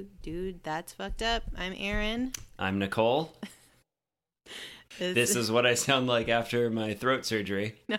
to 0.00 0.06
Dude 0.22 0.62
That's 0.62 0.94
Fucked 0.94 1.20
Up. 1.20 1.42
I'm 1.58 1.74
Aaron. 1.76 2.32
I'm 2.58 2.78
Nicole. 2.78 3.32
This 4.98 5.36
is 5.36 5.52
what 5.52 5.66
I 5.66 5.74
sound 5.74 6.08
like 6.08 6.28
after 6.28 6.68
my 6.68 6.94
throat 6.94 7.24
surgery, 7.24 7.76
no, 7.88 7.96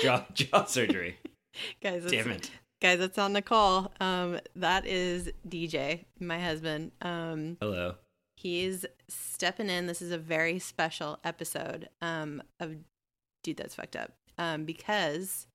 jaw 0.00 0.24
jaw 0.32 0.64
surgery. 0.64 1.18
guys. 1.82 2.02
That's, 2.02 2.12
Damn 2.12 2.30
it. 2.30 2.50
guys. 2.80 3.00
That's 3.00 3.18
on 3.18 3.32
Nicole. 3.32 3.90
Um, 4.00 4.38
that 4.54 4.86
is 4.86 5.32
DJ, 5.46 6.04
my 6.20 6.38
husband. 6.38 6.92
Um, 7.02 7.56
Hello. 7.60 7.96
he's 8.36 8.86
stepping 9.08 9.68
in. 9.68 9.86
This 9.86 10.00
is 10.00 10.12
a 10.12 10.18
very 10.18 10.60
special 10.60 11.18
episode 11.24 11.88
um, 12.00 12.42
of 12.60 12.76
Dude 13.42 13.56
That's 13.56 13.74
Fucked 13.74 13.96
Up 13.96 14.12
um, 14.38 14.64
because 14.64 15.48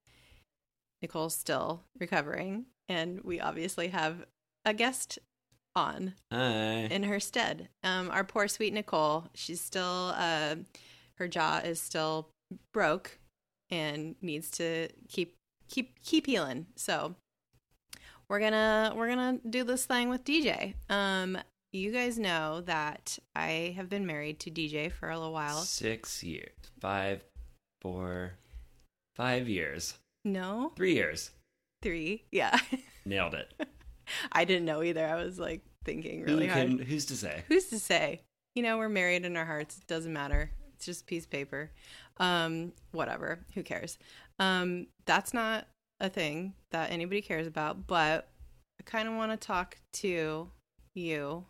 Nicole's 1.02 1.36
still 1.36 1.84
recovering, 2.00 2.66
and 2.90 3.22
we 3.22 3.40
obviously 3.40 3.88
have 3.88 4.26
a 4.66 4.74
guest 4.74 5.20
on 5.76 6.14
Hi. 6.32 6.88
in 6.92 7.04
her 7.04 7.20
stead. 7.20 7.70
Um, 7.84 8.10
our 8.12 8.24
poor 8.24 8.48
sweet 8.48 8.74
Nicole, 8.74 9.26
she's 9.34 9.62
still, 9.62 10.14
uh, 10.16 10.56
her 11.16 11.28
jaw 11.28 11.58
is 11.64 11.82
still 11.82 12.30
broke 12.74 13.18
and 13.70 14.16
needs 14.22 14.52
to 14.52 14.90
keep 15.10 15.36
keep 15.70 16.00
keep 16.04 16.26
healing. 16.28 16.68
So 16.76 17.16
we're 18.30 18.40
gonna 18.40 18.94
we're 18.96 19.08
gonna 19.10 19.40
do 19.50 19.64
this 19.64 19.86
thing 19.86 20.10
with 20.10 20.24
DJ. 20.24 20.76
Um, 20.90 21.38
you 21.72 21.92
guys 21.92 22.20
know 22.20 22.62
that 22.62 23.18
I 23.36 23.74
have 23.76 23.90
been 23.90 24.06
married 24.06 24.40
to 24.42 24.52
DJ 24.52 24.92
for 24.92 25.10
a 25.10 25.18
little 25.18 25.34
while. 25.34 25.58
Six 25.62 26.24
years. 26.24 26.52
Five, 26.80 27.24
four, 27.82 28.34
five 29.16 29.48
years. 29.50 29.96
No, 30.26 30.72
Three 30.76 30.94
years. 30.94 31.32
three. 31.82 32.24
Yeah, 32.32 32.58
Nailed 33.06 33.34
it. 33.34 33.52
I 34.32 34.46
didn't 34.46 34.66
know 34.66 34.84
either. 34.84 35.06
I 35.08 35.16
was 35.24 35.40
like 35.40 35.62
thinking 35.86 36.24
really 36.24 36.48
Who 36.48 36.54
hard. 36.54 36.70
who's 36.82 37.06
to 37.08 37.16
say? 37.18 37.44
who's 37.48 37.66
to 37.66 37.80
say? 37.80 38.22
You 38.56 38.64
know 38.64 38.78
we're 38.78 38.90
married 38.90 39.26
in 39.26 39.36
our 39.38 39.46
hearts. 39.46 39.78
It 39.78 39.88
doesn't 39.88 40.14
matter. 40.14 40.52
It's 40.76 40.86
just 40.86 41.02
a 41.02 41.06
piece 41.06 41.24
of 41.26 41.30
paper. 41.32 41.72
Um 42.18 42.74
whatever. 42.92 43.40
Who 43.56 43.64
cares? 43.64 43.98
Um 44.40 44.88
that's 45.06 45.34
not 45.34 45.68
a 46.00 46.10
thing 46.10 46.54
that 46.72 46.92
anybody 46.92 47.22
cares 47.22 47.48
about 47.48 47.88
but 47.88 48.28
i 48.80 48.84
kind 48.84 49.08
of 49.08 49.14
want 49.16 49.32
to 49.32 49.38
talk 49.38 49.78
to 49.94 50.50
you 50.96 51.46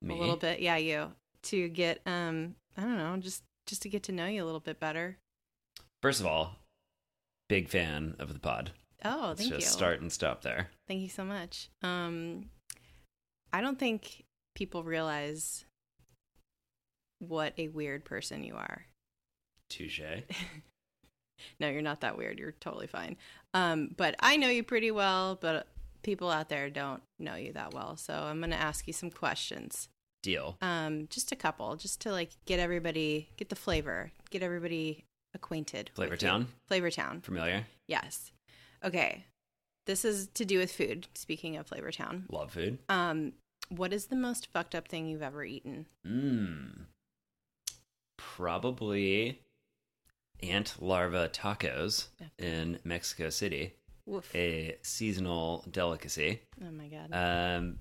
Me? 0.00 0.14
a 0.14 0.18
little 0.18 0.36
bit. 0.36 0.60
Yeah 0.60 0.76
you. 0.76 1.12
To 1.44 1.68
get 1.68 2.00
um 2.06 2.54
i 2.76 2.82
don't 2.82 2.96
know 2.98 3.16
just 3.18 3.42
just 3.66 3.82
to 3.82 3.88
get 3.88 4.02
to 4.04 4.12
know 4.12 4.26
you 4.26 4.42
a 4.42 4.46
little 4.46 4.60
bit 4.60 4.80
better. 4.80 5.18
First 6.02 6.20
of 6.20 6.26
all, 6.26 6.56
big 7.48 7.68
fan 7.68 8.14
of 8.18 8.32
the 8.32 8.38
pod. 8.38 8.70
oh 9.04 9.26
Let's 9.28 9.40
thank 9.42 9.52
just 9.54 9.66
you. 9.66 9.72
start 9.72 10.00
and 10.00 10.10
stop 10.12 10.42
there. 10.42 10.70
thank 10.88 11.00
you 11.02 11.08
so 11.08 11.24
much. 11.24 11.68
Um 11.82 12.46
i 13.52 13.60
don't 13.60 13.78
think 13.78 14.24
people 14.54 14.82
realize 14.82 15.64
what 17.20 17.52
a 17.58 17.68
weird 17.68 18.04
person 18.04 18.44
you 18.44 18.54
are 18.54 18.84
Touche. 19.70 20.00
No, 21.60 21.68
you're 21.68 21.82
not 21.82 22.00
that 22.00 22.18
weird. 22.18 22.38
You're 22.38 22.52
totally 22.52 22.88
fine. 22.88 23.16
Um, 23.54 23.90
but 23.96 24.16
I 24.18 24.36
know 24.36 24.48
you 24.48 24.64
pretty 24.64 24.90
well, 24.90 25.38
but 25.40 25.68
people 26.02 26.30
out 26.30 26.48
there 26.48 26.68
don't 26.68 27.00
know 27.20 27.36
you 27.36 27.52
that 27.52 27.72
well. 27.72 27.96
So 27.96 28.12
I'm 28.12 28.38
going 28.40 28.50
to 28.50 28.56
ask 28.56 28.86
you 28.88 28.92
some 28.92 29.10
questions. 29.10 29.88
Deal. 30.24 30.56
Um, 30.60 31.06
just 31.10 31.30
a 31.30 31.36
couple, 31.36 31.76
just 31.76 32.00
to 32.00 32.10
like 32.10 32.30
get 32.44 32.58
everybody, 32.58 33.28
get 33.36 33.50
the 33.50 33.56
flavor, 33.56 34.10
get 34.30 34.42
everybody 34.42 35.04
acquainted. 35.32 35.92
Flavor. 35.94 36.16
Town. 36.16 36.48
Flavor 36.66 36.90
Town. 36.90 37.20
Familiar? 37.20 37.66
Yes. 37.86 38.32
Okay. 38.84 39.24
This 39.86 40.04
is 40.04 40.26
to 40.34 40.44
do 40.44 40.58
with 40.58 40.72
food. 40.72 41.06
Speaking 41.14 41.56
of 41.56 41.68
Flavor 41.68 41.92
Town, 41.92 42.24
Love 42.30 42.50
food. 42.50 42.78
um, 42.88 43.32
what 43.68 43.92
is 43.92 44.06
the 44.06 44.16
most 44.16 44.48
fucked 44.52 44.74
up 44.74 44.88
thing 44.88 45.06
you've 45.06 45.22
ever 45.22 45.44
eaten? 45.44 45.86
Mmm. 46.06 46.86
Probably 48.16 49.40
ant 50.42 50.76
larva 50.80 51.28
tacos 51.28 52.06
in 52.38 52.78
Mexico 52.84 53.28
City, 53.30 53.74
Woof. 54.06 54.34
a 54.34 54.76
seasonal 54.82 55.64
delicacy. 55.70 56.40
oh 56.64 56.70
my 56.70 56.88
god. 56.88 57.12
Um, 57.12 57.78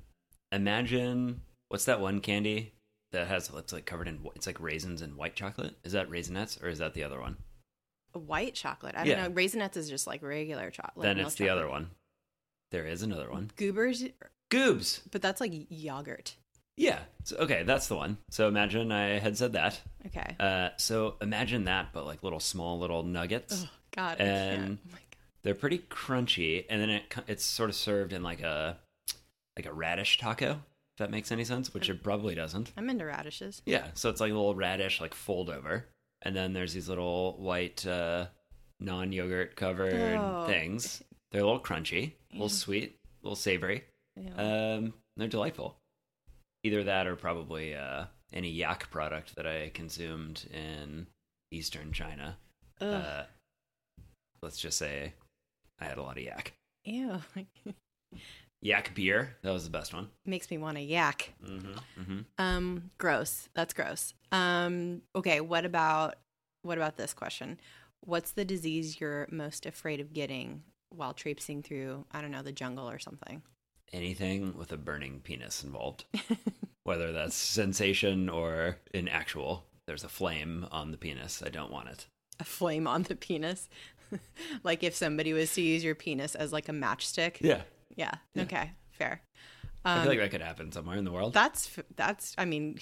imagine 0.52 1.42
what's 1.70 1.86
that 1.86 2.00
one 2.00 2.20
candy 2.20 2.74
that 3.12 3.28
has 3.28 3.52
it's 3.56 3.74
like 3.74 3.86
covered 3.86 4.08
in 4.08 4.20
it's 4.36 4.48
like 4.48 4.60
raisins 4.60 5.02
and 5.02 5.16
white 5.16 5.36
chocolate? 5.36 5.76
Is 5.84 5.94
that 5.94 6.10
raisinets 6.10 6.62
or 6.62 6.68
is 6.68 6.80
that 6.80 6.94
the 6.94 7.04
other 7.04 7.20
one? 7.20 7.38
White 8.14 8.56
chocolate. 8.56 8.96
I 8.98 9.04
yeah. 9.04 9.22
don't 9.22 9.36
know. 9.36 9.42
Raisinets 9.42 9.78
is 9.78 9.90
just 9.90 10.08
like 10.08 10.24
regular 10.24 10.72
chocolate. 10.72 11.04
then 11.04 11.20
it's 11.20 11.36
the 11.36 11.50
other 11.50 11.68
one. 11.70 11.92
There 12.72 12.86
is 12.86 13.02
another 13.02 13.30
one. 13.32 13.52
Goobers, 13.56 14.04
Goobs. 14.50 15.02
but 15.12 15.22
that's 15.22 15.42
like 15.42 15.52
yogurt. 15.70 16.36
Yeah. 16.78 17.00
So, 17.24 17.38
okay, 17.38 17.64
that's 17.64 17.88
the 17.88 17.96
one. 17.96 18.18
So 18.30 18.48
imagine 18.48 18.92
I 18.92 19.18
had 19.20 19.38
said 19.38 19.54
that. 19.54 19.80
Okay. 20.06 20.36
Uh, 20.40 20.70
so 20.78 21.16
imagine 21.22 21.66
that, 21.66 21.88
but 21.92 22.06
like 22.06 22.24
little 22.24 22.40
small 22.40 22.80
little 22.80 23.04
nuggets. 23.04 23.64
oh 23.66 23.70
God. 23.96 24.18
And- 24.20 24.78
Oh 24.82 24.90
my 24.92 24.98
God. 24.98 25.02
They're 25.44 25.56
pretty 25.56 25.80
crunchy, 25.80 26.66
and 26.70 26.82
then 26.82 26.90
it 26.90 27.16
it's 27.28 27.46
sort 27.46 27.70
of 27.70 27.76
served 27.76 28.12
in 28.12 28.22
like 28.22 28.42
a 28.42 28.78
like 29.56 29.66
a 29.66 29.72
radish 29.72 30.18
taco. 30.18 30.52
If 30.52 30.98
that 31.00 31.10
makes 31.12 31.32
any 31.32 31.46
sense, 31.46 31.74
which 31.74 31.90
it 31.90 32.04
probably 32.04 32.36
doesn't. 32.36 32.74
I'm 32.76 32.90
into 32.90 33.06
radishes. 33.06 33.62
Yeah, 33.66 33.88
so 33.94 34.10
it's 34.10 34.20
like 34.20 34.32
a 34.32 34.36
little 34.36 34.56
radish, 34.56 35.00
like 35.00 35.14
fold 35.14 35.50
over, 35.50 35.86
and 36.24 36.36
then 36.36 36.52
there's 36.54 36.74
these 36.74 36.90
little 36.90 37.38
white 37.40 37.86
uh, 37.88 38.26
non 38.82 39.14
yogurt 39.14 39.56
covered 39.56 39.94
Oh. 40.18 40.46
things. 40.48 41.02
They're 41.32 41.42
a 41.42 41.46
little 41.46 41.62
crunchy, 41.62 42.14
a 42.32 42.34
little 42.34 42.50
sweet, 42.50 42.98
a 43.22 43.26
little 43.26 43.36
savory. 43.38 43.84
Um, 44.38 44.94
they're 45.16 45.28
delightful. 45.28 45.78
Either 46.64 46.84
that 46.84 47.08
or 47.08 47.16
probably 47.16 47.76
uh, 47.76 48.06
any 48.34 48.50
yak 48.50 48.90
product 48.92 49.36
that 49.36 49.48
I 49.48 49.70
consumed 49.74 50.46
in 50.52 51.08
Eastern 51.52 51.92
China. 51.92 52.38
Uh, 52.82 53.24
let's 54.42 54.60
just 54.60 54.78
say 54.78 55.14
I 55.80 55.86
had 55.86 55.98
a 55.98 56.04
lot 56.04 56.18
of 56.18 56.24
yak. 56.24 56.54
Ew. 56.86 57.22
Yak 58.62 58.96
beer, 58.96 59.36
that 59.44 59.52
was 59.52 59.66
the 59.66 59.70
best 59.70 59.94
one. 59.94 60.10
Makes 60.26 60.50
me 60.50 60.58
want 60.58 60.78
to 60.78 60.84
yak. 60.84 61.32
Mm-hmm. 61.46 62.02
Mm-hmm. 62.02 62.20
Um, 62.40 62.90
gross. 62.98 63.50
That's 63.54 63.74
gross. 63.74 64.16
Um, 64.32 65.04
okay. 65.16 65.42
What 65.42 65.64
about 65.64 66.16
what 66.64 66.78
about 66.78 66.98
this 66.98 67.14
question? 67.14 67.60
What's 68.02 68.32
the 68.32 68.46
disease 68.46 69.00
you're 69.00 69.28
most 69.32 69.66
afraid 69.66 70.00
of 70.00 70.12
getting 70.12 70.64
while 70.90 71.14
traipsing 71.14 71.62
through? 71.62 72.06
I 72.12 72.22
don't 72.22 72.32
know 72.32 72.42
the 72.42 72.52
jungle 72.52 72.90
or 72.90 72.98
something. 72.98 73.44
Anything 73.94 74.58
with 74.58 74.72
a 74.72 74.78
burning 74.78 75.22
penis 75.24 75.64
involved, 75.64 76.06
whether 76.84 77.12
that's 77.14 77.36
sensation 77.36 78.28
or 78.30 78.78
in 78.94 79.08
actual, 79.08 79.66
there's 79.88 80.04
a 80.04 80.10
flame 80.10 80.68
on 80.72 80.92
the 80.92 80.98
penis. 80.98 81.42
I 81.46 81.50
don't 81.50 81.72
want 81.72 81.88
it. 81.90 82.06
A 82.40 82.44
flame 82.44 82.86
on 82.88 83.04
the 83.04 83.16
penis. 83.16 83.70
like 84.64 84.84
if 84.84 84.94
somebody 84.96 85.34
was 85.34 85.54
to 85.54 85.62
use 85.62 85.84
your 85.84 85.96
penis 85.96 86.36
as 86.36 86.52
like 86.54 86.68
a 86.70 86.74
matchstick. 86.74 87.38
Yeah, 87.42 87.62
Yeah. 87.96 88.16
Yeah. 88.34 88.44
Okay. 88.44 88.72
Fair. 88.92 89.22
I 89.86 89.94
Um, 89.96 90.02
feel 90.02 90.10
like 90.12 90.20
that 90.20 90.32
could 90.32 90.42
happen 90.42 90.72
somewhere 90.72 90.98
in 90.98 91.06
the 91.06 91.12
world. 91.12 91.34
that's 91.34 91.70
that's. 91.96 92.36
I 92.38 92.46
mean, 92.46 92.80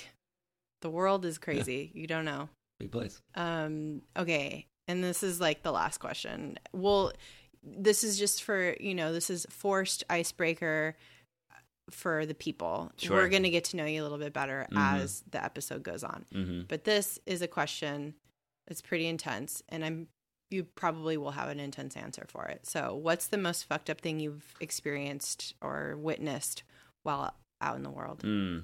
the 0.81 0.89
world 0.89 1.23
is 1.25 1.37
crazy. 1.37 1.91
You 1.93 2.07
don't 2.07 2.25
know. 2.25 2.49
Big 2.79 2.91
place. 2.91 3.21
Um, 3.35 4.01
okay. 4.17 4.65
And 4.87 5.03
this 5.03 5.23
is 5.23 5.39
like 5.39 5.61
the 5.63 5.71
last 5.71 5.99
question. 5.99 6.57
Well, 6.73 7.11
this 7.65 8.03
is 8.03 8.17
just 8.19 8.43
for, 8.43 8.75
you 8.79 8.93
know, 8.93 9.11
this 9.11 9.29
is 9.29 9.45
forced 9.49 10.03
icebreaker 10.09 10.95
for 11.89 12.25
the 12.25 12.33
people. 12.33 12.91
Sure. 12.97 13.17
We're 13.17 13.29
going 13.29 13.43
to 13.43 13.49
get 13.49 13.65
to 13.65 13.77
know 13.77 13.85
you 13.85 14.01
a 14.01 14.03
little 14.03 14.17
bit 14.17 14.33
better 14.33 14.67
Mhm. 14.71 15.01
as 15.01 15.23
the 15.29 15.43
episode 15.43 15.83
goes 15.83 16.03
on. 16.03 16.25
Mm-hmm. 16.33 16.61
But 16.67 16.83
this 16.83 17.19
is 17.25 17.41
a 17.41 17.47
question 17.47 18.15
that's 18.67 18.81
pretty 18.81 19.07
intense 19.07 19.61
and 19.69 19.83
I'm 19.85 20.07
you 20.51 20.63
probably 20.63 21.17
will 21.17 21.31
have 21.31 21.49
an 21.49 21.59
intense 21.59 21.97
answer 21.97 22.23
for 22.29 22.45
it. 22.45 22.67
So, 22.67 22.93
what's 22.95 23.27
the 23.27 23.37
most 23.37 23.63
fucked 23.65 23.89
up 23.89 23.99
thing 23.99 24.19
you've 24.19 24.53
experienced 24.61 25.55
or 25.59 25.97
witnessed 25.97 26.61
while 27.01 27.33
out 27.61 27.75
in 27.75 27.81
the 27.83 27.89
world? 27.89 28.21
Mm. 28.21 28.63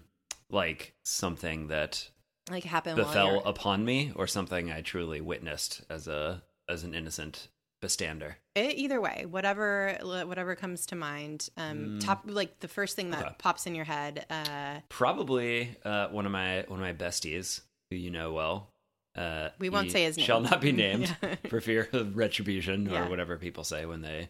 Like 0.49 0.93
something 1.03 1.67
that 1.69 2.07
Like 2.51 2.65
happened 2.65 2.97
befell 2.97 3.39
upon 3.45 3.83
me, 3.83 4.11
or 4.15 4.27
something 4.27 4.71
I 4.71 4.81
truly 4.81 5.21
witnessed 5.21 5.81
as 5.89 6.07
a 6.07 6.43
as 6.69 6.83
an 6.83 6.93
innocent 6.93 7.47
bystander. 7.81 8.37
E- 8.57 8.69
either 8.83 9.01
way 9.01 9.25
whatever 9.27 9.97
whatever 10.03 10.55
comes 10.55 10.85
to 10.87 10.95
mind 10.95 11.49
um 11.57 11.77
Mm. 11.99 12.05
top 12.05 12.23
like 12.25 12.59
the 12.59 12.67
first 12.67 12.95
thing 12.95 13.09
that 13.11 13.25
Okay. 13.25 13.35
pops 13.39 13.65
in 13.67 13.75
your 13.75 13.85
head 13.85 14.25
uh 14.29 14.79
Probably 14.89 15.75
uh, 15.83 16.07
one 16.09 16.25
of 16.25 16.31
my 16.31 16.63
one 16.67 16.79
of 16.79 16.85
my 16.85 16.93
besties 16.93 17.61
who 17.89 17.97
you 17.97 18.11
know 18.11 18.31
well. 18.33 18.69
Uh, 19.17 19.49
We 19.59 19.69
won't 19.69 19.91
say 19.91 20.03
his 20.05 20.15
name. 20.15 20.25
Shall 20.25 20.39
not 20.41 20.61
be 20.61 20.71
named 20.85 21.15
Yeah. 21.21 21.35
for 21.49 21.59
fear 21.59 21.89
of 21.91 22.15
retribution 22.15 22.85
Yeah. 22.85 23.05
or 23.05 23.09
whatever 23.09 23.37
people 23.37 23.63
say 23.65 23.85
when 23.85 24.01
they 24.01 24.29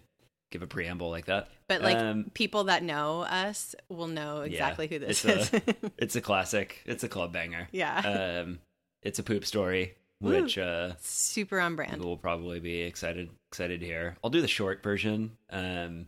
give 0.52 0.64
a 0.64 0.68
preamble 0.68 1.10
like 1.10 1.26
that. 1.26 1.50
but 1.68 1.82
like 1.82 1.98
Um, 1.98 2.32
people 2.34 2.64
that 2.66 2.84
know 2.84 3.22
us 3.22 3.76
will 3.90 4.08
know 4.08 4.42
exactly 4.42 4.88
who 4.88 5.00
this 5.00 5.24
it's 5.24 5.54
is 5.54 5.62
It's 5.98 6.16
a 6.16 6.22
classic. 6.22 6.82
It's 6.86 7.04
a 7.04 7.10
club 7.10 7.32
banger. 7.32 7.68
yeah 7.72 8.42
Um, 8.44 8.60
it's 9.04 9.20
a 9.20 9.24
poop 9.24 9.46
story. 9.46 9.96
Which 10.22 10.58
uh, 10.58 10.94
super 11.00 11.60
on 11.60 11.76
brand 11.76 11.92
people 11.94 12.10
will 12.10 12.18
probably 12.18 12.60
be 12.60 12.82
excited 12.82 13.30
excited 13.52 13.80
to 13.82 13.86
hear. 13.86 14.16
I'll 14.24 14.30
do 14.30 14.42
the 14.42 14.48
short 14.48 14.82
version. 14.84 15.38
Um, 15.50 16.08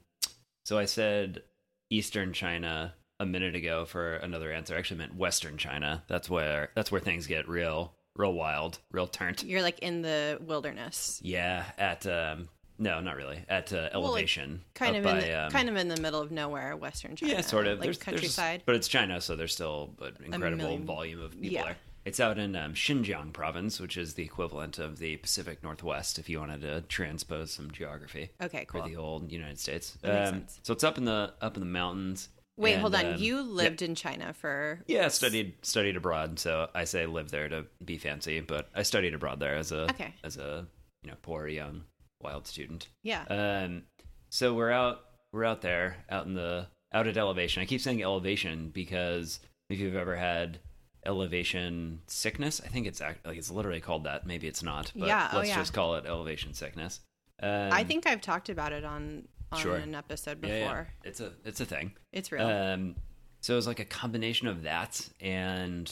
so 0.65 0.77
I 0.77 0.85
said 0.85 1.43
Eastern 1.89 2.33
China 2.33 2.93
a 3.19 3.25
minute 3.25 3.55
ago 3.55 3.85
for 3.85 4.15
another 4.15 4.51
answer. 4.51 4.75
I 4.75 4.77
actually 4.79 4.97
meant 4.99 5.15
Western 5.15 5.57
China. 5.57 6.03
That's 6.07 6.29
where 6.29 6.69
that's 6.75 6.91
where 6.91 7.01
things 7.01 7.27
get 7.27 7.47
real 7.49 7.93
real 8.15 8.33
wild, 8.33 8.79
real 8.91 9.07
turnt. 9.07 9.43
You're 9.43 9.61
like 9.63 9.79
in 9.79 10.01
the 10.03 10.37
wilderness, 10.45 11.19
Yeah, 11.23 11.65
at 11.77 12.05
um 12.07 12.49
no, 12.79 12.99
not 13.01 13.15
really. 13.15 13.39
At 13.47 13.71
uh, 13.71 13.89
Well, 13.93 14.01
like, 14.01 14.09
elevation. 14.09 14.61
kind 14.73 14.95
of 14.97 15.05
in 15.05 15.17
the, 15.19 15.43
um, 15.45 15.51
kind 15.51 15.69
of 15.69 15.75
in 15.75 15.87
the 15.89 16.01
middle 16.01 16.19
of 16.19 16.31
nowhere, 16.31 16.75
Western 16.75 17.15
China. 17.15 17.33
Yeah, 17.33 17.41
sort 17.41 17.67
of. 17.67 17.77
like 17.77 17.83
There's- 17.85 17.97
there's- 17.97 18.19
countryside. 18.19 18.63
but 18.65 18.73
it's 18.75 18.87
China, 18.87 19.21
so 19.21 19.35
there's 19.35 19.53
still 19.53 19.93
an 20.01 20.15
incredible 20.25 20.79
volume 20.79 21.21
of 21.21 21.31
people 21.33 21.49
Yeah. 21.49 21.63
there. 21.65 21.77
It's 22.05 22.19
out 22.19 22.37
in 22.37 22.55
um, 22.55 22.73
Xinjiang 22.73 23.31
province, 23.31 23.79
which 23.79 23.95
is 23.95 24.15
the 24.15 24.23
equivalent 24.23 24.77
of 24.77 24.99
the 24.99 25.17
Pacific 25.17 25.63
Northwest, 25.63 26.19
if 26.19 26.27
you 26.27 26.39
wanted 26.39 26.61
to 26.61 26.81
transpose 26.81 27.51
some 27.51 27.71
geography 27.71 28.29
okay, 28.41 28.65
cool. 28.65 28.81
for 28.81 28.89
the 28.89 28.97
old 28.97 29.31
United 29.31 29.59
States. 29.59 29.97
Um. 30.03 30.45
So 30.63 30.73
it's 30.73 30.83
up 30.83 30.97
in 30.97 31.05
the 31.05 31.33
up 31.41 31.55
in 31.55 31.61
the 31.61 31.65
mountains. 31.65 32.29
Wait, 32.57 32.73
and, 32.73 32.81
hold 32.81 32.93
on. 32.93 33.05
um, 33.13 33.15
you 33.17 33.41
lived 33.41 33.81
in 33.81 33.95
China 33.95 34.33
for 34.33 34.83
Yeah, 34.85 35.07
studied 35.07 35.55
studied 35.63 35.95
abroad. 35.95 36.39
So 36.39 36.69
I 36.75 36.83
say 36.83 37.05
live 37.05 37.31
there 37.31 37.49
to 37.49 37.65
be 37.83 37.97
fancy, 37.97 38.41
but 38.41 38.69
I 38.75 38.83
studied 38.83 39.13
abroad 39.13 39.39
there 39.39 39.55
as 39.55 39.71
a 39.71 39.83
Okay. 39.91 40.13
as 40.23 40.37
a 40.37 40.67
you 41.03 41.09
know 41.09 41.17
poor 41.21 41.47
young 41.47 41.83
wild 42.21 42.47
student. 42.47 42.89
yeah. 43.01 43.23
Um, 43.29 43.83
so 44.29 44.53
we're 44.53 44.71
out 44.71 45.01
we're 45.31 45.45
out 45.45 45.61
there 45.61 45.97
out 46.09 46.25
in 46.25 46.33
the 46.33 46.67
out 46.93 47.07
at 47.07 47.17
elevation. 47.17 47.61
I 47.63 47.65
keep 47.65 47.81
saying 47.81 48.03
elevation 48.03 48.69
because 48.69 49.39
if 49.69 49.79
you've 49.79 49.95
ever 49.95 50.15
had 50.15 50.59
elevation 51.05 52.01
sickness, 52.07 52.61
I 52.63 52.67
think 52.67 52.87
it's 52.87 53.01
act- 53.01 53.25
like 53.25 53.37
it's 53.37 53.51
literally 53.51 53.79
called 53.81 54.03
that. 54.05 54.25
Maybe 54.25 54.47
it's 54.47 54.63
not, 54.63 54.91
but 54.95 55.07
Yeah, 55.07 55.29
oh, 55.33 55.37
let's 55.37 55.49
yeah. 55.49 55.55
just 55.57 55.73
call 55.73 55.95
it 55.95 56.05
elevation 56.05 56.53
sickness. 56.53 56.99
Um, 57.41 57.69
I 57.71 57.83
think 57.83 58.07
I've 58.07 58.21
talked 58.21 58.49
about 58.49 58.71
it 58.73 58.83
on 58.85 59.27
on 59.51 59.59
Sure. 59.59 59.75
an 59.75 59.93
episode 59.95 60.41
before. 60.41 60.55
yeah, 60.55 60.85
it's 61.09 61.19
a 61.19 61.33
it's 61.45 61.61
a 61.61 61.65
thing. 61.65 61.93
It's 62.11 62.31
real. 62.31 62.45
Um, 62.47 62.95
so 63.41 63.53
it 63.53 63.55
was 63.57 63.67
like 63.67 63.79
a 63.79 63.85
combination 63.85 64.47
of 64.47 64.63
that 64.63 65.09
and 65.19 65.91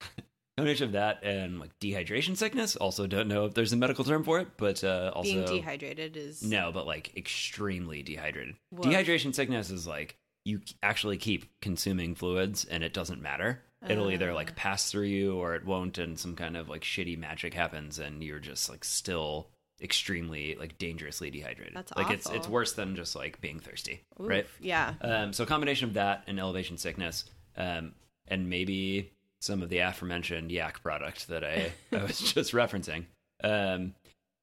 combination 0.56 0.86
of 0.86 0.92
that 0.92 1.22
and 1.24 1.58
like 1.58 1.70
dehydration 1.80 2.36
sickness. 2.36 2.76
Also, 2.76 3.06
don't 3.06 3.28
know 3.28 3.46
if 3.46 3.54
there's 3.54 3.72
a 3.72 3.76
medical 3.76 4.04
term 4.04 4.22
for 4.24 4.38
it, 4.40 4.48
but 4.56 4.84
uh, 4.84 5.10
also 5.14 5.32
Being 5.32 5.44
dehydrated 5.46 6.16
is 6.16 6.42
no, 6.42 6.70
but 6.72 6.86
like 6.86 7.16
extremely 7.16 8.02
dehydrated. 8.02 8.56
Woof. 8.70 8.84
Dehydration 8.86 9.34
sickness 9.34 9.70
is 9.70 9.86
like 9.86 10.16
you 10.44 10.60
actually 10.82 11.16
keep 11.18 11.46
consuming 11.60 12.14
fluids 12.14 12.64
and 12.64 12.82
it 12.84 12.92
doesn't 12.92 13.20
matter. 13.22 13.62
It'll 13.88 14.10
either 14.10 14.30
Uh. 14.30 14.34
like 14.34 14.56
pass 14.56 14.90
through 14.90 15.06
you 15.06 15.34
or 15.36 15.54
it 15.54 15.64
won't, 15.64 15.98
and 15.98 16.18
some 16.18 16.36
kind 16.36 16.56
of 16.56 16.68
like 16.68 16.82
shitty 16.82 17.16
magic 17.18 17.54
happens, 17.54 17.98
and 17.98 18.22
you're 18.22 18.38
just 18.38 18.68
like 18.68 18.84
still 18.84 19.48
extremely 19.82 20.54
like 20.56 20.76
dangerously 20.76 21.30
dehydrated. 21.30 21.74
That's 21.74 21.92
like 21.96 22.10
it's 22.10 22.28
it's 22.28 22.46
worse 22.48 22.72
than 22.72 22.94
just 22.96 23.16
like 23.16 23.40
being 23.40 23.58
thirsty, 23.60 24.02
Oof, 24.20 24.28
right? 24.28 24.46
Yeah. 24.60 24.94
Um, 25.00 25.32
so 25.32 25.44
a 25.44 25.46
combination 25.46 25.88
of 25.88 25.94
that 25.94 26.24
and 26.26 26.38
elevation 26.38 26.76
sickness, 26.76 27.24
um, 27.56 27.92
and 28.28 28.50
maybe 28.50 29.12
some 29.40 29.62
of 29.62 29.70
the 29.70 29.78
aforementioned 29.78 30.52
yak 30.52 30.82
product 30.82 31.28
that 31.28 31.42
I, 31.42 31.72
I 31.96 32.02
was 32.04 32.20
just 32.20 32.52
referencing. 32.52 33.06
Um, 33.42 33.94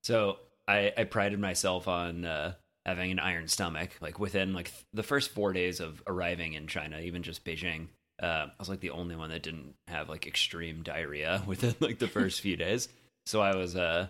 so 0.04 0.40
I, 0.68 0.92
I 0.98 1.04
prided 1.04 1.40
myself 1.40 1.88
on 1.88 2.26
uh, 2.26 2.54
having 2.84 3.12
an 3.12 3.20
iron 3.20 3.48
stomach. 3.48 3.92
Like 4.02 4.18
within 4.20 4.54
like 4.54 4.72
th- 4.72 4.86
the 4.94 5.04
first 5.04 5.30
four 5.30 5.54
days 5.54 5.80
of 5.80 6.02
arriving 6.08 6.54
in 6.54 6.66
China, 6.66 7.00
even 7.00 7.22
just 7.22 7.46
Beijing, 7.46 7.90
uh, 8.22 8.48
I 8.48 8.54
was 8.60 8.70
like 8.70 8.80
the 8.80 8.92
only 8.92 9.16
one 9.16 9.30
that 9.30 9.44
didn't 9.44 9.76
have 9.88 10.10
like 10.10 10.26
extreme 10.28 10.84
diarrhea 10.84 11.44
within 11.48 11.76
like 11.80 12.00
the 12.00 12.08
first 12.08 12.42
few 12.42 12.56
days. 12.56 12.90
So 13.26 13.42
I 13.42 13.56
was 13.56 13.76
uh, 13.76 14.08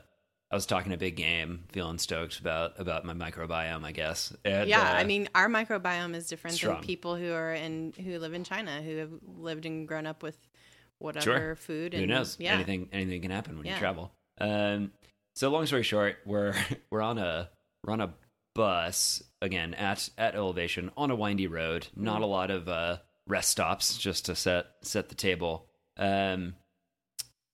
I 0.51 0.56
was 0.56 0.65
talking 0.65 0.94
a 0.94 0.98
big 0.98 1.15
game, 1.15 1.65
feeling 1.71 1.98
stoked 1.98 2.39
about 2.39 2.80
about 2.80 3.04
my 3.06 3.13
microbiome, 3.13 3.83
I 3.83 3.92
guess. 3.92 4.33
And, 4.45 4.69
yeah, 4.69 4.81
uh, 4.81 4.95
I 4.95 5.04
mean, 5.04 5.27
our 5.36 5.50
microbiome 5.50 6.15
is 6.15 6.27
different 6.27 6.56
strong. 6.56 6.75
than 6.75 6.83
people 6.83 7.15
who 7.15 7.33
are 7.33 7.54
in 7.54 7.94
who 8.01 8.18
live 8.19 8.33
in 8.33 8.44
China 8.44 8.81
who 8.81 8.98
have 8.98 9.12
lived 9.38 9.65
and 9.65 9.88
grown 9.88 10.06
up 10.06 10.24
with 10.24 10.38
whatever 11.00 11.24
Sure. 11.24 11.56
food. 11.56 11.94
And, 11.94 12.01
who 12.01 12.07
knows? 12.07 12.38
Yeah. 12.39 12.54
Anything 12.54 12.89
anything 12.94 13.21
can 13.21 13.31
happen 13.31 13.57
when 13.57 13.68
you 13.68 13.75
travel. 13.75 14.12
Um, 14.39 14.92
so 15.36 15.50
long 15.50 15.65
story 15.65 15.83
short, 15.83 16.18
we're 16.25 16.54
we're 16.92 17.01
on 17.01 17.18
a 17.18 17.50
we're 17.83 17.94
on 17.94 18.01
a 18.01 18.13
bus 18.56 19.21
again 19.42 19.74
at 19.74 20.09
at 20.18 20.36
elevation 20.36 20.92
on 20.95 21.12
a 21.12 21.15
windy 21.15 21.48
road. 21.48 21.88
Not 21.95 22.21
a 22.21 22.25
lot 22.25 22.51
of 22.51 22.69
uh, 22.69 22.98
rest 23.28 23.50
stops, 23.52 23.98
just 23.98 24.26
to 24.26 24.36
set 24.36 24.66
set 24.82 25.10
the 25.10 25.16
table. 25.16 25.68
Um, 25.98 26.56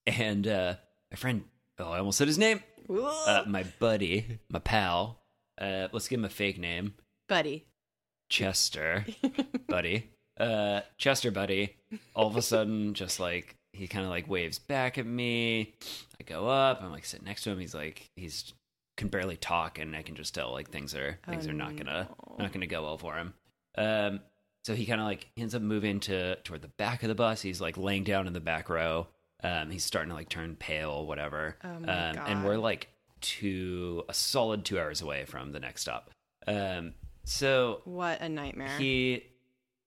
and 0.08 0.48
uh, 0.48 0.76
my 1.12 1.16
friend, 1.18 1.44
oh, 1.80 1.92
I 1.92 2.00
almost 2.00 2.18
said 2.18 2.28
his 2.28 2.38
name. 2.38 2.62
Uh, 2.90 3.44
my 3.48 3.64
buddy, 3.80 4.40
my 4.50 4.60
pal. 4.60 5.20
Uh, 5.60 5.88
let's 5.92 6.08
give 6.08 6.20
him 6.20 6.26
a 6.26 6.30
fake 6.30 6.60
name. 6.60 6.96
Buddy. 7.30 7.66
Chester, 8.30 9.06
buddy. 9.68 10.10
Uh, 10.40 10.82
Chester, 10.98 11.32
buddy. 11.32 11.76
All 12.16 12.28
of 12.28 12.36
a 12.36 12.42
sudden, 12.42 12.94
just 12.94 13.20
like 13.20 13.56
he 13.72 13.88
kind 13.88 14.04
of 14.06 14.10
like 14.10 14.28
waves 14.30 14.60
back 14.60 14.98
at 14.98 15.06
me. 15.06 15.76
I 16.20 16.24
go 16.26 16.48
up. 16.48 16.82
I'm 16.82 16.92
like 16.92 17.06
sitting 17.06 17.26
next 17.26 17.44
to 17.44 17.52
him. 17.52 17.60
He's 17.60 17.76
like 17.76 18.10
he's 18.16 18.54
can 18.98 19.08
barely 19.08 19.38
talk, 19.38 19.80
and 19.80 19.96
I 19.96 20.02
can 20.02 20.16
just 20.16 20.34
tell 20.36 20.52
like 20.52 20.70
things 20.72 20.94
are 20.96 21.20
things 21.28 21.48
Oh, 21.48 21.52
are 21.52 21.54
not 21.54 21.76
gonna 21.78 22.08
no. 22.28 22.36
not 22.40 22.52
gonna 22.52 22.68
go 22.68 22.84
well 22.84 22.98
for 22.98 23.16
him. 23.16 23.34
Um, 23.78 24.20
so 24.64 24.74
he 24.76 24.86
kind 24.86 25.00
of 25.02 25.08
like 25.08 25.28
ends 25.38 25.54
up 25.56 25.62
moving 25.62 26.00
to 26.02 26.36
toward 26.38 26.62
the 26.62 26.68
back 26.70 27.04
of 27.04 27.10
the 27.10 27.16
bus. 27.16 27.42
He's 27.42 27.62
like 27.62 27.78
laying 27.78 28.04
down 28.04 28.28
in 28.28 28.34
the 28.34 28.40
back 28.40 28.70
row. 28.70 29.08
Um, 29.44 29.70
he's 29.70 29.84
starting 29.84 30.10
to 30.10 30.16
like 30.16 30.30
turn 30.30 30.56
pale, 30.56 31.06
whatever. 31.06 31.58
Oh 31.64 31.70
um, 31.70 31.86
and 31.88 32.46
we're 32.46 32.58
like 32.58 32.88
two 33.22 34.04
a 34.10 34.14
solid 34.14 34.66
two 34.66 34.80
hours 34.80 35.02
away 35.02 35.26
from 35.26 35.52
the 35.52 35.60
next 35.60 35.82
stop. 35.82 36.10
Um, 36.48 36.94
so 37.26 37.82
What 37.86 38.22
a 38.22 38.30
nightmare. 38.30 38.78
he 38.78 39.24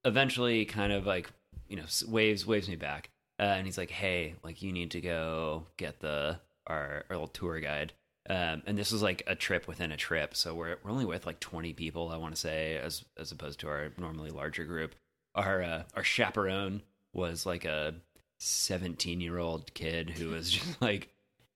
eventually 0.04 0.64
kind 0.64 0.92
of 0.92 1.06
like 1.06 1.30
you 1.68 1.76
know 1.76 1.84
waves 2.08 2.46
waves 2.46 2.68
me 2.68 2.76
back 2.76 3.10
uh, 3.40 3.42
and 3.42 3.66
he's 3.66 3.76
like 3.76 3.90
hey 3.90 4.34
like 4.44 4.62
you 4.62 4.72
need 4.72 4.90
to 4.92 5.00
go 5.00 5.64
get 5.76 6.00
the 6.00 6.38
our, 6.66 7.04
our 7.10 7.16
little 7.16 7.26
tour 7.28 7.58
guide 7.60 7.92
um, 8.28 8.62
and 8.66 8.76
this 8.76 8.92
was 8.92 9.02
like 9.02 9.22
a 9.26 9.34
trip 9.34 9.68
within 9.68 9.92
a 9.92 9.96
trip 9.96 10.34
so 10.34 10.54
we're, 10.54 10.76
we're 10.82 10.90
only 10.90 11.04
with 11.04 11.26
like 11.26 11.40
20 11.40 11.72
people 11.74 12.10
i 12.10 12.16
want 12.16 12.34
to 12.34 12.40
say 12.40 12.76
as 12.76 13.04
as 13.18 13.32
opposed 13.32 13.60
to 13.60 13.68
our 13.68 13.90
normally 13.98 14.30
larger 14.30 14.64
group 14.64 14.94
our 15.34 15.62
uh, 15.62 15.82
our 15.94 16.04
chaperone 16.04 16.82
was 17.12 17.46
like 17.46 17.64
a 17.64 17.94
17 18.38 19.20
year 19.20 19.38
old 19.38 19.72
kid 19.74 20.10
who 20.10 20.30
was 20.30 20.50
just 20.50 20.80
like 20.82 21.08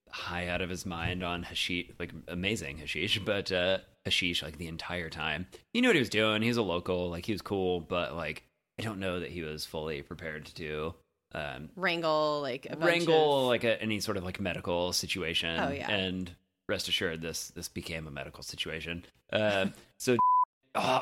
high 0.09 0.47
out 0.47 0.61
of 0.61 0.69
his 0.69 0.85
mind 0.85 1.23
on 1.23 1.43
hashish, 1.43 1.87
like 1.99 2.11
amazing 2.27 2.77
hashish, 2.77 3.19
but 3.19 3.51
uh, 3.51 3.77
hashish 4.05 4.43
like 4.43 4.57
the 4.57 4.67
entire 4.67 5.09
time. 5.09 5.47
He 5.73 5.81
knew 5.81 5.89
what 5.89 5.95
he 5.95 6.01
was 6.01 6.09
doing. 6.09 6.41
He 6.41 6.47
was 6.49 6.57
a 6.57 6.61
local, 6.61 7.09
like 7.09 7.25
he 7.25 7.31
was 7.31 7.41
cool, 7.41 7.79
but 7.79 8.15
like 8.15 8.43
I 8.79 8.83
don't 8.83 8.99
know 8.99 9.19
that 9.19 9.29
he 9.29 9.41
was 9.41 9.65
fully 9.65 10.01
prepared 10.01 10.45
to 10.55 10.93
um, 11.33 11.69
wrangle 11.75 12.41
like 12.41 12.65
a 12.65 12.75
bunch 12.75 12.83
wrangle 12.83 13.41
of- 13.41 13.47
like 13.47 13.63
a, 13.63 13.81
any 13.81 13.99
sort 13.99 14.17
of 14.17 14.23
like 14.23 14.39
medical 14.39 14.91
situation. 14.93 15.59
Oh, 15.59 15.69
yeah. 15.71 15.89
and 15.89 16.31
rest 16.69 16.87
assured, 16.87 17.21
this 17.21 17.49
this 17.49 17.67
became 17.67 18.07
a 18.07 18.11
medical 18.11 18.43
situation. 18.43 19.05
Uh, 19.31 19.67
so, 19.97 20.17
oh, 20.75 21.01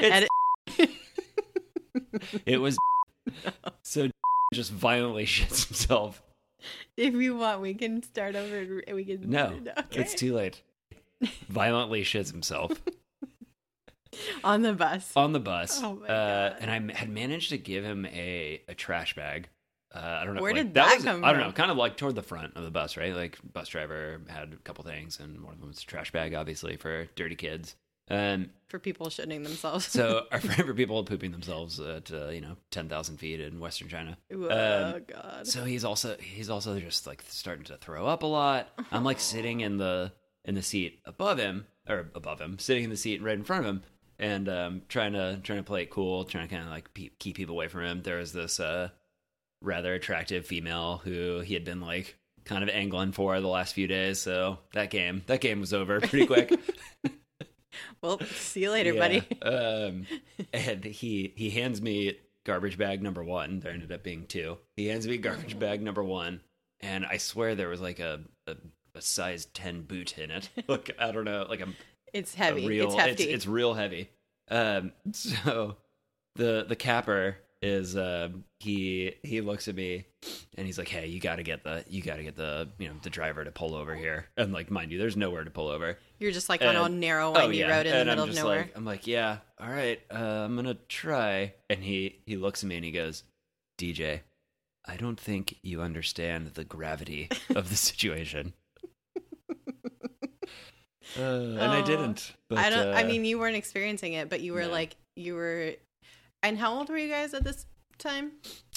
Edit- 0.00 0.28
it 2.46 2.58
was 2.60 2.76
so 3.82 4.08
just 4.52 4.70
violently 4.72 5.26
shits 5.26 5.66
himself. 5.68 6.22
if 6.96 7.14
you 7.14 7.36
want, 7.36 7.60
we 7.60 7.74
can 7.74 8.02
start 8.02 8.36
over. 8.36 8.82
And 8.86 8.96
we 8.96 9.04
can. 9.04 9.28
No, 9.30 9.58
Okay. 9.78 10.00
it's 10.00 10.14
too 10.14 10.34
late. 10.34 10.62
Violently 11.48 12.02
shits 12.04 12.30
himself. 12.30 12.72
on 14.44 14.62
the 14.62 14.72
bus. 14.72 15.12
on 15.16 15.32
the 15.32 15.40
bus. 15.40 15.80
Oh 15.82 15.96
my 15.96 16.06
uh, 16.08 16.54
and 16.60 16.70
I 16.70 16.94
had 16.96 17.08
managed 17.08 17.50
to 17.50 17.58
give 17.58 17.82
him 17.84 18.06
a, 18.06 18.62
a 18.68 18.74
trash 18.74 19.14
bag. 19.16 19.48
Uh, 19.94 20.18
I 20.20 20.24
don't 20.24 20.34
know. 20.34 20.42
Where 20.42 20.52
like, 20.52 20.64
did 20.64 20.74
that 20.74 20.96
was, 20.96 21.04
come 21.04 21.24
I 21.24 21.32
don't 21.32 21.40
know. 21.40 21.52
Kind 21.52 21.70
of 21.70 21.76
like 21.76 21.96
toward 21.96 22.16
the 22.16 22.22
front 22.22 22.56
of 22.56 22.64
the 22.64 22.70
bus, 22.70 22.96
right? 22.96 23.14
Like 23.14 23.38
bus 23.52 23.68
driver 23.68 24.20
had 24.28 24.52
a 24.52 24.56
couple 24.56 24.82
things, 24.84 25.20
and 25.20 25.42
one 25.42 25.54
of 25.54 25.60
them 25.60 25.68
was 25.68 25.82
a 25.82 25.86
trash 25.86 26.10
bag, 26.10 26.34
obviously 26.34 26.76
for 26.76 27.06
dirty 27.14 27.36
kids. 27.36 27.76
Um, 28.10 28.50
for 28.68 28.78
people 28.78 29.06
shitting 29.06 29.44
themselves. 29.44 29.86
so 29.86 30.26
our 30.32 30.40
for 30.40 30.74
people 30.74 31.02
pooping 31.04 31.32
themselves 31.32 31.80
at 31.80 32.12
uh, 32.12 32.28
you 32.28 32.40
know 32.40 32.56
ten 32.70 32.88
thousand 32.88 33.18
feet 33.18 33.40
in 33.40 33.60
Western 33.60 33.88
China. 33.88 34.18
oh 34.32 34.94
um, 34.94 35.02
god. 35.06 35.46
So 35.46 35.64
he's 35.64 35.84
also 35.84 36.16
he's 36.18 36.50
also 36.50 36.78
just 36.80 37.06
like 37.06 37.22
starting 37.28 37.64
to 37.66 37.76
throw 37.76 38.06
up 38.06 38.22
a 38.22 38.26
lot. 38.26 38.68
I'm 38.90 39.04
like 39.04 39.20
sitting 39.20 39.60
in 39.60 39.78
the 39.78 40.12
in 40.44 40.54
the 40.54 40.62
seat 40.62 41.00
above 41.06 41.38
him 41.38 41.66
or 41.88 42.10
above 42.14 42.40
him, 42.40 42.58
sitting 42.58 42.84
in 42.84 42.90
the 42.90 42.96
seat 42.96 43.22
right 43.22 43.36
in 43.36 43.44
front 43.44 43.64
of 43.64 43.70
him, 43.70 43.82
and 44.18 44.48
um, 44.48 44.82
trying 44.88 45.14
to 45.14 45.40
trying 45.42 45.60
to 45.60 45.64
play 45.64 45.82
it 45.82 45.90
cool, 45.90 46.24
trying 46.24 46.48
to 46.48 46.54
kind 46.54 46.66
of 46.66 46.70
like 46.70 46.92
pe- 46.92 47.10
keep 47.18 47.36
people 47.36 47.54
away 47.54 47.68
from 47.68 47.84
him. 47.84 48.02
There 48.02 48.18
was 48.18 48.32
this 48.32 48.60
uh, 48.60 48.90
rather 49.64 49.94
attractive 49.94 50.46
female 50.46 51.00
who 51.04 51.40
he 51.40 51.54
had 51.54 51.64
been 51.64 51.80
like 51.80 52.16
kind 52.44 52.62
of 52.62 52.68
angling 52.68 53.12
for 53.12 53.40
the 53.40 53.48
last 53.48 53.74
few 53.74 53.86
days. 53.86 54.20
So 54.20 54.58
that 54.74 54.90
game 54.90 55.22
that 55.26 55.40
game 55.40 55.60
was 55.60 55.72
over 55.74 56.00
pretty 56.00 56.26
quick. 56.26 56.52
well, 58.02 58.20
see 58.20 58.62
you 58.62 58.70
later, 58.70 58.92
Yeah. 58.92 59.00
buddy. 59.00 59.40
Um, 59.42 60.06
and 60.52 60.84
he 60.84 61.32
he 61.36 61.50
hands 61.50 61.80
me 61.82 62.18
garbage 62.44 62.76
bag 62.78 63.02
number 63.02 63.24
one. 63.24 63.60
There 63.60 63.72
ended 63.72 63.92
up 63.92 64.02
being 64.02 64.26
two. 64.26 64.58
He 64.76 64.86
hands 64.88 65.08
me 65.08 65.16
garbage 65.18 65.58
bag 65.58 65.82
number 65.82 66.04
one, 66.04 66.40
and 66.80 67.04
I 67.06 67.16
swear 67.16 67.54
there 67.54 67.68
was 67.68 67.80
like 67.80 67.98
a 68.00 68.20
a, 68.46 68.56
a 68.94 69.00
size 69.00 69.46
ten 69.46 69.82
boot 69.82 70.18
in 70.18 70.30
it. 70.30 70.48
Look, 70.68 70.90
I 70.98 71.10
don't 71.12 71.24
know, 71.24 71.46
like 71.48 71.60
a, 71.60 71.68
It's 72.12 72.34
a 72.34 72.38
heavy. 72.38 72.66
real. 72.66 72.86
it's 72.86 72.94
hefty. 72.94 73.24
It's, 73.24 73.46
real 73.46 73.74
heavy. 73.74 74.10
Um, 74.50 74.92
so 75.12 75.76
the 76.36 76.66
the 76.68 76.76
capper 76.76 77.38
is 77.66 77.96
um 77.96 78.44
he 78.60 79.14
he 79.22 79.40
looks 79.40 79.68
at 79.68 79.74
me 79.74 80.04
and 80.56 80.66
he's 80.66 80.76
like, 80.78 80.88
"Hey, 80.88 81.06
you 81.06 81.18
got 81.18 81.36
to 81.36 81.42
get 81.42 81.64
the 81.64 81.82
you 81.88 82.02
got 82.02 82.16
to 82.16 82.22
get 82.22 82.36
the 82.36 82.68
you 82.78 82.88
know 82.88 82.94
the 83.02 83.08
driver 83.10 83.42
to 83.44 83.50
pull 83.50 83.74
over 83.74 83.94
here." 83.94 84.26
And 84.36 84.52
like, 84.52 84.70
mind 84.70 84.92
you, 84.92 84.98
there's 84.98 85.16
nowhere 85.16 85.44
to 85.44 85.50
pull 85.50 85.68
over. 85.68 85.98
You're 86.18 86.30
just 86.32 86.48
like 86.48 86.62
on 86.62 86.76
a 86.76 86.82
And- 86.84 87.00
narrow, 87.00 87.30
Oh 87.34 87.42
windy 87.46 87.58
yeah, 87.58 87.68
road 87.76 87.86
in 87.86 87.92
the 87.98 88.04
middle 88.04 88.24
of 88.24 88.34
nowhere. 88.34 88.58
like, 88.62 88.76
I'm 88.76 88.84
like, 88.84 89.06
yeah, 89.06 89.38
all 89.58 89.68
right, 89.70 90.00
uh, 90.12 90.16
I'm 90.44 90.54
gonna 90.56 90.76
try. 90.88 91.54
And 91.70 91.82
he 91.82 92.20
he 92.26 92.36
looks 92.36 92.62
at 92.62 92.68
me 92.68 92.76
and 92.76 92.84
he 92.84 92.90
goes, 92.92 93.22
DJ, 93.78 94.20
I 94.86 94.96
don't 94.96 95.18
think 95.18 95.56
you 95.62 95.80
understand 95.80 96.48
the 96.54 96.64
gravity 96.64 97.30
of 97.56 97.70
the 97.70 97.76
situation. 97.76 98.52
Uh, 101.18 101.22
and 101.22 101.60
I 101.60 101.80
Oh, 101.82 101.84
didn't. 101.86 102.32
But, 102.48 102.58
I 102.58 102.70
don't. 102.70 102.88
I 102.88 103.02
uh, 103.04 103.06
mean, 103.06 103.24
you 103.24 103.38
weren't 103.38 103.56
experiencing 103.56 104.14
it, 104.14 104.28
but 104.30 104.40
you 104.40 104.52
were 104.54 104.62
no. 104.62 104.70
like, 104.70 104.96
you 105.16 105.34
were. 105.34 105.72
And 106.44 106.58
how 106.58 106.76
old 106.78 106.88
were 106.90 106.98
you 106.98 107.08
guys 107.08 107.34
at 107.34 107.42
this 107.44 107.66
time? 107.98 108.32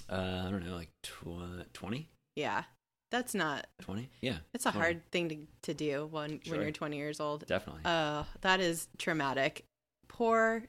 uh, 0.09 0.43
I 0.47 0.49
don't 0.51 0.65
know, 0.65 0.75
like 0.75 0.89
tw- 1.03 1.71
20? 1.73 2.09
Yeah, 2.35 2.63
that's 3.11 3.33
not. 3.35 3.67
20? 3.81 4.09
Yeah, 4.21 4.37
It's 4.53 4.65
a 4.65 4.71
20. 4.71 4.83
hard 4.83 5.11
thing 5.11 5.29
to 5.29 5.37
to 5.63 5.73
do 5.73 6.07
when 6.09 6.39
when 6.47 6.61
you're 6.61 6.71
20 6.71 6.97
years 6.97 7.19
old. 7.19 7.45
definitely. 7.47 7.81
Oh, 7.85 8.25
that 8.41 8.59
is 8.59 8.87
traumatic. 8.97 9.65
Poor 10.07 10.63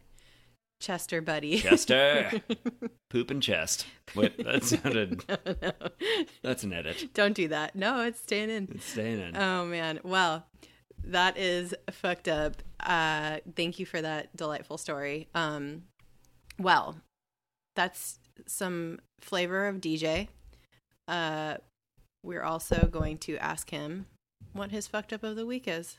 Chester, 0.81 1.21
buddy. 1.21 1.59
Chester. 1.61 2.41
Poop 3.11 3.31
and 3.31 3.43
chest. 3.43 3.87
Wait, 4.15 4.37
that 4.45 4.63
sounded. 4.65 5.25
no, 5.29 5.37
no. 5.63 5.73
That's 6.43 6.63
an 6.63 6.73
edit. 6.73 7.13
Don't 7.15 7.35
do 7.35 7.49
that. 7.49 7.75
No, 7.75 8.03
it's 8.03 8.21
staying 8.21 8.51
in. 8.51 8.69
It's 8.75 8.85
staying 8.85 9.21
in. 9.21 9.37
Oh 9.37 9.65
man. 9.67 9.99
Well, 10.05 10.47
that 11.05 11.37
is 11.37 11.75
fucked 11.91 12.29
up. 12.29 12.57
Uh 12.81 13.39
thank 13.57 13.79
you 13.79 13.87
for 13.87 14.01
that 14.01 14.35
delightful 14.37 14.79
story. 14.79 15.29
Um 15.35 15.83
well, 16.59 16.97
that's 17.77 18.19
some 18.47 19.01
flavor 19.21 19.67
of 19.67 19.77
DJ. 19.77 20.29
Uh 21.07 21.57
we're 22.25 22.43
also 22.43 22.89
going 22.91 23.17
to 23.19 23.37
ask 23.39 23.71
him 23.71 24.07
what 24.53 24.71
his 24.71 24.87
fucked 24.87 25.13
up 25.13 25.23
of 25.23 25.37
the 25.37 25.47
week 25.47 25.67
is. 25.67 25.99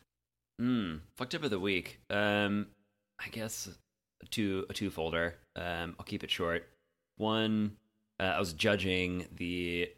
Mm, 0.62 1.00
fucked 1.16 1.36
up 1.36 1.44
of 1.44 1.50
the 1.50 1.60
week. 1.60 2.00
Um, 2.10 2.68
I 3.20 3.30
guess 3.30 3.70
a 4.22 4.26
two 4.28 4.66
a 4.70 4.74
two 4.74 4.90
folder. 4.90 5.36
Um, 5.56 5.96
I'll 5.98 6.06
keep 6.06 6.24
it 6.24 6.32
short. 6.32 6.68
One, 7.18 7.78
uh, 8.20 8.24
I 8.24 8.40
was 8.40 8.54
judging 8.54 9.26
the 9.36 9.90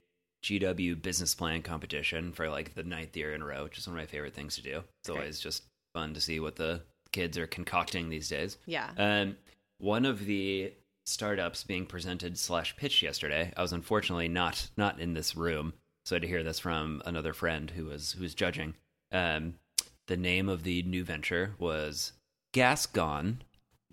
GW 0.44 1.01
business 1.01 1.36
plan 1.36 1.62
competition 1.62 2.32
for 2.32 2.50
like 2.50 2.74
the 2.75 2.84
ninth 2.84 3.15
year 3.18 3.34
in 3.34 3.41
a 3.41 3.46
row, 3.46 3.63
which 3.63 3.77
is 3.77 3.88
one 3.88 3.98
of 3.98 4.01
my 4.01 4.08
favorite 4.08 4.34
things 4.34 4.56
to 4.56 4.62
do. 4.62 4.84
It's 5.01 5.10
Great. 5.10 5.18
always 5.20 5.39
just 5.39 5.63
fun 5.94 6.13
to 6.13 6.22
see 6.22 6.39
what 6.39 6.56
the 6.56 6.82
kids 7.12 7.38
are 7.38 7.48
concocting 7.48 8.10
these 8.10 8.30
days. 8.30 8.58
Yeah. 8.65 8.89
Um, 8.98 9.38
one 9.82 10.06
of 10.06 10.26
the 10.26 10.74
startups 11.06 11.64
being 11.64 11.86
presented 11.86 12.38
slash 12.38 12.76
pitched 12.78 13.02
yesterday. 13.02 13.52
I 13.58 13.62
was 13.62 13.74
unfortunately 13.74 14.28
not 14.28 14.70
not 14.78 15.00
in 15.00 15.14
this 15.14 15.36
room, 15.36 15.74
so 16.06 16.16
I 16.16 16.18
had 16.18 16.22
to 16.22 16.28
hear 16.28 16.44
this 16.44 16.60
from 16.60 17.02
another 17.06 17.34
friend 17.34 17.70
who 17.72 17.86
was 17.86 18.14
who 18.14 18.24
was 18.24 18.36
judging. 18.36 18.76
Um, 19.12 19.56
the 20.08 20.18
name 20.18 20.50
of 20.50 20.64
the 20.64 20.84
new 20.84 21.04
venture 21.04 21.56
was 21.58 22.14
Gas 22.54 22.86
Gone. 22.86 23.42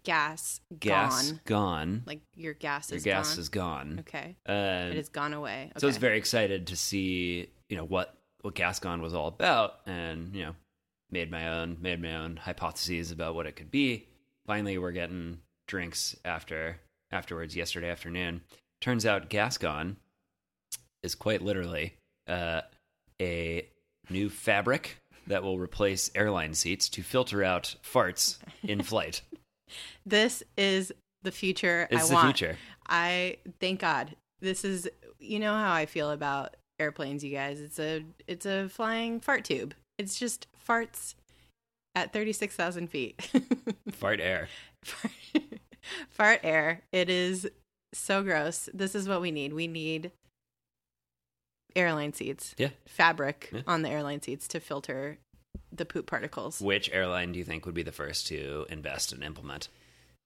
Gas, 0.05 0.61
Gas 0.79 1.33
gone. 1.33 1.41
Gone. 1.45 2.03
Like 2.07 2.21
your 2.35 2.55
gas 2.55 2.91
is 2.91 2.91
gone. 2.91 2.95
Your 2.95 2.99
is 2.99 3.05
gas 3.05 3.35
gone. 3.35 3.41
is 3.41 3.49
gone. 3.49 4.05
Okay. 4.09 4.37
Um, 4.47 4.93
it 4.93 4.97
has 4.97 5.09
gone 5.09 5.35
away. 5.35 5.65
Okay. 5.71 5.81
So 5.81 5.87
I 5.87 5.89
was 5.89 5.97
very 5.99 6.17
excited 6.17 6.69
to 6.69 6.77
see, 6.77 7.51
you 7.69 7.77
know, 7.77 7.85
what 7.85 8.15
what 8.43 8.55
Gas 8.55 8.79
Gone 8.79 9.03
was 9.03 9.15
all 9.15 9.27
about, 9.27 9.81
and 9.87 10.35
you 10.35 10.45
know, 10.45 10.55
made 11.11 11.31
my 11.31 11.49
own 11.49 11.79
made 11.81 12.01
my 12.01 12.17
own 12.17 12.37
hypotheses 12.37 13.11
about 13.11 13.35
what 13.35 13.47
it 13.47 13.57
could 13.57 13.71
be. 13.71 14.07
Finally, 14.47 14.79
we're 14.79 14.93
getting 14.93 15.41
drinks 15.69 16.17
after 16.25 16.81
afterwards 17.13 17.55
yesterday 17.55 17.89
afternoon. 17.89 18.41
Turns 18.81 19.07
out 19.07 19.29
Gas 19.31 19.57
Gone 19.59 19.97
is 21.03 21.15
quite 21.15 21.43
literally 21.43 21.95
uh, 22.27 22.63
a 23.21 23.67
new 24.11 24.29
fabric 24.29 24.97
that 25.29 25.43
will 25.43 25.59
replace 25.59 26.11
airline 26.15 26.55
seats 26.55 26.89
to 26.89 27.03
filter 27.03 27.45
out 27.45 27.77
farts 27.85 28.39
in 28.63 28.83
flight. 28.83 29.23
This 30.07 30.43
is 30.57 30.91
the 31.23 31.31
future 31.31 31.87
It's 31.91 32.05
I 32.05 32.09
the 32.09 32.15
want. 32.15 32.39
future. 32.39 32.57
I 32.89 33.37
thank 33.61 33.81
God. 33.81 34.17
This 34.41 34.65
is 34.65 34.89
you 35.19 35.39
know 35.39 35.53
how 35.53 35.73
I 35.75 35.85
feel 35.85 36.11
about 36.11 36.57
airplanes, 36.81 37.23
you 37.23 37.31
guys. 37.33 37.61
It's 37.61 37.79
a 37.79 38.03
it's 38.27 38.47
a 38.47 38.71
flying 38.71 39.21
fart 39.21 39.45
tube. 39.45 39.75
It's 39.99 40.19
just 40.19 40.47
farts 40.67 41.17
at 41.95 42.15
thirty 42.15 42.33
six 42.33 42.57
thousand 42.57 42.89
feet. 42.89 43.21
Fart 43.93 44.21
air. 44.21 44.49
fart 46.11 46.41
air. 46.43 46.83
It 46.93 47.09
is 47.11 47.49
so 47.93 48.23
gross. 48.23 48.69
This 48.75 48.95
is 48.95 49.09
what 49.09 49.21
we 49.21 49.31
need. 49.31 49.53
We 49.53 49.67
need 49.67 50.13
airline 51.77 52.13
seats. 52.13 52.55
Yeah. 52.59 52.71
Fabric 52.87 53.51
Yeah. 53.53 53.63
on 53.67 53.83
the 53.83 53.91
airline 53.91 54.23
seats 54.23 54.49
to 54.49 54.61
filter 54.61 55.19
the 55.73 55.85
poop 55.85 56.07
particles. 56.07 56.61
Which 56.61 56.91
airline 56.93 57.33
do 57.33 57.39
you 57.39 57.45
think 57.45 57.67
would 57.67 57.75
be 57.75 57.83
the 57.83 57.93
first 57.93 58.27
to 58.29 58.67
invest 58.69 59.13
and 59.13 59.23
implement? 59.23 59.69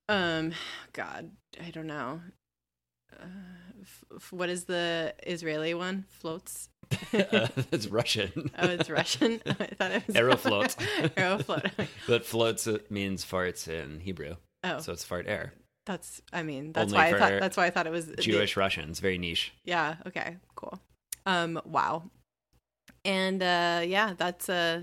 Um, 0.09 0.52
God, 0.92 1.30
I 1.64 1.71
don't 1.71 1.87
know. 1.87 2.21
Uh, 3.12 3.26
f- 3.82 4.04
f- 4.16 4.32
what 4.32 4.49
is 4.49 4.64
the 4.64 5.14
Israeli 5.26 5.75
one? 5.75 6.04
Floats. 6.09 6.68
uh, 7.32 7.49
it's 7.72 7.87
Russian. 7.88 8.50
Oh, 8.58 8.68
it's 8.68 8.88
Russian. 8.90 9.40
I 9.46 9.52
thought 9.52 9.90
it 9.92 10.06
was 10.06 10.16
Aeroflot. 10.16 10.76
Aeroflot. 11.16 11.88
but 12.06 12.25
floats 12.26 12.68
means 12.90 13.25
farts 13.25 13.68
in 13.68 14.00
Hebrew, 14.00 14.37
Oh, 14.64 14.78
so 14.80 14.92
it's 14.92 15.04
fart 15.04 15.26
air. 15.28 15.52
that's. 15.87 16.22
I 16.32 16.42
mean, 16.42 16.72
that's 16.72 16.92
Only 16.92 17.04
why 17.04 17.16
I 17.16 17.18
thought. 17.18 17.40
That's 17.40 17.56
why 17.56 17.66
I 17.66 17.70
thought 17.70 17.87
it 17.87 17.92
was 17.92 18.06
the- 18.06 18.16
Jewish 18.16 18.56
Russians, 18.56 19.00
very 19.00 19.18
niche. 19.18 19.52
yeah. 19.64 19.96
Okay. 20.06 20.37
Cool. 20.54 20.78
Um. 21.26 21.61
Wow. 21.64 22.04
And 23.04 23.42
uh, 23.42 23.82
yeah, 23.84 24.14
that's 24.16 24.49
uh, 24.49 24.82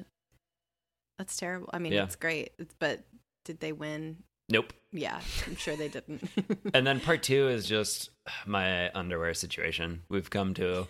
that's 1.18 1.38
terrible. 1.38 1.70
I 1.74 1.80
mean, 1.80 1.94
Yeah. 1.94 2.04
it's 2.04 2.16
great. 2.16 2.52
It's, 2.60 2.76
but 2.80 3.02
did 3.46 3.60
they 3.60 3.72
win? 3.72 4.18
Nope. 4.52 4.74
Yeah, 4.92 5.20
I'm 5.46 5.56
sure 5.56 5.76
they 5.76 5.90
didn't. 5.90 6.28
And 6.74 6.86
then 6.88 7.00
part 7.00 7.22
two 7.22 7.48
is 7.50 7.68
just 7.68 8.10
my 8.48 8.90
underwear 8.94 9.34
situation. 9.36 10.02
We've 10.10 10.30
come 10.30 10.56
to 10.56 10.88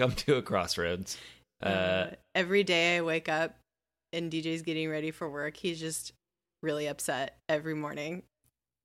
come 0.00 0.12
to 0.12 0.36
a 0.36 0.42
crossroads. 0.42 1.16
Uh, 1.62 1.66
Uh, 1.68 2.10
every 2.34 2.64
day 2.64 2.96
I 2.96 3.00
wake 3.02 3.28
up 3.28 3.56
and 4.12 4.30
DJ's 4.32 4.62
getting 4.62 4.88
ready 4.90 5.10
for 5.10 5.28
work, 5.30 5.56
he's 5.56 5.78
just 5.78 6.12
really 6.62 6.86
upset 6.86 7.38
every 7.48 7.74
morning. 7.74 8.22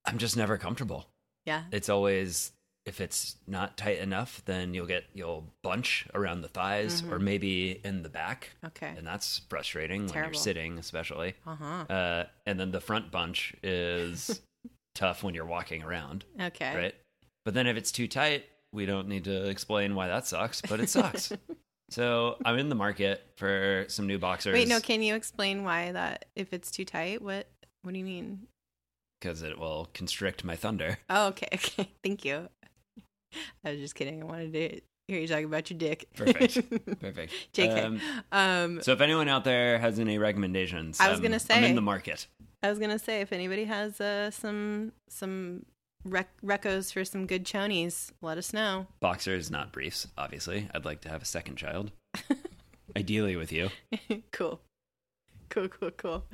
I'm 0.05 0.17
just 0.17 0.37
never 0.37 0.57
comfortable. 0.57 1.07
Yeah. 1.45 1.63
It's 1.71 1.89
always 1.89 2.51
if 2.85 3.01
it's 3.01 3.37
not 3.47 3.77
tight 3.77 3.97
enough, 3.97 4.43
then 4.45 4.75
you'll 4.75 4.85
get 4.85 5.05
you'll 5.15 5.51
bunch 5.63 6.05
around 6.13 6.41
the 6.41 6.47
thighs 6.47 7.01
or 7.09 7.17
maybe 7.17 7.71
in 7.83 8.03
the 8.03 8.09
back, 8.09 8.51
Okay. 8.63 8.93
and 8.95 9.07
that's 9.07 9.41
frustrating 9.49 10.05
when 10.05 10.23
you're 10.23 10.33
sitting, 10.33 10.77
especially. 10.77 11.33
Uh 11.47 11.55
huh. 11.55 11.85
Uh, 11.93 12.25
and 12.45 12.59
then 12.59 12.69
the 12.71 12.79
front 12.81 13.09
bunch 13.09 13.55
is 13.63 14.39
tough 14.95 15.23
when 15.23 15.33
you're 15.33 15.47
walking 15.47 15.81
around, 15.81 16.25
Okay. 16.39 16.75
right? 16.75 16.95
But 17.43 17.55
then 17.55 17.65
if 17.65 17.75
it's 17.75 17.91
too 17.91 18.07
tight, 18.07 18.45
we 18.75 18.85
don't 18.85 19.07
need 19.07 19.23
to 19.23 19.49
explain 19.49 19.95
why 19.95 20.07
that 20.09 20.27
sucks, 20.27 20.61
but 20.61 20.79
it 20.79 20.89
sucks. 20.89 21.31
so 21.89 22.35
I'm 22.45 22.59
in 22.59 22.69
the 22.69 22.75
market 22.75 23.25
for 23.37 23.85
some 23.87 24.05
new 24.05 24.19
boxers. 24.19 24.53
Wait, 24.53 24.67
no. 24.67 24.79
Can 24.79 25.01
you 25.01 25.15
explain 25.15 25.63
why 25.63 25.91
that? 25.91 26.25
If 26.35 26.53
it's 26.53 26.69
too 26.69 26.85
tight, 26.85 27.21
what? 27.21 27.47
What 27.81 27.93
do 27.93 27.99
you 27.99 28.05
mean? 28.05 28.47
because 29.25 29.41
it 29.41 29.57
will 29.57 29.89
constrict 29.93 30.43
my 30.43 30.55
thunder. 30.55 30.99
Oh, 31.09 31.27
okay. 31.27 31.47
Okay. 31.53 31.89
Thank 32.03 32.25
you. 32.25 32.47
I 33.63 33.71
was 33.71 33.79
just 33.79 33.95
kidding. 33.95 34.21
I 34.21 34.25
wanted 34.25 34.53
to 34.53 34.81
hear 35.07 35.19
you 35.19 35.27
talking 35.27 35.45
about 35.45 35.69
your 35.69 35.79
dick. 35.79 36.07
Perfect. 36.15 36.55
Perfect. 37.01 37.33
JK. 37.53 37.85
Um, 37.85 38.01
Um, 38.31 38.81
so 38.81 38.91
if 38.91 39.01
anyone 39.01 39.27
out 39.27 39.43
there 39.43 39.79
has 39.79 39.99
any 39.99 40.19
recommendations, 40.19 40.99
I 40.99 41.09
was 41.09 41.17
um, 41.17 41.23
gonna 41.23 41.39
say 41.39 41.55
I'm 41.55 41.63
in 41.63 41.75
the 41.75 41.81
market. 41.81 42.27
I 42.61 42.69
was 42.69 42.77
gonna 42.79 42.99
say 42.99 43.21
if 43.21 43.33
anybody 43.33 43.65
has 43.65 43.99
uh, 43.99 44.31
some 44.31 44.91
some 45.09 45.65
rec- 46.05 46.41
recos 46.41 46.93
for 46.93 47.03
some 47.03 47.25
good 47.27 47.43
chonies, 47.43 48.11
let 48.21 48.37
us 48.37 48.53
know. 48.53 48.87
Boxers, 49.01 49.51
not 49.51 49.71
briefs. 49.71 50.07
Obviously, 50.17 50.69
I'd 50.73 50.85
like 50.85 51.01
to 51.01 51.09
have 51.09 51.21
a 51.21 51.25
second 51.25 51.57
child, 51.57 51.91
ideally 52.97 53.35
with 53.35 53.51
you. 53.51 53.69
cool. 54.31 54.61
Cool, 55.49 55.67
cool, 55.67 55.91
cool. 55.91 56.25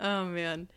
Oh 0.00 0.24
man. 0.26 0.68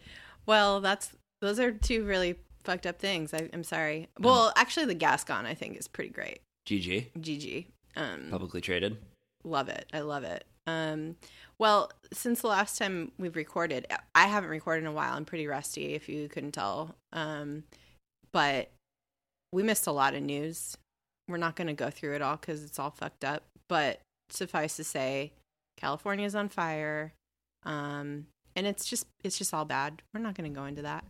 Well, 0.46 0.82
that's 0.82 1.12
those 1.42 1.60
are 1.60 1.72
two 1.72 2.04
really 2.06 2.36
fucked 2.64 2.86
up 2.86 3.00
things. 3.00 3.34
I, 3.34 3.50
I'm 3.54 3.64
sorry. 3.64 4.10
Well, 4.20 4.52
actually, 4.56 4.86
the 4.88 4.94
Gas 4.96 5.24
Gone 5.24 5.46
I 5.46 5.54
think 5.54 5.78
is 5.78 5.88
pretty 5.88 6.10
great. 6.10 6.40
GG, 6.68 7.12
GG. 7.20 7.66
Um, 7.96 8.28
publicly 8.30 8.62
traded. 8.62 8.98
love 9.44 9.70
it. 9.70 9.86
I 9.94 10.00
love 10.00 10.24
it. 10.24 10.46
Um, 10.68 11.16
well, 11.60 11.92
since 12.12 12.42
the 12.42 12.48
last 12.48 12.78
time 12.78 13.12
we've 13.20 13.36
recorded, 13.36 13.86
I 14.16 14.26
haven't 14.26 14.50
recorded 14.50 14.82
in 14.82 14.88
a 14.88 14.92
while. 14.92 15.14
I'm 15.14 15.26
pretty 15.26 15.48
rusty, 15.48 15.94
if 15.94 16.10
you 16.10 16.28
couldn't 16.28 16.54
tell. 16.54 16.96
Um, 17.14 17.64
but 18.36 18.70
we 19.54 19.64
missed 19.64 19.88
a 19.88 19.94
lot 19.94 20.14
of 20.14 20.22
news. 20.22 20.76
We're 21.30 21.38
not 21.38 21.56
going 21.56 21.68
to 21.68 21.74
go 21.74 21.90
through 21.90 22.16
it 22.16 22.22
all 22.22 22.36
because 22.36 22.66
it's 22.66 22.78
all 22.78 22.90
fucked 22.92 23.24
up. 23.24 23.44
But 23.70 24.02
suffice 24.30 24.76
to 24.76 24.84
say, 24.84 25.32
California's 25.78 26.36
on 26.36 26.50
fire, 26.50 27.14
um, 27.64 28.28
and 28.54 28.68
it's 28.68 28.86
just 28.86 29.06
it's 29.24 29.38
just 29.38 29.54
all 29.54 29.64
bad. 29.64 30.02
We're 30.14 30.20
not 30.20 30.36
going 30.36 30.52
to 30.52 30.60
go 30.60 30.66
into 30.66 30.82
that. 30.82 31.06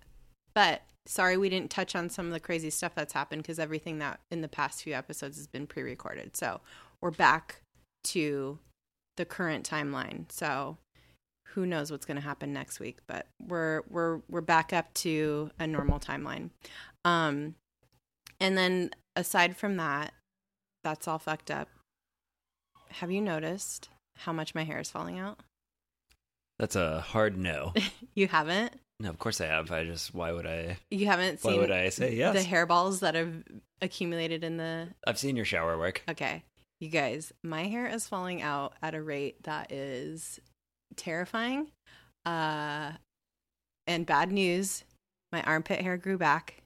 But 0.53 0.83
sorry 1.07 1.35
we 1.35 1.49
didn't 1.49 1.71
touch 1.71 1.95
on 1.95 2.11
some 2.11 2.27
of 2.27 2.31
the 2.31 2.39
crazy 2.39 2.69
stuff 2.69 2.93
that's 2.93 3.13
happened 3.13 3.41
because 3.41 3.57
everything 3.57 3.97
that 3.99 4.19
in 4.29 4.41
the 4.41 4.47
past 4.47 4.83
few 4.83 4.93
episodes 4.93 5.37
has 5.37 5.47
been 5.47 5.65
pre-recorded. 5.65 6.37
So 6.37 6.61
we're 7.01 7.09
back 7.09 7.61
to 8.05 8.59
the 9.17 9.25
current 9.25 9.67
timeline. 9.67 10.31
So 10.31 10.77
who 11.55 11.65
knows 11.65 11.89
what's 11.89 12.05
going 12.05 12.17
to 12.17 12.23
happen 12.23 12.53
next 12.53 12.79
week? 12.79 12.99
But 13.07 13.25
we're 13.47 13.81
we're 13.89 14.19
we're 14.29 14.41
back 14.41 14.73
up 14.73 14.93
to 14.95 15.49
a 15.57 15.65
normal 15.65 15.99
timeline. 15.99 16.51
Um, 17.05 17.55
and 18.41 18.57
then 18.57 18.91
aside 19.15 19.55
from 19.55 19.77
that, 19.77 20.13
that's 20.83 21.07
all 21.07 21.19
fucked 21.19 21.49
up. 21.49 21.69
Have 22.89 23.11
you 23.11 23.21
noticed 23.21 23.89
how 24.17 24.33
much 24.33 24.53
my 24.53 24.63
hair 24.63 24.79
is 24.79 24.91
falling 24.91 25.17
out? 25.19 25.39
That's 26.59 26.75
a 26.75 27.01
hard 27.01 27.37
no. 27.37 27.73
You 28.15 28.27
haven't. 28.27 28.79
No, 29.01 29.09
of 29.09 29.19
course 29.19 29.41
I 29.41 29.47
have. 29.47 29.71
I 29.71 29.83
just 29.83 30.13
why 30.13 30.31
would 30.31 30.47
I? 30.47 30.77
You 30.89 31.07
haven't 31.07 31.43
Why 31.43 31.51
seen 31.51 31.59
would 31.59 31.71
I 31.71 31.89
say 31.89 32.15
yes? 32.15 32.33
the 32.33 32.49
hairballs 32.49 33.01
that 33.01 33.13
have 33.13 33.43
accumulated 33.81 34.41
in 34.43 34.55
the. 34.55 34.87
I've 35.05 35.19
seen 35.19 35.35
your 35.35 35.43
shower 35.43 35.77
work. 35.77 36.01
Okay, 36.09 36.43
you 36.79 36.87
guys, 36.87 37.33
my 37.43 37.63
hair 37.63 37.87
is 37.87 38.07
falling 38.07 38.41
out 38.41 38.73
at 38.81 38.95
a 38.95 39.01
rate 39.01 39.43
that 39.43 39.71
is 39.73 40.39
terrifying. 40.95 41.67
Uh, 42.25 42.93
and 43.85 44.05
bad 44.05 44.31
news, 44.31 44.85
my 45.33 45.41
armpit 45.43 45.81
hair 45.81 45.97
grew 45.97 46.17
back. 46.17 46.61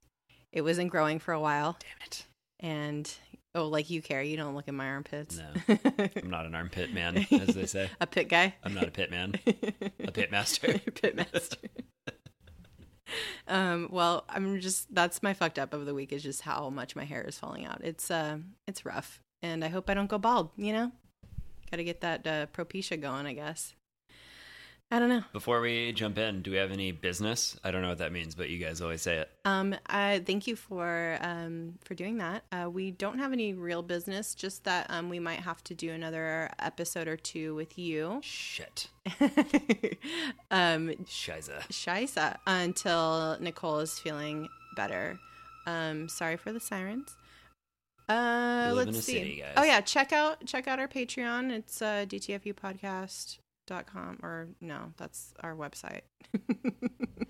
It 0.52 0.62
wasn't 0.62 0.90
growing 0.90 1.20
for 1.20 1.34
a 1.34 1.40
while, 1.40 1.78
Damn 1.80 2.08
it! 2.08 2.26
and 2.60 3.12
oh, 3.56 3.68
like 3.68 3.90
you 3.90 4.02
care, 4.02 4.22
you 4.22 4.38
don't 4.38 4.56
look 4.56 4.68
at 4.68 4.74
my 4.74 4.88
armpits. 4.88 5.38
No. 5.38 5.78
I'm 6.16 6.30
not 6.30 6.46
an 6.46 6.56
armpit 6.56 6.94
man, 6.94 7.26
as 7.32 7.56
they 7.56 7.66
say. 7.66 7.90
a 8.02 8.08
pit 8.08 8.30
guy. 8.30 8.56
I'm 8.64 8.74
not 8.74 8.88
a 8.88 8.92
pit 8.92 9.12
man. 9.12 9.36
A 10.04 10.12
pit 10.12 10.32
master. 10.32 10.80
pit 10.96 11.16
master. 11.16 11.58
um, 13.48 13.90
well, 13.92 14.26
I'm 14.30 14.60
just 14.60 14.94
that's 14.94 15.22
my 15.24 15.34
fucked 15.34 15.60
up 15.60 15.74
of 15.74 15.86
the 15.86 15.94
week 15.94 16.12
is 16.12 16.24
just 16.24 16.42
how 16.42 16.70
much 16.70 16.96
my 16.96 17.06
hair 17.06 17.22
is 17.24 17.38
falling 17.38 17.66
out. 17.66 17.82
It's 17.84 18.10
uh 18.12 18.38
it's 18.68 18.86
rough. 18.86 19.22
And 19.42 19.64
I 19.64 19.70
hope 19.70 19.90
I 19.90 19.94
don't 19.94 20.10
go 20.10 20.18
bald, 20.18 20.50
you 20.58 20.74
know? 20.74 20.92
Gotta 21.72 21.84
get 21.84 22.02
that 22.02 22.28
uh 22.28 22.46
propecia 22.48 23.00
going, 23.00 23.26
I 23.26 23.34
guess. 23.34 23.74
I 24.92 24.98
don't 24.98 25.10
know. 25.10 25.24
Before 25.34 25.62
we 25.62 25.92
jump 25.92 26.18
in, 26.18 26.42
do 26.42 26.50
we 26.50 26.58
have 26.58 26.72
any 26.72 26.92
business? 26.92 27.56
I 27.64 27.70
don't 27.70 27.84
know 27.84 27.90
what 27.90 28.00
that 28.00 28.12
means, 28.12 28.34
but 28.34 28.50
you 28.50 28.58
guys 28.58 28.82
always 28.82 29.04
say 29.04 29.18
it. 29.18 29.30
Um, 29.46 29.76
I 29.86 30.24
thank 30.26 30.48
you 30.48 30.56
for 30.56 31.20
um 31.22 31.76
for 31.84 31.94
doing 31.94 32.18
that. 32.18 32.44
Uh, 32.52 32.70
we 32.70 32.90
don't 32.90 33.20
have 33.20 33.32
any 33.32 33.54
real 33.54 33.84
business, 33.84 34.34
just 34.34 34.64
that 34.64 34.88
um 34.90 35.10
we 35.10 35.20
might 35.20 35.42
have 35.42 35.64
to 35.66 35.76
do 35.76 35.92
another 35.92 36.50
episode 36.58 37.08
or 37.08 37.18
two 37.18 37.54
with 37.54 37.78
you. 37.78 38.20
Shit. 38.24 38.88
um, 40.50 40.90
Shiza. 41.06 41.62
Scheiße 41.70 42.38
until 42.48 43.38
Nicole 43.40 43.80
is 43.80 44.00
feeling 44.00 44.50
better. 44.76 45.20
Um, 45.68 46.10
sorry 46.10 46.38
for 46.38 46.52
the 46.52 46.60
sirens. 46.60 47.16
Uh, 48.08 48.72
let's 48.74 49.02
see. 49.02 49.14
city. 49.14 49.44
Oh 49.56 49.62
yeah, 49.62 49.82
check 49.82 50.12
out 50.12 50.44
check 50.48 50.68
out 50.68 50.80
our 50.80 50.88
Patreon. 50.88 51.52
It's 51.52 51.80
uh, 53.72 53.82
dtfupodcast.com 53.84 54.20
or 54.24 54.48
no, 54.62 54.94
that's 54.98 55.34
our 55.42 55.56
website. 55.56 56.02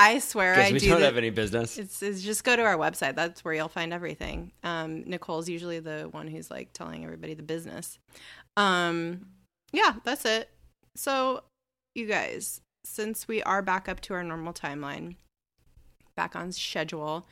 I 0.00 0.18
swear 0.18 0.56
I 0.56 0.72
we 0.72 0.78
do. 0.80 0.88
don't 0.88 1.00
the- 1.00 1.06
have 1.06 1.16
any 1.16 1.30
business. 1.30 1.78
it's, 1.78 2.02
it's 2.02 2.22
just 2.22 2.44
go 2.44 2.56
to 2.56 2.62
our 2.62 2.76
website. 2.76 3.14
That's 3.14 3.44
where 3.44 3.54
you'll 3.54 3.68
find 3.68 3.92
everything. 3.92 4.52
Um, 4.62 5.04
Nicole's 5.04 5.48
usually 5.48 5.78
the 5.80 6.08
one 6.10 6.26
who's 6.26 6.50
like 6.50 6.72
telling 6.72 7.04
everybody 7.04 7.34
the 7.34 7.42
business. 7.42 7.98
Um, 8.56 9.26
yeah, 9.72 9.94
that's 10.04 10.24
it. 10.24 10.50
So, 10.96 11.44
you 11.94 12.06
guys, 12.06 12.60
since 12.84 13.26
we 13.28 13.42
are 13.44 13.62
back 13.62 13.88
up 13.88 14.00
to 14.02 14.14
our 14.14 14.22
normal 14.24 14.52
timeline, 14.52 15.16
back 16.16 16.36
on 16.36 16.52
schedule, 16.52 17.26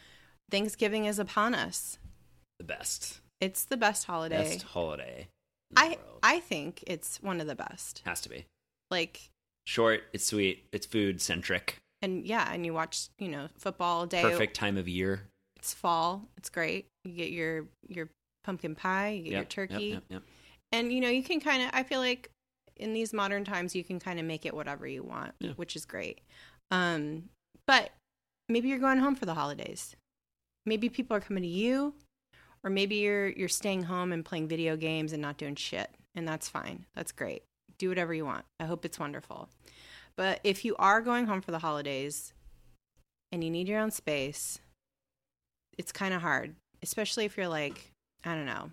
Thanksgiving 0.51 1.05
is 1.07 1.19
upon 1.19 1.55
us. 1.55 1.99
The 2.59 2.65
best. 2.65 3.21
It's 3.41 3.65
the 3.65 3.77
best 3.77 4.07
holiday. 4.07 4.37
Best 4.43 4.63
holiday. 4.63 5.29
I. 5.77 5.99
I 6.23 6.41
think 6.41 6.85
it's 6.87 7.19
one 7.23 7.41
of 7.41 7.47
the 7.47 7.55
best. 7.57 8.03
Has 8.05 8.21
to 8.23 8.29
be. 8.29 8.47
Like, 8.91 9.31
Short, 9.67 10.03
it's 10.13 10.25
sweet, 10.27 10.65
it's 10.73 10.87
food 10.87 11.21
centric. 11.21 11.79
and 12.03 12.25
yeah, 12.27 12.49
and 12.53 12.65
you 12.67 12.75
watch, 12.75 13.09
you 13.19 13.29
know, 13.29 13.49
football 13.57 14.01
all 14.01 14.07
day. 14.07 14.23
Perfect 14.23 14.55
time 14.57 14.77
of 14.77 14.89
year. 14.89 15.23
It's 15.57 15.73
fall. 15.75 16.29
It's 16.37 16.49
great. 16.51 16.87
You 17.05 17.13
get 17.13 17.31
your 17.31 17.67
your 17.89 18.09
pumpkin 18.45 18.75
pie. 18.75 19.11
You 19.11 19.23
get 19.25 19.33
your 19.33 19.45
turkey. 19.45 19.75
Yep, 19.87 19.93
yep, 19.93 20.03
yep. 20.09 20.23
and 20.73 20.93
you 20.93 21.01
know 21.01 21.09
you 21.09 21.23
can 21.23 21.39
kind 21.41 21.63
of 21.63 21.71
i 21.73 21.83
feel 21.85 22.01
like 22.01 22.29
in 22.77 22.93
these 22.93 23.13
modern 23.13 23.45
times 23.45 23.75
you 23.77 23.85
can 23.85 24.01
kind 24.01 24.19
of 24.19 24.25
make 24.25 24.45
it 24.47 24.53
whatever 24.55 24.87
you 24.87 25.03
want 25.05 25.33
Yeah. 25.39 25.53
which 25.53 25.77
is 25.77 25.85
great 25.85 26.21
um 26.73 27.25
but 27.67 27.91
maybe 28.49 28.69
you're 28.69 28.79
going 28.81 28.99
home 28.99 29.15
for 29.15 29.27
the 29.27 29.35
holidays 29.35 29.95
maybe 30.67 30.89
people 30.89 31.17
are 31.17 31.21
coming 31.21 31.43
to 31.45 31.49
you 31.49 31.95
or 32.65 32.71
maybe 32.71 32.97
you're 32.97 33.29
you're 33.29 33.49
staying 33.49 33.85
home 33.85 34.13
and 34.13 34.25
playing 34.25 34.49
video 34.49 34.77
games 34.77 35.13
and 35.13 35.23
not 35.23 35.39
doing 35.39 35.55
shit 35.55 35.91
and 36.15 36.27
that's 36.27 36.49
fine 36.49 36.85
that's 36.95 37.13
great 37.13 37.43
do 37.79 37.89
whatever 37.89 38.15
you 38.15 38.25
want 38.25 38.45
i 38.61 38.65
hope 38.65 38.85
it's 38.85 38.99
wonderful 38.99 39.49
but 40.17 40.41
if 40.45 40.65
you 40.65 40.77
are 40.79 41.01
going 41.01 41.27
home 41.27 41.41
for 41.41 41.51
the 41.51 41.59
holidays 41.59 42.33
and 43.31 43.43
you 43.43 43.51
need 43.51 43.69
your 43.69 43.81
own 43.81 43.91
space 43.91 44.59
it's 45.79 45.93
kind 45.93 46.15
of 46.15 46.23
hard 46.23 46.55
especially 46.83 47.25
if 47.25 47.37
you're 47.37 47.49
like 47.49 47.91
i 48.25 48.35
don't 48.35 48.47
know 48.47 48.71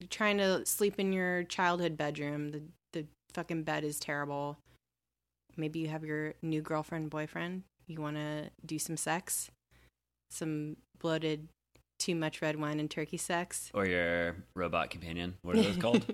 you're 0.00 0.08
trying 0.08 0.38
to 0.38 0.64
sleep 0.64 0.98
in 0.98 1.12
your 1.12 1.44
childhood 1.44 1.96
bedroom. 1.96 2.50
The 2.50 2.62
the 2.92 3.06
fucking 3.34 3.64
bed 3.64 3.84
is 3.84 3.98
terrible. 3.98 4.58
Maybe 5.56 5.80
you 5.80 5.88
have 5.88 6.04
your 6.04 6.34
new 6.40 6.62
girlfriend, 6.62 7.10
boyfriend. 7.10 7.64
You 7.88 8.00
want 8.00 8.16
to 8.16 8.50
do 8.64 8.78
some 8.78 8.96
sex, 8.96 9.50
some 10.30 10.76
bloated, 11.00 11.48
too 11.98 12.14
much 12.14 12.40
red 12.42 12.60
wine 12.60 12.80
and 12.80 12.90
turkey 12.90 13.16
sex. 13.16 13.70
Or 13.74 13.86
your 13.86 14.36
robot 14.54 14.90
companion. 14.90 15.34
What 15.42 15.56
are 15.56 15.62
those 15.62 15.76
called? 15.76 16.04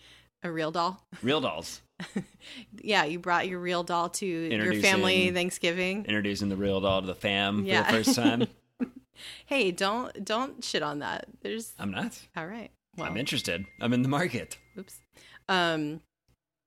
A 0.44 0.52
real 0.52 0.70
doll. 0.70 1.02
Real 1.22 1.40
dolls. 1.40 1.82
yeah, 2.80 3.04
you 3.04 3.18
brought 3.18 3.48
your 3.48 3.58
real 3.58 3.82
doll 3.82 4.08
to 4.10 4.26
your 4.26 4.74
family 4.80 5.32
Thanksgiving. 5.32 6.04
Introducing 6.04 6.48
the 6.48 6.56
real 6.56 6.80
doll 6.80 7.00
to 7.00 7.06
the 7.08 7.14
fam 7.14 7.64
Yeah. 7.64 7.82
for 7.84 7.92
the 7.92 8.04
first 8.04 8.16
time. 8.16 8.46
Hey, 9.46 9.72
don't 9.72 10.24
don't 10.24 10.62
shit 10.62 10.80
on 10.80 11.00
that. 11.00 11.26
There's 11.40 11.74
I'm 11.76 11.90
not. 11.90 12.16
all 12.36 12.46
right. 12.46 12.70
Well, 12.96 13.08
I'm 13.10 13.16
interested. 13.16 13.66
I'm 13.80 13.92
in 13.92 14.02
the 14.02 14.08
market. 14.08 14.58
oops 14.78 15.00
um 15.48 16.00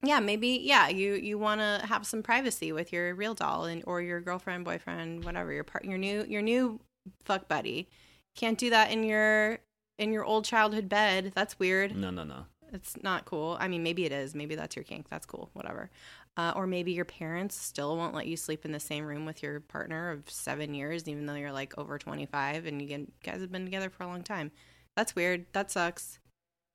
yeah 0.02 0.18
maybe 0.20 0.60
yeah 0.62 0.88
you 0.88 1.14
you 1.14 1.38
want 1.38 1.60
to 1.62 1.80
have 1.86 2.04
some 2.06 2.22
privacy 2.22 2.72
with 2.72 2.92
your 2.92 3.14
real 3.14 3.32
doll 3.32 3.64
and 3.64 3.82
or 3.86 4.02
your 4.02 4.20
girlfriend 4.20 4.64
boyfriend 4.64 5.24
whatever 5.24 5.52
your 5.52 5.62
part 5.64 5.84
your 5.84 5.96
new 5.96 6.24
your 6.28 6.42
new 6.42 6.80
fuck 7.24 7.48
buddy 7.48 7.88
can't 8.34 8.58
do 8.58 8.70
that 8.70 8.90
in 8.90 9.04
your 9.04 9.58
in 9.98 10.12
your 10.12 10.24
old 10.24 10.44
childhood 10.44 10.88
bed. 10.88 11.32
That's 11.34 11.58
weird. 11.58 11.94
No, 11.94 12.10
no, 12.10 12.24
no. 12.24 12.46
it's 12.72 13.00
not 13.02 13.24
cool. 13.24 13.56
I 13.60 13.68
mean 13.68 13.82
maybe 13.82 14.04
it 14.04 14.12
is. 14.12 14.34
Maybe 14.34 14.54
that's 14.54 14.76
your 14.76 14.84
kink. 14.84 15.08
That's 15.08 15.26
cool. 15.26 15.50
Whatever. 15.52 15.90
Uh, 16.36 16.52
or 16.56 16.66
maybe 16.66 16.92
your 16.92 17.04
parents 17.04 17.54
still 17.54 17.96
won't 17.96 18.14
let 18.14 18.26
you 18.26 18.38
sleep 18.38 18.64
in 18.64 18.72
the 18.72 18.80
same 18.80 19.04
room 19.04 19.26
with 19.26 19.42
your 19.42 19.60
partner 19.60 20.10
of 20.10 20.30
seven 20.30 20.72
years 20.72 21.06
even 21.06 21.26
though 21.26 21.34
you're 21.34 21.52
like 21.52 21.76
over 21.76 21.98
25 21.98 22.64
and 22.64 22.80
you 22.80 23.06
guys 23.22 23.40
have 23.40 23.52
been 23.52 23.66
together 23.66 23.90
for 23.90 24.04
a 24.04 24.06
long 24.06 24.22
time. 24.22 24.50
That's 24.96 25.14
weird. 25.14 25.44
That 25.52 25.70
sucks. 25.70 26.18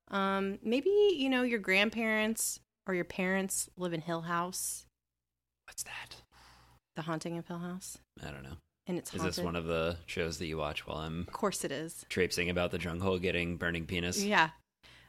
Um, 0.09 0.59
maybe 0.63 0.91
you 1.15 1.29
know 1.29 1.41
your 1.41 1.59
grandparents 1.59 2.59
or 2.87 2.93
your 2.93 3.03
parents 3.03 3.69
live 3.75 3.93
in 3.93 4.01
Hill 4.01 4.21
House, 4.21 4.85
What's 5.67 5.83
that? 5.83 6.21
The 6.95 7.01
Haunting 7.03 7.37
of 7.37 7.47
Hill 7.47 7.59
House, 7.59 7.97
I 8.25 8.31
don't 8.31 8.43
know. 8.43 8.57
And 8.87 8.97
it's 8.97 9.11
Is 9.13 9.21
haunted. 9.21 9.35
this 9.37 9.43
one 9.43 9.55
of 9.55 9.65
the 9.65 9.97
shows 10.05 10.37
that 10.39 10.45
you 10.47 10.57
watch 10.57 10.87
while 10.87 10.97
I'm 10.97 11.21
Of 11.27 11.33
course, 11.33 11.63
it 11.63 11.71
is. 11.71 12.05
traipsing 12.09 12.49
about 12.49 12.71
the 12.71 12.77
jungle 12.77 13.19
getting 13.19 13.57
burning 13.57 13.85
penis? 13.85 14.23
Yeah, 14.23 14.49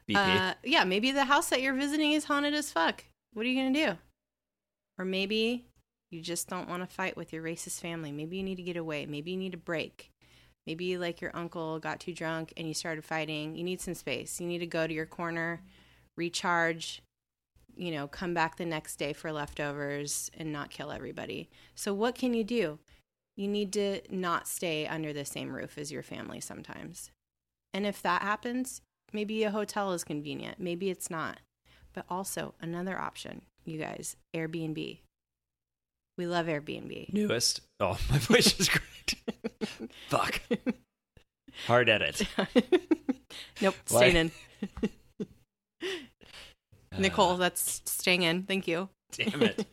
BP. 0.08 0.16
uh, 0.16 0.54
yeah. 0.64 0.84
Maybe 0.84 1.10
the 1.12 1.24
house 1.24 1.48
that 1.50 1.62
you're 1.62 1.74
visiting 1.74 2.12
is 2.12 2.24
haunted 2.24 2.54
as 2.54 2.72
fuck. 2.72 3.04
What 3.34 3.46
are 3.46 3.48
you 3.48 3.62
gonna 3.62 3.92
do? 3.92 3.98
Or 4.98 5.04
maybe 5.04 5.66
you 6.10 6.20
just 6.20 6.48
don't 6.48 6.68
want 6.68 6.82
to 6.82 6.92
fight 6.92 7.16
with 7.16 7.32
your 7.32 7.42
racist 7.42 7.80
family. 7.80 8.10
Maybe 8.10 8.36
you 8.38 8.42
need 8.42 8.56
to 8.56 8.62
get 8.62 8.76
away. 8.76 9.06
Maybe 9.06 9.30
you 9.30 9.36
need 9.36 9.54
a 9.54 9.58
break. 9.58 10.10
Maybe 10.66 10.98
like 10.98 11.20
your 11.20 11.30
uncle 11.34 11.78
got 11.78 12.00
too 12.00 12.12
drunk 12.14 12.52
and 12.56 12.66
you 12.66 12.74
started 12.74 13.04
fighting. 13.04 13.54
You 13.54 13.62
need 13.64 13.80
some 13.80 13.94
space. 13.94 14.40
You 14.40 14.46
need 14.46 14.58
to 14.58 14.66
go 14.66 14.86
to 14.86 14.92
your 14.92 15.06
corner, 15.06 15.62
recharge, 16.16 17.02
you 17.76 17.90
know, 17.92 18.08
come 18.08 18.34
back 18.34 18.56
the 18.56 18.66
next 18.66 18.96
day 18.96 19.12
for 19.12 19.30
leftovers 19.32 20.30
and 20.36 20.52
not 20.52 20.70
kill 20.70 20.90
everybody. 20.90 21.48
So 21.74 21.94
what 21.94 22.14
can 22.14 22.34
you 22.34 22.42
do? 22.44 22.78
You 23.38 23.46
need 23.46 23.72
to 23.74 24.00
not 24.10 24.48
stay 24.48 24.88
under 24.88 25.12
the 25.12 25.24
same 25.24 25.54
roof 25.54 25.78
as 25.78 25.92
your 25.92 26.02
family 26.02 26.40
sometimes. 26.40 27.12
And 27.72 27.86
if 27.86 28.02
that 28.02 28.22
happens, 28.22 28.80
maybe 29.12 29.44
a 29.44 29.52
hotel 29.52 29.92
is 29.92 30.02
convenient. 30.02 30.58
Maybe 30.58 30.90
it's 30.90 31.08
not. 31.08 31.38
But 31.94 32.04
also 32.10 32.54
another 32.60 32.98
option, 32.98 33.42
you 33.64 33.78
guys, 33.78 34.16
Airbnb. 34.34 34.98
We 36.16 36.26
love 36.26 36.46
Airbnb. 36.46 37.12
Newest. 37.12 37.60
Oh, 37.78 37.96
my 38.10 38.18
voice 38.18 38.58
is 38.58 38.68
great. 38.68 39.14
Fuck. 40.08 40.40
Hard 41.68 41.88
edit. 41.88 42.22
nope, 43.60 43.76
staying 43.86 44.16
in. 44.16 44.32
Nicole, 46.98 47.36
that's 47.36 47.82
staying 47.84 48.22
in. 48.22 48.42
Thank 48.42 48.66
you. 48.66 48.88
damn 49.12 49.42
it. 49.42 49.64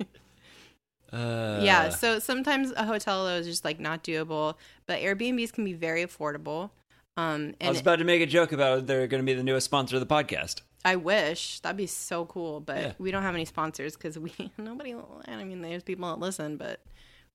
Uh, 1.16 1.60
yeah, 1.64 1.90
so 1.90 2.20
sometimes 2.20 2.72
a 2.76 2.84
hotel 2.86 3.24
though 3.26 3.36
is 3.36 3.48
just 3.48 3.64
like 3.64 3.80
not 3.80 4.04
doable, 4.04 4.56
but 4.86 5.00
Airbnbs 5.00 5.54
can 5.54 5.64
be 5.64 5.74
very 5.74 6.04
affordable. 6.04 6.72
Um, 7.18 7.54
I 7.62 7.70
was 7.70 7.80
about 7.80 8.00
to 8.00 8.06
make 8.06 8.22
a 8.22 8.26
joke 8.26 8.52
about 8.52 8.88
they're 8.88 9.08
going 9.08 9.22
to 9.22 9.26
be 9.26 9.34
the 9.34 9.44
newest 9.44 9.66
sponsor 9.66 9.96
of 9.96 10.02
the 10.02 10.14
podcast. 10.14 10.62
I 10.84 10.98
wish 10.98 11.62
that'd 11.62 11.78
be 11.78 11.88
so 11.88 12.26
cool, 12.26 12.60
but 12.60 12.78
Yeah. 12.78 12.92
we 13.00 13.10
don't 13.12 13.24
have 13.24 13.34
any 13.34 13.46
sponsors 13.46 13.96
because 13.96 14.20
we 14.20 14.34
nobody. 14.58 14.94
I 15.28 15.44
mean, 15.44 15.62
there's 15.62 15.84
people 15.84 16.10
that 16.10 16.20
listen, 16.20 16.58
but 16.58 16.82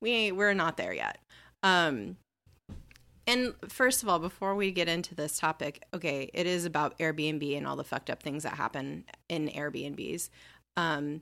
we 0.01 0.31
we're 0.33 0.53
not 0.55 0.77
there 0.77 0.93
yet. 0.93 1.19
Um, 1.63 2.17
and 3.27 3.55
first 3.69 4.03
of 4.03 4.09
all, 4.09 4.19
before 4.19 4.55
we 4.55 4.71
get 4.73 4.89
into 4.89 5.15
this 5.15 5.39
topic, 5.39 5.83
okay, 5.95 6.31
it 6.35 6.47
is 6.47 6.65
about 6.65 6.99
Airbnb 6.99 7.57
and 7.57 7.67
all 7.67 7.77
the 7.77 7.85
fucked 7.85 8.11
up 8.11 8.23
things 8.23 8.43
that 8.43 8.55
happen 8.55 9.05
in 9.29 9.49
Airbnbs, 9.49 10.31
um, 10.77 11.21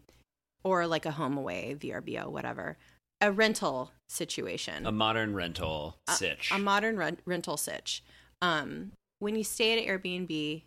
or 0.69 0.87
like 0.87 1.07
a 1.07 1.11
home 1.13 1.37
away, 1.37 1.77
VRBO, 1.79 2.29
whatever, 2.29 2.77
a 3.21 3.33
rental 3.33 3.91
situation 4.09 4.87
A 4.87 4.93
modern 4.93 5.35
rental 5.35 5.97
a- 6.09 6.13
sitch. 6.13 6.51
A, 6.53 6.59
modern 6.59 6.97
rent- 6.97 7.21
rental 7.25 7.57
sitch. 7.57 8.03
Um, 8.43 8.93
when 9.19 9.35
you 9.35 9.43
stay 9.45 9.79
at 9.79 9.87
Airbnb, 9.89 10.63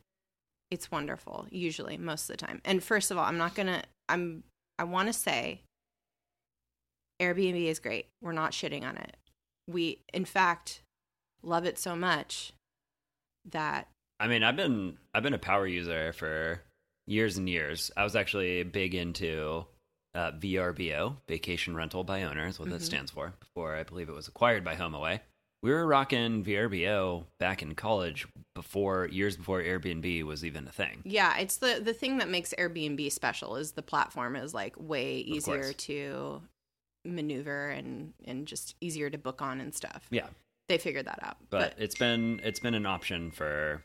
it's 0.70 0.92
wonderful. 0.92 1.48
Usually, 1.50 1.98
most 1.98 2.30
of 2.30 2.38
the 2.38 2.46
time. 2.46 2.62
And 2.66 2.84
first 2.84 3.12
of 3.12 3.18
all, 3.18 3.26
I'm 3.26 3.38
not 3.38 3.56
gonna. 3.56 3.84
I'm. 4.10 4.44
I 4.80 4.84
want 4.84 5.08
to 5.08 5.14
say, 5.14 5.62
Airbnb 7.22 7.66
is 7.66 7.80
great. 7.80 8.08
We're 8.22 8.32
not 8.32 8.52
shitting 8.52 8.84
on 8.84 8.98
it. 8.98 9.16
We, 9.70 10.00
in 10.14 10.26
fact, 10.26 10.82
love 11.44 11.66
it 11.66 11.78
so 11.78 11.96
much 11.96 12.54
that 13.52 13.88
I 14.20 14.28
mean, 14.28 14.44
I've 14.44 14.56
been 14.56 14.98
I've 15.14 15.24
been 15.24 15.34
a 15.34 15.40
power 15.40 15.68
user 15.68 16.14
for 16.14 16.62
years 17.08 17.38
and 17.38 17.48
years. 17.50 17.92
I 17.96 18.04
was 18.04 18.16
actually 18.16 18.64
big 18.64 18.96
into 18.96 19.66
uh, 20.14 20.32
VRBO, 20.34 21.18
Vacation 21.28 21.76
Rental 21.76 22.04
by 22.04 22.24
Owner, 22.24 22.48
is 22.48 22.60
what 22.60 22.70
that 22.70 22.82
Mhm. 22.82 22.86
stands 22.86 23.12
for. 23.12 23.34
Before 23.40 23.76
I 23.76 23.84
believe 23.84 24.10
it 24.10 24.14
was 24.16 24.28
acquired 24.28 24.64
by 24.64 24.76
HomeAway. 24.76 25.22
We 25.64 25.70
were 25.70 25.86
rocking 25.86 26.44
VRBO 26.44 27.28
back 27.38 27.62
in 27.62 27.76
college 27.76 28.28
before 28.56 29.06
years 29.06 29.38
before 29.38 29.62
Airbnb 29.62 30.24
was 30.24 30.44
even 30.44 30.68
a 30.68 30.72
thing. 30.72 31.02
yeah, 31.06 31.38
it's 31.38 31.58
the 31.58 31.80
the 31.84 31.94
thing 31.94 32.18
that 32.18 32.30
makes 32.30 32.54
Airbnb 32.58 33.12
special 33.12 33.56
is 33.56 33.74
the 33.74 33.84
platform 33.84 34.36
is 34.36 34.54
like 34.56 34.74
way 34.80 35.18
easier 35.18 35.72
to 35.72 36.42
maneuver 37.06 37.70
and 37.70 38.14
and 38.26 38.48
just 38.48 38.76
easier 38.82 39.10
to 39.10 39.18
book 39.18 39.42
on 39.42 39.62
and 39.62 39.74
stuff. 39.76 40.08
Yeah, 40.10 40.28
They 40.68 40.78
figured 40.78 41.06
that 41.06 41.20
out, 41.24 41.38
but, 41.50 41.76
it's 41.78 41.96
been 41.96 42.40
it's 42.44 42.60
been 42.60 42.74
an 42.74 42.86
option 42.88 43.30
for 43.32 43.84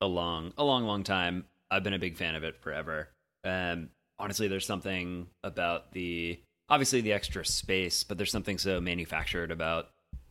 a 0.00 0.06
long 0.06 0.52
a 0.56 0.64
long 0.64 0.84
long 0.84 1.02
time. 1.02 1.46
I've 1.70 1.82
been 1.82 1.94
a 1.94 1.98
big 1.98 2.16
fan 2.16 2.34
of 2.34 2.42
it 2.44 2.56
forever. 2.60 3.10
Um, 3.44 3.90
honestly, 4.18 4.48
there's 4.48 4.66
something 4.66 5.28
about 5.44 5.92
the 5.92 6.40
obviously 6.68 7.00
the 7.00 7.12
extra 7.12 7.44
space, 7.44 8.04
but 8.04 8.16
there's 8.18 8.32
something 8.32 8.58
so 8.58 8.80
manufactured 8.80 9.50
about 9.50 9.88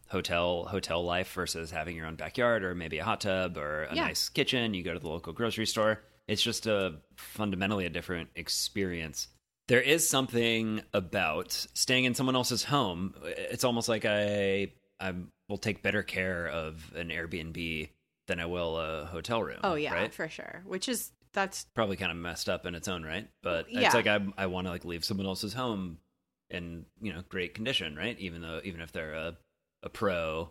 hotel 0.08 0.65
hotel 0.65 1.04
life 1.04 1.32
versus 1.34 1.71
having 1.71 1.95
your 1.95 2.06
own 2.06 2.15
backyard 2.15 2.63
or 2.63 2.76
maybe 2.76 3.00
a 3.00 3.04
hot 3.04 3.21
tub 3.21 3.58
or 3.58 3.84
a 3.86 3.95
Yeah. 3.95 4.06
nice 4.06 4.30
kitchen. 4.30 4.74
You 4.74 4.84
go 4.84 4.93
to 4.93 5.00
the 5.00 5.08
local 5.10 5.34
grocery 5.34 5.65
store. 5.65 6.04
It's 6.28 6.41
just 6.43 6.67
a 6.67 6.95
fundamentally 7.15 7.86
a 7.86 7.89
different 7.89 8.30
experience. 8.36 9.28
There 9.67 9.82
is 9.82 10.08
something 10.08 10.82
about 10.93 11.52
staying 11.74 12.06
in 12.06 12.13
someone 12.13 12.36
else's 12.36 12.63
home. 12.65 13.15
It's 13.26 13.63
almost 13.63 13.89
like 13.89 14.06
I 14.06 14.71
I 15.00 15.13
will 15.50 15.58
take 15.58 15.82
better 15.84 16.04
care 16.04 16.48
of 16.48 16.93
an 16.95 17.10
Airbnb 17.10 17.89
than 18.28 18.39
I 18.39 18.45
will 18.45 18.78
a 18.78 19.06
hotel 19.06 19.41
room. 19.43 19.60
Oh 19.63 19.76
yeah, 19.76 19.93
right? 19.93 20.13
for 20.13 20.28
sure. 20.30 20.62
Which 20.65 20.88
is 20.88 21.12
that's 21.36 21.65
probably 21.76 21.95
kind 21.98 22.12
of 22.12 22.17
messed 22.17 22.50
up 22.50 22.65
in 22.65 22.74
its 22.74 22.88
own 22.88 23.04
right 23.04 23.28
but 23.43 23.69
Yeah. 23.71 23.82
it's 23.82 23.93
like 23.93 24.08
i, 24.08 24.19
I 24.38 24.48
want 24.48 24.65
to 24.65 24.71
like 24.71 24.86
leave 24.86 25.06
someone 25.06 25.28
else's 25.28 25.54
home 25.54 26.00
in 26.50 26.86
you 27.02 27.13
know 27.13 27.21
great 27.30 27.54
condition 27.54 27.95
right 27.95 28.17
even 28.19 28.41
though 28.41 28.62
even 28.63 28.82
if 28.82 28.91
they're 28.91 29.13
a, 29.13 29.38
a 29.84 29.89
pro 29.89 30.50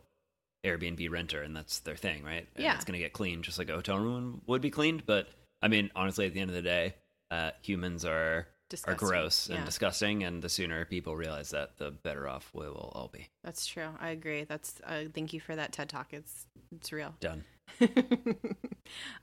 airbnb 0.64 1.10
renter 1.10 1.42
and 1.42 1.54
that's 1.56 1.80
their 1.80 1.96
thing 1.96 2.22
right 2.24 2.46
and 2.54 2.64
Yeah. 2.64 2.74
it's 2.76 2.84
going 2.84 2.98
to 2.98 3.02
get 3.04 3.12
cleaned 3.12 3.44
just 3.44 3.58
like 3.58 3.68
a 3.68 3.74
hotel 3.74 3.98
room 3.98 4.40
would 4.46 4.62
be 4.62 4.70
cleaned 4.70 5.04
but 5.06 5.28
i 5.62 5.68
mean 5.68 5.90
honestly 5.96 6.26
at 6.26 6.34
the 6.34 6.40
end 6.40 6.50
of 6.50 6.56
the 6.56 6.62
day 6.62 6.94
uh, 7.30 7.50
humans 7.62 8.04
are 8.04 8.46
are 8.86 8.94
gross 8.94 9.48
Yeah, 9.48 9.56
and 9.56 9.64
disgusting 9.64 10.24
and 10.24 10.42
the 10.42 10.48
sooner 10.48 10.84
people 10.84 11.14
realize 11.16 11.50
that 11.50 11.78
the 11.78 11.90
better 11.90 12.26
off 12.28 12.50
we 12.54 12.66
will 12.66 12.92
all 12.94 13.08
be 13.12 13.28
that's 13.44 13.66
true. 13.66 13.88
I 14.00 14.08
agree. 14.10 14.44
That's 14.44 14.80
uh, 14.84 15.04
thank 15.14 15.32
you 15.32 15.40
for 15.40 15.54
that 15.54 15.70
TED 15.72 15.88
talk. 15.90 16.12
It's 16.12 16.46
it's 16.74 16.92
real. 16.92 17.14
done 17.20 17.44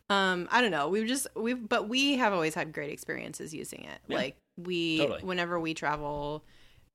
um, 0.10 0.48
I 0.52 0.62
don't 0.62 0.72
know. 0.72 0.90
We've 0.90 1.08
just 1.08 1.28
we've 1.36 1.68
but 1.68 1.88
we 1.88 2.16
have 2.18 2.34
always 2.34 2.54
had 2.54 2.74
great 2.74 2.92
experiences 2.92 3.54
using 3.54 3.86
it. 3.86 4.00
Yeah. 4.08 4.18
Like 4.18 4.38
we 4.58 5.00
Totally. 5.00 5.22
whenever 5.24 5.60
we 5.60 5.74
travel, 5.74 6.44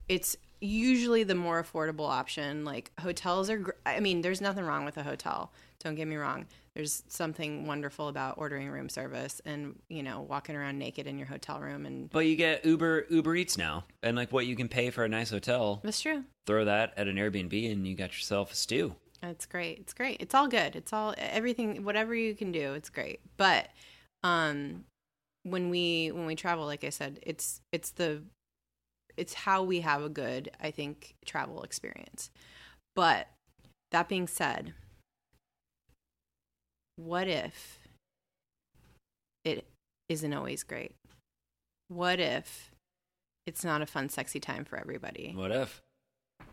it's 0.09 0.37
usually 0.61 1.23
the 1.25 1.35
more 1.35 1.63
affordable 1.63 2.09
option. 2.09 2.65
Like 2.65 2.93
hotels 3.01 3.51
are. 3.51 3.59
Gr- 3.59 3.71
I 3.85 4.01
mean, 4.01 4.23
there's 4.23 4.41
nothing 4.41 4.65
wrong 4.65 4.85
with 4.85 4.97
a 4.97 5.03
hotel. 5.03 5.53
Don't 5.83 5.95
get 5.95 6.09
me 6.09 6.17
wrong. 6.17 6.47
There's 6.75 7.05
something 7.09 7.67
wonderful 7.67 8.09
about 8.09 8.37
ordering 8.37 8.69
room 8.69 8.91
service 8.91 9.41
and 9.47 9.79
you 9.89 10.03
know 10.03 10.21
walking 10.21 10.57
around 10.57 10.79
naked 10.79 11.07
in 11.07 11.17
your 11.17 11.27
hotel 11.27 11.59
room 11.59 11.87
and 11.87 12.11
but 12.11 12.27
you 12.27 12.37
get 12.37 12.67
uber 12.67 13.07
uber 13.09 13.35
eats 13.35 13.57
now 13.57 13.85
and 14.03 14.15
like 14.15 14.31
what 14.31 14.45
you 14.47 14.55
can 14.57 14.69
pay 14.69 14.91
for 14.91 15.03
a 15.03 15.09
nice 15.09 15.31
hotel 15.31 15.81
that's 15.83 16.03
true. 16.03 16.25
throw 16.45 16.67
that 16.67 16.93
at 16.99 17.09
an 17.09 17.17
airbnb 17.17 17.73
and 17.73 17.87
you 17.87 17.95
got 17.95 18.13
yourself 18.13 18.53
a 18.53 18.57
stew 18.57 18.95
It's 19.23 19.47
great. 19.47 19.79
It's 19.79 19.95
great. 19.95 20.21
It's 20.21 20.35
all 20.35 20.49
good. 20.49 20.77
It's 20.77 20.93
all 20.93 21.15
everything 21.17 21.85
whatever 21.85 22.15
you 22.15 22.35
can 22.35 22.53
do, 22.53 22.75
it's 22.75 22.91
great. 22.91 23.21
But 23.37 23.69
um 24.23 24.85
when 25.43 25.71
we 25.71 26.11
when 26.11 26.27
we 26.27 26.35
travel, 26.35 26.67
like 26.67 26.85
I 26.85 26.91
said, 26.91 27.21
it's 27.23 27.61
it's 27.73 27.91
the 27.91 28.23
it's 29.17 29.35
how 29.35 29.63
we 29.63 29.81
have 29.81 30.03
a 30.03 30.09
good, 30.09 30.51
I 30.61 30.71
think, 30.71 31.15
travel 31.25 31.63
experience. 31.63 32.31
But 32.95 33.29
that 33.93 34.09
being 34.09 34.27
said, 34.27 34.75
what 36.97 37.29
if 37.29 37.79
it 39.45 39.65
isn't 40.09 40.33
always 40.33 40.63
great? 40.63 40.95
What 41.89 42.21
if 42.21 42.73
it's 43.47 43.65
not 43.65 43.81
a 43.81 43.87
fun, 43.87 44.09
sexy 44.09 44.41
time 44.41 44.65
for 44.65 44.79
everybody? 44.79 45.33
what 45.37 45.53
if 45.53 45.83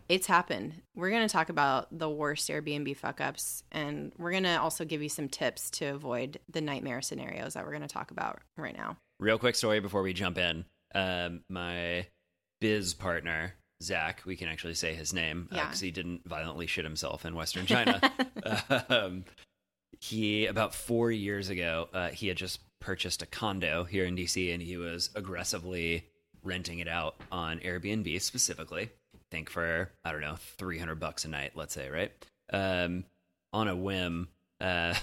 it's 0.08 0.26
happened. 0.26 0.74
We're 0.94 1.10
going 1.10 1.26
to 1.26 1.32
talk 1.32 1.48
about 1.48 1.88
the 1.96 2.08
worst 2.10 2.48
Airbnb 2.48 2.96
fuck 2.96 3.20
ups, 3.20 3.62
and 3.72 4.12
we're 4.18 4.30
going 4.32 4.42
to 4.44 4.60
also 4.60 4.84
give 4.84 5.02
you 5.02 5.08
some 5.08 5.28
tips 5.28 5.70
to 5.72 5.86
avoid 5.86 6.38
the 6.50 6.60
nightmare 6.60 7.00
scenarios 7.02 7.54
that 7.54 7.64
we're 7.64 7.72
going 7.72 7.82
to 7.82 7.88
talk 7.88 8.10
about 8.10 8.40
right 8.56 8.76
now. 8.76 8.96
real 9.18 9.38
quick 9.38 9.54
story 9.54 9.80
before 9.80 10.02
we 10.02 10.12
jump 10.12 10.36
in. 10.38 10.64
Um, 10.94 11.40
my 11.48 12.06
biz 12.60 12.94
partner 12.94 13.54
Zach, 13.82 14.22
we 14.24 14.36
can 14.36 14.48
actually 14.48 14.74
say 14.74 14.94
his 14.94 15.12
name 15.12 15.48
Yeah. 15.50 15.64
because 15.64 15.80
he 15.80 15.90
didn't 15.90 16.26
violently 16.26 16.66
shit 16.66 16.84
himself 16.84 17.24
in 17.26 17.34
Western 17.34 17.66
China. 17.66 18.00
um, 18.88 19.24
he 20.00 20.46
about 20.46 20.74
four 20.74 21.10
years 21.10 21.48
ago, 21.48 21.88
uh, 21.92 22.08
he 22.08 22.28
had 22.28 22.36
just 22.36 22.60
purchased 22.80 23.22
a 23.22 23.26
condo 23.26 23.84
here 23.84 24.04
in 24.04 24.14
DC, 24.16 24.52
and 24.52 24.62
he 24.62 24.76
was 24.76 25.10
aggressively 25.14 26.04
renting 26.42 26.78
it 26.78 26.88
out 26.88 27.16
on 27.32 27.58
Airbnb 27.60 28.20
specifically. 28.20 28.90
Think 29.34 29.50
for 29.50 29.90
I 30.04 30.12
don't 30.12 30.20
know 30.20 30.36
three 30.58 30.78
hundred 30.78 31.00
bucks 31.00 31.24
a 31.24 31.28
night, 31.28 31.54
let's 31.56 31.74
say, 31.74 31.90
right? 31.90 32.12
Um, 32.52 33.02
on 33.52 33.66
a 33.66 33.74
whim, 33.74 34.28
uh, 34.60 34.94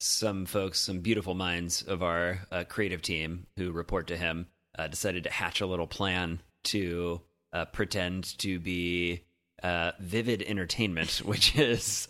some 0.00 0.46
folks, 0.46 0.80
some 0.80 1.00
beautiful 1.00 1.34
minds 1.34 1.82
of 1.82 2.02
our 2.02 2.38
uh, 2.50 2.64
creative 2.66 3.02
team 3.02 3.46
who 3.58 3.70
report 3.70 4.06
to 4.06 4.16
him, 4.16 4.46
uh, 4.78 4.86
decided 4.86 5.24
to 5.24 5.30
hatch 5.30 5.60
a 5.60 5.66
little 5.66 5.86
plan 5.86 6.40
to 6.64 7.20
uh, 7.52 7.66
pretend 7.66 8.38
to 8.38 8.58
be 8.58 9.24
uh, 9.62 9.92
Vivid 10.00 10.40
Entertainment, 10.40 11.18
which 11.26 11.54
is 11.58 12.08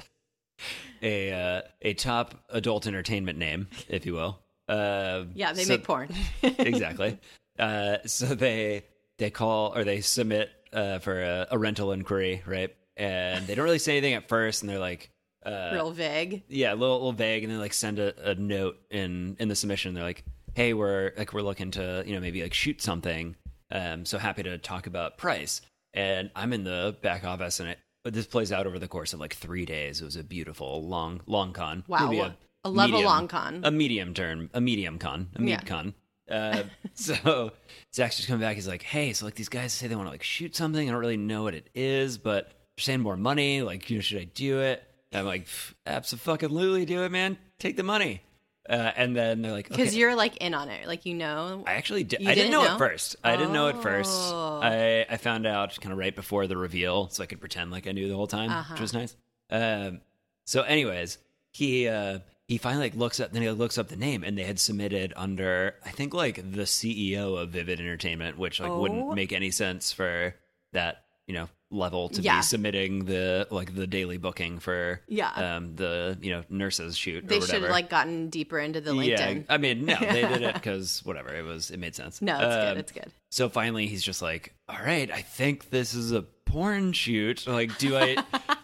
a 1.02 1.32
uh, 1.32 1.62
a 1.82 1.94
top 1.94 2.36
adult 2.50 2.86
entertainment 2.86 3.38
name, 3.40 3.66
if 3.88 4.06
you 4.06 4.12
will. 4.14 4.38
Uh, 4.68 5.24
Yeah, 5.34 5.52
they 5.52 5.64
so- 5.64 5.72
make 5.72 5.82
porn. 5.82 6.14
exactly. 6.44 7.18
Uh, 7.58 7.96
so 8.06 8.26
they 8.36 8.84
they 9.18 9.30
call 9.30 9.76
or 9.76 9.82
they 9.82 10.00
submit 10.00 10.48
uh, 10.72 10.98
for 11.00 11.22
a, 11.22 11.46
a 11.50 11.58
rental 11.58 11.92
inquiry, 11.92 12.42
right? 12.46 12.74
And 12.96 13.46
they 13.46 13.54
don't 13.54 13.64
really 13.64 13.78
say 13.78 13.92
anything 13.96 14.14
at 14.14 14.28
first, 14.28 14.62
and 14.62 14.68
they're 14.70 14.78
like, 14.78 15.10
uh, 15.44 15.70
Real 15.72 15.90
vague. 15.90 16.42
yeah, 16.48 16.72
a 16.72 16.76
little, 16.76 16.96
little 16.96 17.12
vague, 17.12 17.44
and 17.44 17.52
then 17.52 17.58
like 17.60 17.72
send 17.72 17.98
a, 17.98 18.30
a 18.30 18.34
note 18.34 18.78
in 18.90 19.36
in 19.38 19.48
the 19.48 19.54
submission. 19.56 19.94
They're 19.94 20.04
like, 20.04 20.22
"Hey, 20.54 20.74
we're 20.74 21.12
like 21.16 21.32
we're 21.32 21.40
looking 21.42 21.70
to 21.72 22.02
you 22.06 22.14
know 22.14 22.20
maybe 22.20 22.42
like 22.42 22.52
shoot 22.54 22.82
something. 22.82 23.36
Um, 23.72 24.04
so 24.04 24.18
happy 24.18 24.42
to 24.42 24.58
talk 24.58 24.86
about 24.86 25.16
price." 25.16 25.62
And 25.94 26.30
I'm 26.36 26.52
in 26.52 26.64
the 26.64 26.94
back 27.02 27.24
office, 27.24 27.58
and 27.58 27.70
it 27.70 27.78
but 28.04 28.12
this 28.12 28.26
plays 28.26 28.52
out 28.52 28.66
over 28.66 28.78
the 28.78 28.88
course 28.88 29.12
of 29.14 29.20
like 29.20 29.34
three 29.34 29.64
days. 29.64 30.02
It 30.02 30.04
was 30.04 30.16
a 30.16 30.22
beautiful 30.24 30.86
long 30.86 31.20
long 31.26 31.52
con. 31.54 31.84
Wow. 31.88 32.10
Maybe 32.10 32.20
A 32.64 32.68
level 32.70 32.92
medium- 32.98 33.04
long 33.06 33.28
con. 33.28 33.60
a 33.64 33.70
medium 33.70 34.12
term, 34.12 34.50
a 34.52 34.60
medium 34.60 34.98
con, 34.98 35.30
a 35.36 35.40
mid 35.40 35.48
Yeah. 35.50 35.60
con. 35.62 35.94
Uh, 36.30 36.62
so 36.94 37.52
Zach's 37.94 38.16
just 38.16 38.28
coming 38.28 38.40
back. 38.40 38.54
He's 38.56 38.68
like, 38.68 38.82
"Hey, 38.82 39.12
so 39.12 39.24
like 39.24 39.34
these 39.34 39.48
guys 39.48 39.72
say 39.72 39.86
they 39.88 39.96
want 39.96 40.06
to 40.06 40.12
like 40.12 40.22
shoot 40.22 40.54
something. 40.56 40.88
I 40.88 40.92
don't 40.92 41.00
really 41.00 41.16
know 41.16 41.42
what 41.42 41.54
it 41.54 41.68
is, 41.74 42.18
but 42.18 42.46
they're 42.76 42.82
saying 42.82 43.00
more 43.00 43.16
money. 43.16 43.62
Like, 43.62 43.90
you 43.90 43.96
know, 43.96 44.00
should 44.02 44.20
I 44.20 44.24
do 44.24 44.60
it?" 44.60 44.82
And 45.12 45.20
I'm 45.20 45.26
like, 45.26 45.48
"Absolutely, 45.86 46.84
do 46.84 47.02
it, 47.02 47.10
man. 47.10 47.36
Take 47.58 47.76
the 47.76 47.82
money." 47.82 48.22
Uh, 48.68 48.92
and 48.94 49.16
then 49.16 49.42
they're 49.42 49.50
like, 49.50 49.68
Because 49.68 49.88
okay. 49.88 49.96
you're 49.96 50.14
like 50.14 50.36
in 50.36 50.54
on 50.54 50.68
it, 50.68 50.86
like 50.86 51.04
you 51.04 51.14
know. 51.14 51.64
I 51.66 51.72
actually 51.72 52.04
did. 52.04 52.24
I 52.26 52.34
didn't 52.34 52.52
know, 52.52 52.62
know? 52.62 52.72
at 52.72 52.78
first. 52.78 53.16
I 53.24 53.34
didn't 53.34 53.52
know 53.52 53.68
at 53.68 53.82
first. 53.82 54.12
Oh. 54.32 54.60
I 54.62 55.06
I 55.10 55.16
found 55.16 55.46
out 55.46 55.76
kind 55.80 55.92
of 55.92 55.98
right 55.98 56.14
before 56.14 56.46
the 56.46 56.56
reveal, 56.56 57.08
so 57.08 57.22
I 57.22 57.26
could 57.26 57.40
pretend 57.40 57.72
like 57.72 57.88
I 57.88 57.92
knew 57.92 58.06
the 58.08 58.14
whole 58.14 58.28
time, 58.28 58.50
Uh-huh. 58.50 58.74
which 58.74 58.80
was 58.80 58.92
nice. 58.92 59.16
Um, 59.50 60.00
so, 60.44 60.62
anyways, 60.62 61.18
he 61.52 61.88
uh, 61.88 62.20
he 62.50 62.58
finally 62.58 62.86
like 62.86 62.96
looks 62.96 63.20
up. 63.20 63.30
Then 63.32 63.42
he 63.42 63.50
looks 63.50 63.78
up 63.78 63.88
the 63.88 63.96
name, 63.96 64.24
and 64.24 64.36
they 64.36 64.42
had 64.44 64.58
submitted 64.58 65.12
under 65.16 65.76
I 65.86 65.90
think 65.90 66.12
like 66.12 66.36
the 66.36 66.62
CEO 66.66 67.40
of 67.40 67.50
Vivid 67.50 67.78
Entertainment, 67.80 68.38
which 68.38 68.58
like 68.60 68.70
Oh. 68.70 68.80
wouldn't 68.80 69.14
make 69.14 69.32
any 69.32 69.50
sense 69.52 69.92
for 69.92 70.34
that 70.72 71.04
you 71.28 71.34
know 71.34 71.48
level 71.70 72.08
to 72.08 72.20
Yeah. 72.20 72.38
be 72.38 72.42
submitting 72.42 73.04
the 73.04 73.46
like 73.52 73.72
the 73.76 73.86
daily 73.86 74.16
booking 74.18 74.58
for 74.58 75.00
Yeah. 75.06 75.30
um 75.56 75.76
the 75.76 76.18
you 76.20 76.32
know 76.32 76.42
nurses 76.48 76.96
shoot. 76.96 77.28
They 77.28 77.38
or 77.38 77.42
should 77.42 77.62
have 77.62 77.70
like 77.70 77.88
gotten 77.88 78.28
deeper 78.30 78.58
into 78.58 78.80
the 78.80 78.90
LinkedIn. 78.90 79.36
Yeah, 79.36 79.42
I 79.48 79.56
mean, 79.58 79.84
no, 79.84 79.94
they 80.00 80.22
did 80.22 80.42
it 80.42 80.54
because 80.60 81.00
whatever. 81.04 81.32
It 81.32 81.42
was, 81.44 81.70
it 81.70 81.78
made 81.78 81.94
sense. 81.94 82.20
No, 82.20 82.34
it's 82.34 82.42
Um, 82.42 82.60
good. 82.74 82.76
It's 82.78 82.92
good. 82.92 83.12
So 83.30 83.48
finally, 83.48 83.86
he's 83.86 84.02
just 84.02 84.20
like, 84.22 84.54
"All 84.68 84.82
right, 84.84 85.08
I 85.12 85.22
think 85.22 85.70
this 85.70 85.94
is 85.94 86.10
a 86.10 86.22
porn 86.22 86.92
shoot. 86.92 87.46
Like, 87.46 87.78
do 87.78 87.96
I, 87.96 88.16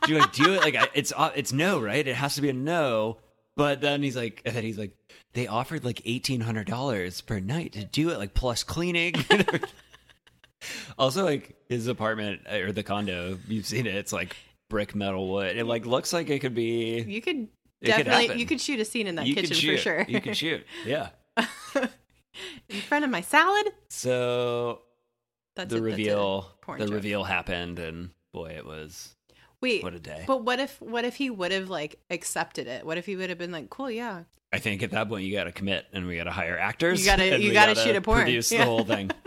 do 0.09 0.19
I 0.19 0.27
do 0.33 0.55
it? 0.55 0.63
Like, 0.63 0.75
I, 0.75 0.89
it's, 0.93 1.13
it's 1.37 1.53
no, 1.53 1.81
right? 1.81 2.05
It 2.05 2.17
has 2.17 2.35
to 2.35 2.41
be 2.43 2.49
a 2.49 2.53
no." 2.53 3.19
But 3.57 3.81
then 3.81 4.03
he's 4.03 4.17
like, 4.17 4.43
and 4.45 4.55
then 4.55 4.65
he's 4.65 4.77
like, 4.79 4.93
they 5.33 5.47
offered 5.47 5.85
like 5.85 6.03
eighteen 6.05 6.41
hundred 6.43 6.67
dollars 6.67 7.21
per 7.23 7.41
night 7.41 7.73
to 7.73 7.85
do 7.85 8.11
it, 8.11 8.19
like 8.19 8.35
plus 8.35 8.63
cleaning. 8.63 9.15
also, 10.99 11.25
like 11.25 11.57
his 11.69 11.87
apartment 11.87 12.43
uh, 12.51 12.57
or 12.57 12.73
the 12.73 12.83
condo, 12.83 13.39
you've 13.49 13.67
seen 13.67 13.87
it. 13.87 13.95
It's 13.95 14.13
like 14.13 14.37
brick 14.69 14.95
metal 14.95 15.31
wood. 15.31 15.57
It 15.57 15.65
like 15.65 15.87
looks 15.87 16.13
like 16.13 16.29
it 16.29 16.41
could 16.41 16.55
be. 16.55 17.01
You 17.03 17.23
could 17.23 17.49
It 17.81 17.93
could 17.93 18.05
definitely 18.07 18.39
you 18.39 18.47
could 18.47 18.61
shoot 18.61 18.79
a 18.81 18.85
scene 18.85 19.07
in 19.07 19.15
that 19.17 19.27
you 19.27 19.35
kitchen 19.35 19.57
for 19.57 19.77
sure. 19.79 20.05
You 20.07 20.21
could 20.21 20.37
shoot. 20.37 20.65
Yeah. 20.85 21.09
in 22.69 22.81
front 22.83 23.05
of 23.07 23.11
my 23.11 23.23
salad. 23.23 23.73
So 23.89 24.83
That's 25.55 25.71
the 25.71 25.79
it, 25.79 25.83
reveal, 25.83 26.51
the 26.67 26.85
joke. 26.85 26.93
reveal 26.93 27.25
happened, 27.25 27.79
and 27.79 28.11
boy, 28.35 28.51
it 28.57 28.67
was 28.67 29.16
Wait, 29.67 29.83
what 29.83 29.95
a 29.95 29.99
day. 30.01 30.25
but 30.27 30.43
what 30.45 30.61
if 30.61 30.81
what 30.81 31.05
if 31.05 31.17
he 31.17 31.29
would 31.31 31.53
have 31.53 31.69
like 31.69 31.99
accepted 32.11 32.67
it? 32.67 32.87
What 32.87 32.99
if 32.99 33.07
he 33.07 33.17
would 33.17 33.29
have 33.31 33.39
been 33.39 33.53
like, 33.53 33.69
"Cool, 33.71 33.91
yeah, 33.91 34.23
I 34.53 34.59
think 34.59 34.83
at 34.83 34.93
that 34.93 35.09
point 35.09 35.25
you 35.25 35.33
got 35.33 35.45
to 35.45 35.53
commit, 35.53 35.87
and 35.93 36.07
we 36.07 36.17
got 36.17 36.25
to 36.25 36.31
hire 36.31 36.57
actors. 36.59 37.01
You 37.01 37.07
gotta- 37.07 37.25
and 37.35 37.43
you 37.43 37.53
gotta 37.53 37.75
gotta 37.75 37.87
shoot 37.87 37.97
a 37.97 38.01
porn. 38.01 38.23
produce 38.23 38.53
Yeah. 38.53 38.59
the 38.61 38.65
whole 38.67 38.85
thing. 38.85 39.11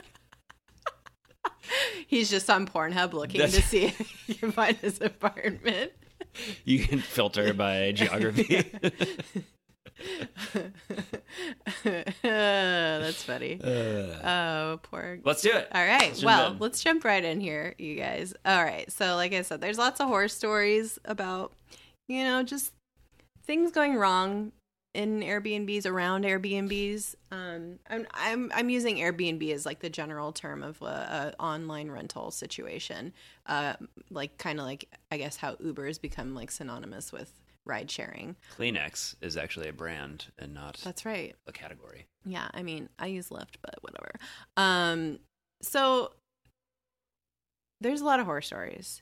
He's 2.08 2.30
just 2.30 2.50
on 2.50 2.66
Pornhub 2.68 3.14
looking 3.14 3.40
That's- 3.42 3.56
to 3.56 3.62
see 3.62 3.86
if 3.86 3.98
he 4.26 4.34
can 4.34 4.52
find 4.52 4.76
his 4.78 5.00
apartment. 5.02 5.92
You 6.64 6.80
can 6.80 7.00
filter 7.00 7.54
by 7.54 7.92
geography. 7.92 8.72
That's 12.24 13.24
funny. 13.24 13.60
Uh, 13.64 14.20
Oh, 14.24 14.80
poor. 14.84 15.20
let's 15.24 15.42
do 15.42 15.52
it. 15.52 15.68
All 15.74 15.86
right. 15.86 16.02
Let's 16.02 16.20
jump 16.22 16.26
well, 16.26 16.52
in. 16.54 16.60
let's 16.60 16.84
jump 16.84 17.04
right 17.04 17.24
in 17.24 17.40
here, 17.40 17.76
you 17.78 17.96
guys. 17.96 18.34
All 18.46 18.64
right. 18.64 18.92
So, 18.92 19.16
like 19.16 19.34
I 19.34 19.42
said, 19.42 19.62
there's 19.62 19.78
lots 19.78 20.00
of 20.00 20.08
horror 20.08 20.28
stories 20.28 21.00
about, 21.06 21.54
you 22.08 22.24
know, 22.24 22.44
just 22.44 22.74
things 23.46 23.72
going 23.72 23.96
wrong 23.96 24.52
in 24.94 25.22
Airbnbs 25.22 25.86
around 25.86 26.26
Airbnbs. 26.26 27.16
Um, 27.32 27.80
I'm 27.90 28.08
I'm 28.14 28.52
I'm 28.54 28.70
using 28.70 28.98
Airbnb 28.98 29.52
as 29.54 29.66
like 29.66 29.80
the 29.80 29.90
general 29.90 30.32
term 30.32 30.64
of 30.64 30.82
a, 30.82 31.34
a 31.40 31.42
online 31.42 31.90
rental 31.92 32.32
situation. 32.32 33.14
Uh, 33.46 33.74
like 34.10 34.38
kind 34.38 34.60
of 34.60 34.66
like 34.66 34.90
I 35.12 35.18
guess 35.18 35.38
how 35.38 35.56
Uber 35.60 35.88
has 35.88 36.00
become 36.00 36.36
like 36.36 36.52
synonymous 36.52 37.12
with 37.12 37.32
ride 37.70 37.90
sharing. 37.90 38.36
Kleenex 38.58 39.16
is 39.22 39.38
actually 39.38 39.70
a 39.70 39.74
brand 39.74 40.26
and 40.38 40.54
not 40.54 40.80
That's 40.84 41.06
right. 41.06 41.36
a 41.48 41.52
category. 41.54 42.08
Yeah, 42.26 42.50
I 42.54 42.64
mean, 42.64 42.90
I 43.00 43.06
use 43.08 43.30
Lyft, 43.30 43.56
but 43.62 43.76
whatever. 43.82 44.12
Um, 44.58 45.20
so 45.62 46.12
there's 47.82 48.02
a 48.02 48.06
lot 48.06 48.20
of 48.20 48.26
horror 48.26 48.42
stories. 48.42 49.02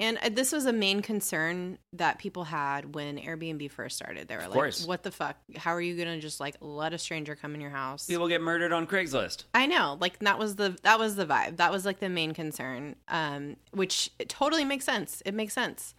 And 0.00 0.16
uh, 0.22 0.30
this 0.32 0.50
was 0.50 0.64
a 0.64 0.72
main 0.72 1.02
concern 1.02 1.76
that 1.92 2.18
people 2.18 2.44
had 2.44 2.94
when 2.94 3.18
Airbnb 3.18 3.70
first 3.70 3.96
started. 3.96 4.28
They 4.28 4.34
were 4.34 4.40
Of 4.40 4.48
like, 4.48 4.54
course. 4.54 4.86
"What 4.86 5.02
the 5.02 5.10
fuck? 5.10 5.36
How 5.56 5.74
are 5.74 5.80
you 5.80 5.94
going 5.94 6.08
to 6.08 6.18
just 6.20 6.40
like 6.40 6.56
let 6.62 6.94
a 6.94 6.98
stranger 6.98 7.36
come 7.36 7.54
in 7.54 7.60
your 7.60 7.70
house?" 7.70 8.06
People 8.06 8.26
get 8.26 8.40
murdered 8.40 8.72
on 8.72 8.86
Craigslist. 8.86 9.44
I 9.52 9.66
know, 9.66 9.98
like 10.00 10.18
that 10.20 10.38
was 10.38 10.56
the 10.56 10.74
that 10.84 10.98
was 10.98 11.16
the 11.16 11.26
vibe. 11.26 11.58
That 11.58 11.70
was 11.70 11.84
like 11.84 12.00
the 12.00 12.08
main 12.08 12.32
concern, 12.32 12.96
um, 13.08 13.56
which 13.72 14.10
totally 14.26 14.64
makes 14.64 14.86
sense. 14.86 15.22
It 15.26 15.34
makes 15.34 15.52
sense. 15.52 15.94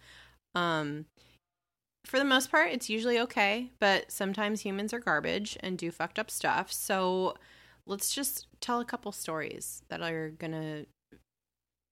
Um, 0.56 1.06
for 2.04 2.18
the 2.18 2.24
most 2.24 2.50
part, 2.50 2.70
it's 2.72 2.90
usually 2.90 3.18
okay, 3.20 3.70
but 3.78 4.10
sometimes 4.10 4.60
humans 4.62 4.92
are 4.92 4.98
garbage 4.98 5.56
and 5.60 5.78
do 5.78 5.90
fucked 5.90 6.18
up 6.18 6.30
stuff. 6.30 6.72
So 6.72 7.36
let's 7.86 8.14
just 8.14 8.46
tell 8.60 8.80
a 8.80 8.84
couple 8.84 9.12
stories 9.12 9.82
that 9.88 10.02
are 10.02 10.30
gonna 10.30 10.84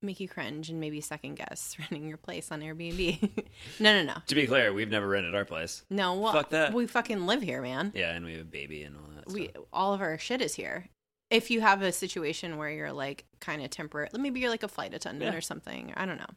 make 0.03 0.19
you 0.19 0.29
cringe 0.29 0.71
and 0.71 0.81
maybe 0.81 1.01
second 1.01 1.35
guess 1.35 1.77
renting 1.79 2.09
your 2.09 2.17
place 2.17 2.51
on 2.51 2.61
Airbnb. 2.61 3.21
no, 3.81 3.93
no, 3.93 4.03
no, 4.03 4.15
To 4.27 4.35
be 4.35 4.47
clear, 4.47 4.73
we've 4.73 4.91
never 4.91 5.07
rented 5.07 5.35
our 5.35 5.45
place. 5.45 5.85
no. 5.91 6.15
Well, 6.15 6.33
Fuck 6.33 6.51
that. 6.51 6.73
We 6.73 6.87
fucking 6.87 7.27
live 7.27 7.43
here, 7.43 7.61
man. 7.63 7.93
Yeah, 7.95 8.13
and 8.15 8.25
we 8.25 8.33
have 8.33 8.41
a 8.43 8.45
baby 8.45 8.83
and 8.83 8.97
all 8.97 9.09
that. 9.15 9.33
we 9.33 9.49
stuff. 9.49 9.65
all 9.73 9.93
of 9.95 10.01
our 10.01 10.17
shit 10.19 10.41
is 10.41 10.55
here. 10.55 10.89
If 11.31 11.49
you 11.51 11.61
have 11.61 11.83
a 11.83 11.93
situation 11.93 12.57
where 12.57 12.71
you're 12.71 12.93
like 12.93 13.25
kind 13.41 13.63
of 13.63 13.71
temporary, 13.71 14.09
maybe 14.19 14.41
you're 14.41 14.51
like 14.51 14.65
a 14.65 14.69
flight 14.69 14.95
attendant 14.95 15.31
Yeah. 15.33 15.39
or 15.39 15.41
something, 15.43 15.93
I 15.97 16.05
don't 16.07 16.19
know, 16.19 16.31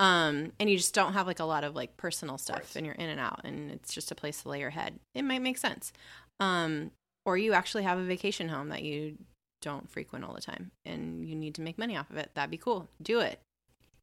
um, 0.00 0.52
and 0.58 0.70
you 0.70 0.76
just 0.76 0.94
don't 0.94 1.14
have 1.14 1.26
like 1.26 1.40
a 1.40 1.44
lot 1.44 1.64
of 1.64 1.74
like 1.74 1.96
personal 1.96 2.38
stuff, 2.38 2.76
and 2.76 2.86
you're 2.86 2.94
in 2.94 3.08
and 3.08 3.20
out, 3.20 3.40
and 3.44 3.70
it's 3.70 3.92
just 3.92 4.10
a 4.10 4.14
place 4.14 4.42
to 4.42 4.48
lay 4.48 4.60
your 4.60 4.70
head. 4.70 4.98
It 5.14 5.22
might 5.22 5.42
make 5.42 5.58
sense, 5.58 5.92
um, 6.40 6.90
or 7.26 7.36
you 7.36 7.52
actually 7.52 7.82
have 7.82 7.98
a 7.98 8.04
vacation 8.04 8.48
home 8.48 8.68
that 8.68 8.82
you 8.82 9.18
don't 9.60 9.90
frequent 9.90 10.24
all 10.24 10.34
the 10.34 10.40
time, 10.40 10.70
and 10.84 11.28
you 11.28 11.34
need 11.34 11.54
to 11.56 11.62
make 11.62 11.78
money 11.78 11.96
off 11.96 12.10
of 12.10 12.16
it. 12.16 12.30
That'd 12.34 12.50
be 12.50 12.58
cool. 12.58 12.88
Do 13.02 13.20
it. 13.20 13.40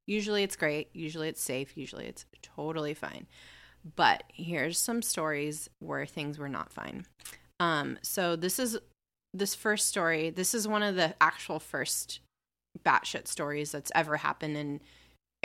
Usually 0.07 0.43
it's 0.43 0.55
great. 0.55 0.89
Usually 0.93 1.29
it's 1.29 1.41
safe. 1.41 1.77
Usually 1.77 2.05
it's 2.05 2.25
totally 2.41 2.93
fine. 2.93 3.27
But 3.95 4.23
here's 4.33 4.77
some 4.77 5.01
stories 5.01 5.69
where 5.79 6.05
things 6.05 6.37
were 6.37 6.49
not 6.49 6.71
fine. 6.71 7.05
Um, 7.59 7.97
so 8.01 8.35
this 8.35 8.59
is 8.59 8.77
this 9.33 9.55
first 9.55 9.87
story. 9.87 10.29
This 10.29 10.53
is 10.53 10.67
one 10.67 10.83
of 10.83 10.95
the 10.95 11.15
actual 11.21 11.59
first 11.59 12.19
batshit 12.83 13.27
stories 13.27 13.71
that's 13.71 13.91
ever 13.95 14.17
happened 14.17 14.57
in 14.57 14.81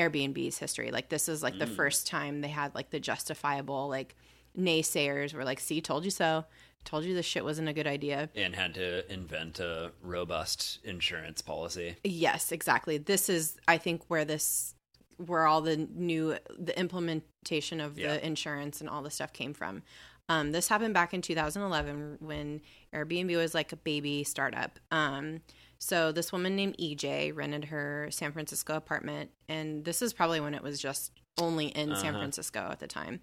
Airbnb's 0.01 0.59
history. 0.59 0.91
Like 0.91 1.09
this 1.11 1.29
is 1.29 1.43
like 1.43 1.59
the 1.59 1.67
Mm. 1.67 1.77
first 1.77 2.07
time 2.07 2.41
they 2.41 2.49
had 2.49 2.75
like 2.75 2.91
the 2.91 3.01
justifiable 3.01 3.89
like 3.89 4.17
naysayers 4.59 5.35
were 5.35 5.45
like, 5.45 5.61
"See, 5.61 5.81
told 5.81 6.05
you 6.05 6.11
so. 6.11 6.45
Told 6.85 7.05
you 7.05 7.13
this 7.15 7.27
shit 7.27 7.45
wasn't 7.45 7.69
a 7.69 7.73
good 7.73 7.87
idea." 7.87 8.31
and 8.35 8.55
had 8.57 8.75
to 8.75 9.11
invent 9.13 9.61
a 9.61 9.93
robust 10.03 10.79
insurance 10.85 11.43
policy. 11.43 11.97
Yes, 12.05 12.53
exactly. 12.53 12.97
This 12.99 13.29
is, 13.29 13.59
I 13.69 13.77
think, 13.79 14.03
where 14.09 14.25
this, 14.25 14.75
where 15.19 15.47
all 15.47 15.61
the 15.61 15.77
new, 15.77 16.37
the 16.59 16.79
implementation 16.79 17.81
of 17.81 17.99
Yeah. 17.99 18.15
the 18.15 18.27
insurance 18.27 18.81
and 18.81 18.89
all 18.89 19.03
the 19.03 19.11
stuff 19.11 19.33
came 19.33 19.53
from. 19.53 19.83
Um, 20.31 20.53
this 20.53 20.69
happened 20.69 20.95
back 20.95 21.13
in 21.13 21.23
2011 21.23 22.17
when 22.21 22.63
Airbnb 22.95 23.37
was 23.37 23.53
like 23.53 23.73
a 23.73 23.77
baby 23.77 24.23
startup. 24.25 24.79
Um, 24.91 25.43
so 25.81 26.13
this 26.13 26.31
woman 26.33 26.57
named 26.57 26.77
EJ 26.79 27.35
rented 27.35 27.67
her 27.67 28.09
San 28.11 28.33
Francisco 28.33 28.75
apartment, 28.77 29.31
and 29.49 29.85
this 29.85 30.03
is 30.03 30.13
probably 30.13 30.41
when 30.41 30.55
it 30.55 30.63
was 30.63 30.79
just 30.81 31.13
only 31.39 31.67
in 31.69 31.97
San 31.97 32.11
Uh-huh. 32.15 32.21
Francisco 32.21 32.69
at 32.71 32.81
the 32.81 32.87
time. 32.87 33.21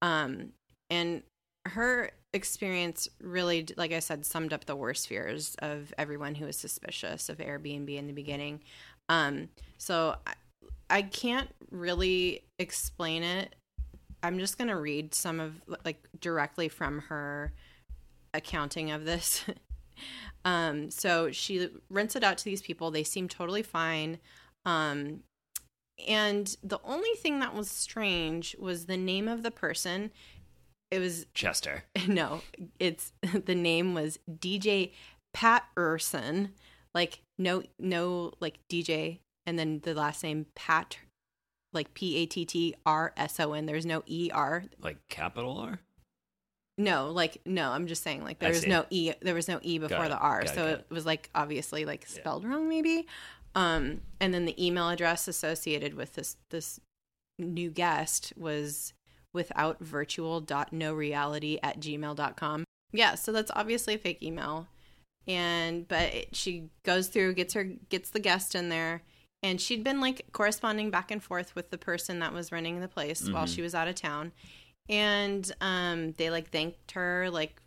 Um, 0.00 0.52
and 0.90 1.22
her 1.66 2.10
experience 2.32 3.08
really, 3.20 3.66
like 3.76 3.92
I 3.92 3.98
said, 3.98 4.24
summed 4.24 4.52
up 4.52 4.64
the 4.64 4.76
worst 4.76 5.06
fears 5.08 5.54
of 5.60 5.92
everyone 5.98 6.34
who 6.34 6.46
was 6.46 6.56
suspicious 6.56 7.28
of 7.28 7.38
Airbnb 7.38 7.94
in 7.94 8.06
the 8.06 8.12
beginning. 8.12 8.60
Um, 9.10 9.48
so 9.76 10.16
I, 10.26 10.34
I 10.90 11.02
can't 11.02 11.50
really 11.70 12.44
explain 12.58 13.22
it. 13.22 13.54
I'm 14.22 14.38
just 14.38 14.56
going 14.58 14.68
to 14.68 14.76
read 14.76 15.14
some 15.14 15.40
of 15.40 15.60
like 15.84 16.08
directly 16.20 16.68
from 16.68 17.00
her 17.02 17.52
accounting 18.32 18.90
of 18.90 19.04
this. 19.04 19.44
um, 20.44 20.90
so 20.90 21.30
she 21.30 21.68
rents 21.90 22.16
it 22.16 22.24
out 22.24 22.38
to 22.38 22.44
these 22.44 22.62
people. 22.62 22.90
They 22.90 23.04
seem 23.04 23.28
totally 23.28 23.62
fine. 23.62 24.18
Um, 24.64 25.20
and 26.06 26.56
the 26.62 26.78
only 26.84 27.14
thing 27.16 27.40
that 27.40 27.54
was 27.54 27.70
strange 27.70 28.56
was 28.58 28.86
the 28.86 28.96
name 28.96 29.28
of 29.28 29.42
the 29.42 29.50
person. 29.50 30.10
It 30.90 31.00
was 31.00 31.26
Chester. 31.34 31.84
no, 32.06 32.42
it's 32.78 33.12
the 33.44 33.54
name 33.54 33.94
was 33.94 34.18
DJ 34.30 34.92
Patterson. 35.32 36.54
Like 36.94 37.20
no 37.38 37.62
no 37.78 38.32
like 38.40 38.58
DJ 38.70 39.18
and 39.46 39.58
then 39.58 39.80
the 39.84 39.94
last 39.94 40.22
name 40.22 40.46
Pat 40.54 40.98
like 41.72 41.92
P 41.94 42.16
A 42.16 42.26
T 42.26 42.44
T 42.44 42.74
R 42.86 43.12
S 43.16 43.38
O 43.38 43.52
N. 43.52 43.66
There's 43.66 43.86
no 43.86 44.02
E 44.06 44.30
R. 44.32 44.64
Like 44.80 44.96
capital 45.08 45.58
R? 45.58 45.80
No, 46.78 47.10
like 47.10 47.38
no, 47.44 47.70
I'm 47.72 47.86
just 47.86 48.02
saying 48.02 48.22
like 48.24 48.36
I 48.40 48.46
there 48.46 48.50
was 48.50 48.60
see. 48.62 48.68
no 48.68 48.86
E 48.90 49.12
there 49.20 49.34
was 49.34 49.48
no 49.48 49.58
E 49.62 49.78
before 49.78 50.08
the 50.08 50.16
R. 50.16 50.44
got 50.44 50.54
so 50.54 50.66
it, 50.66 50.70
it. 50.88 50.94
was 50.94 51.04
like 51.04 51.28
obviously 51.34 51.84
like 51.84 52.02
Yeah. 52.08 52.20
spelled 52.20 52.44
wrong 52.44 52.68
maybe. 52.68 53.06
Um 53.54 54.00
and 54.20 54.32
then 54.32 54.44
the 54.44 54.64
email 54.64 54.88
address 54.88 55.26
associated 55.28 55.94
with 55.94 56.14
this 56.14 56.36
this 56.50 56.80
new 57.38 57.70
guest 57.70 58.32
was 58.36 58.92
without 59.34 59.80
virtual 59.80 60.40
dot 60.40 60.72
no 60.72 60.94
reality 60.94 61.58
at 61.62 61.80
gmail.com 61.80 62.64
Yeah, 62.92 63.14
so 63.16 63.32
that's 63.32 63.50
obviously 63.54 63.94
a 63.94 63.98
fake 63.98 64.22
email. 64.22 64.66
And 65.26 65.86
but 65.88 66.14
it, 66.14 66.36
she 66.36 66.70
goes 66.84 67.08
through, 67.08 67.34
gets 67.34 67.54
her 67.54 67.64
gets 67.64 68.10
the 68.10 68.20
guest 68.20 68.54
in 68.54 68.68
there, 68.70 69.02
and 69.42 69.60
she'd 69.60 69.84
been 69.84 70.00
like 70.00 70.26
corresponding 70.32 70.90
back 70.90 71.10
and 71.10 71.22
forth 71.22 71.54
with 71.54 71.70
the 71.70 71.76
person 71.78 72.18
that 72.20 72.32
was 72.32 72.50
running 72.50 72.80
the 72.80 72.88
place 72.88 73.28
while 73.28 73.44
Mhm. 73.44 73.54
she 73.54 73.62
was 73.62 73.74
out 73.74 73.88
of 73.88 73.94
town. 73.94 74.32
And 74.88 75.50
um 75.60 76.12
they 76.12 76.30
like 76.30 76.50
thanked 76.50 76.92
her 76.92 77.28
like 77.30 77.60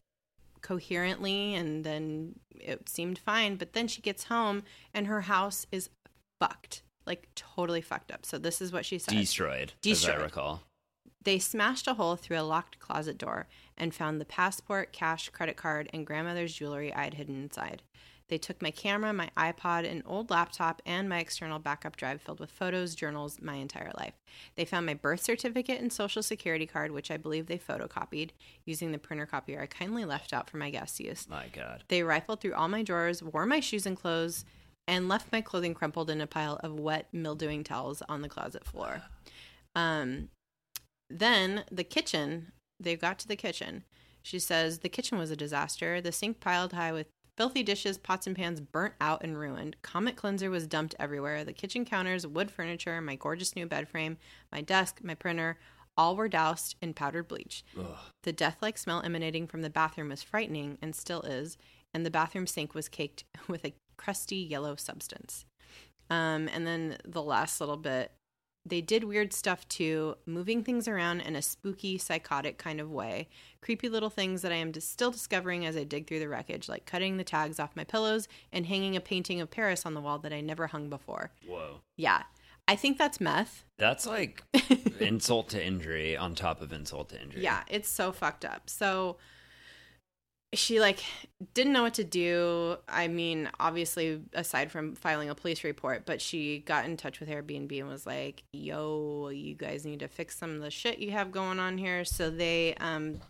coherently 0.62 1.56
and 1.56 1.84
then 1.84 2.40
it 2.54 2.88
seemed 2.88 3.20
fine, 3.20 3.56
but 3.56 3.74
then 3.74 3.88
she 3.88 4.02
gets 4.02 4.26
home 4.26 4.64
and 4.94 5.08
her 5.08 5.22
house 5.22 5.66
is 5.72 5.90
fucked. 6.40 6.84
Like 7.06 7.28
totally 7.36 7.82
fucked 7.82 8.12
up. 8.12 8.26
So 8.26 8.38
this 8.38 8.62
is 8.62 8.72
what 8.72 8.86
she 8.86 9.00
said. 9.00 9.16
Destroyed, 9.16 9.74
as 9.74 9.82
Destroyed. 9.82 10.20
I 10.20 10.24
recall. 10.24 10.62
They 11.24 11.40
smashed 11.40 11.88
a 11.88 11.96
hole 11.96 12.16
through 12.16 12.40
a 12.40 12.42
locked 12.42 12.80
closet 12.80 13.18
door 13.18 13.48
and 13.78 13.94
found 13.94 14.20
the 14.20 14.26
passport, 14.26 14.92
cash, 14.92 15.30
credit 15.30 15.56
card, 15.56 15.90
and 15.94 16.06
grandmother's 16.06 16.54
jewelry 16.54 16.94
I 16.94 17.04
had 17.04 17.14
hidden 17.16 17.44
inside. 17.44 17.84
They 18.32 18.38
took 18.38 18.62
my 18.62 18.72
camera, 18.72 19.12
my 19.12 19.30
iPod, 19.36 19.86
an 19.86 20.04
old 20.06 20.30
laptop, 20.30 20.82
and 20.86 21.10
my 21.10 21.20
external 21.20 21.60
backup 21.60 21.98
drive 21.98 22.22
filled 22.22 22.40
with 22.40 22.50
photos, 22.50 22.96
journals, 22.96 23.42
my 23.42 23.56
entire 23.56 23.92
life. 23.98 24.14
They 24.56 24.64
found 24.64 24.86
my 24.86 24.94
birth 24.94 25.22
certificate 25.22 25.82
and 25.82 25.92
social 25.92 26.24
security 26.24 26.66
card, 26.66 26.92
which 26.92 27.12
I 27.12 27.18
believe 27.18 27.48
they 27.48 27.58
photocopied 27.58 28.30
using 28.66 28.94
the 28.94 28.98
printer 28.98 29.26
copier 29.26 29.62
I 29.62 29.66
kindly 29.66 30.06
left 30.06 30.32
out 30.32 30.50
for 30.50 30.56
my 30.56 30.70
guest 30.70 31.02
use. 31.02 31.28
My 31.30 31.48
God. 31.52 31.84
They 31.90 32.04
rifled 32.04 32.40
through 32.40 32.54
all 32.54 32.70
my 32.70 32.84
drawers, 32.84 33.22
wore 33.22 33.46
my 33.46 33.60
shoes 33.60 33.86
and 33.86 33.98
clothes, 33.98 34.46
and 34.88 35.10
left 35.10 35.34
my 35.34 35.42
clothing 35.42 35.74
crumpled 35.74 36.10
in 36.10 36.22
a 36.22 36.26
pile 36.26 36.58
of 36.64 36.80
wet, 36.80 37.10
mildewing 37.12 37.66
towels 37.66 38.02
on 38.08 38.22
the 38.22 38.30
closet 38.30 38.64
floor. 38.64 39.02
Um, 39.76 40.30
then 41.10 41.66
the 41.70 41.84
kitchen, 41.84 42.54
they 42.80 42.96
got 42.96 43.20
to 43.20 43.28
the 43.28 43.36
kitchen. 43.36 43.84
She 44.24 44.40
says 44.40 44.80
the 44.80 44.88
kitchen 44.88 45.18
was 45.18 45.32
a 45.32 45.36
disaster. 45.36 46.00
The 46.00 46.14
sink 46.14 46.40
piled 46.40 46.72
high 46.72 46.94
with 46.94 47.08
filthy 47.38 47.64
dishes, 47.64 47.98
pots 47.98 48.28
and 48.28 48.36
pans 48.36 48.60
burnt 48.60 48.94
out 49.02 49.24
and 49.24 49.38
ruined. 49.38 49.76
Comet 49.82 50.16
cleanser 50.16 50.50
was 50.50 50.68
dumped 50.68 50.96
everywhere. 51.00 51.44
The 51.44 51.54
kitchen 51.54 51.86
counters, 51.86 52.28
wood 52.28 52.52
furniture, 52.52 53.02
my 53.02 53.16
gorgeous 53.16 53.56
new 53.56 53.66
bed 53.66 53.88
frame, 53.88 54.18
my 54.52 54.62
desk, 54.62 55.00
my 55.04 55.16
printer, 55.16 55.58
all 55.98 56.16
were 56.16 56.30
doused 56.30 56.76
in 56.82 56.94
powdered 56.94 57.28
bleach. 57.28 57.64
Ugh. 57.78 57.98
The 58.24 58.34
death 58.34 58.58
like 58.62 58.78
smell 58.78 59.02
emanating 59.02 59.48
from 59.48 59.62
the 59.62 59.70
bathroom 59.70 60.10
was 60.10 60.24
frightening 60.24 60.78
and 60.82 60.96
still 60.96 61.22
is, 61.22 61.58
and 61.94 62.06
the 62.06 62.12
bathroom 62.12 62.48
sink 62.48 62.74
was 62.74 62.90
caked 62.90 63.24
with 63.48 63.66
a 63.66 63.74
crusty 63.98 64.38
yellow 64.38 64.76
substance. 64.76 65.46
Um, 66.10 66.50
and 66.54 66.68
then 66.68 66.98
the 67.06 67.24
last 67.24 67.60
little 67.62 67.78
bit, 67.78 68.12
they 68.66 68.82
did 68.82 69.04
weird 69.04 69.34
stuff 69.34 69.68
too, 69.68 70.16
moving 70.26 70.64
things 70.64 70.88
around 70.88 71.22
in 71.22 71.36
a 71.36 71.42
spooky, 71.42 71.98
psychotic 71.98 72.58
kind 72.58 72.80
of 72.80 72.92
way. 72.92 73.28
Creepy 73.62 73.90
little 73.90 74.10
things 74.10 74.42
that 74.42 74.52
I 74.52 74.56
am 74.56 74.74
still 74.80 75.12
discovering 75.12 75.66
as 75.66 75.78
I 75.78 75.84
dig 75.84 76.08
through 76.08 76.20
the 76.20 76.30
wreckage, 76.30 76.68
like 76.68 76.86
cutting 76.86 77.18
the 77.18 77.24
tags 77.24 77.60
off 77.60 77.76
my 77.76 77.84
pillows 77.84 78.28
and 78.52 78.66
hanging 78.66 78.96
a 78.96 79.02
painting 79.02 79.40
of 79.40 79.52
Paris 79.52 79.86
on 79.86 79.94
the 79.94 80.02
wall 80.02 80.18
that 80.20 80.34
I 80.34 80.42
never 80.42 80.68
hung 80.68 80.90
before. 80.90 81.32
Whoa. 81.48 81.82
Yeah, 81.96 82.24
I 82.68 82.76
think 82.76 82.98
that's 82.98 83.22
meth. 83.22 83.66
That's 83.78 84.08
like 84.08 84.44
insult 85.00 85.50
to 85.50 85.64
injury 85.64 86.18
on 86.18 86.36
top 86.36 86.62
of 86.62 86.74
insult 86.74 87.10
to 87.10 87.22
injury. 87.22 87.44
Yeah, 87.44 87.64
it's 87.68 87.90
so 87.90 88.12
fucked 88.12 88.46
up. 88.46 88.70
So 88.70 89.18
she 90.54 90.80
like 90.80 91.04
didn't 91.54 91.74
know 91.74 91.84
what 91.84 91.94
to 91.96 92.04
do. 92.04 92.78
I 92.88 93.08
mean, 93.08 93.50
obviously 93.60 94.22
aside 94.34 94.72
from 94.72 94.96
filing 94.96 95.30
a 95.30 95.36
police 95.36 95.64
report, 95.64 96.06
but 96.06 96.22
she 96.22 96.60
got 96.60 96.86
in 96.86 96.98
touch 96.98 97.20
with 97.20 97.30
Airbnb 97.30 97.80
and 97.80 97.88
was 97.88 98.06
like, 98.06 98.44
"Yo, 98.52 99.30
you 99.30 99.56
guys 99.56 99.86
need 99.86 100.00
to 100.00 100.08
fix 100.08 100.38
some 100.38 100.56
of 100.56 100.62
the 100.62 100.72
shit 100.72 101.00
you 101.00 101.12
have 101.12 101.32
going 101.32 101.60
on 101.60 101.78
here." 101.78 102.04
So 102.04 102.30
they 102.30 102.76
um 102.76 103.22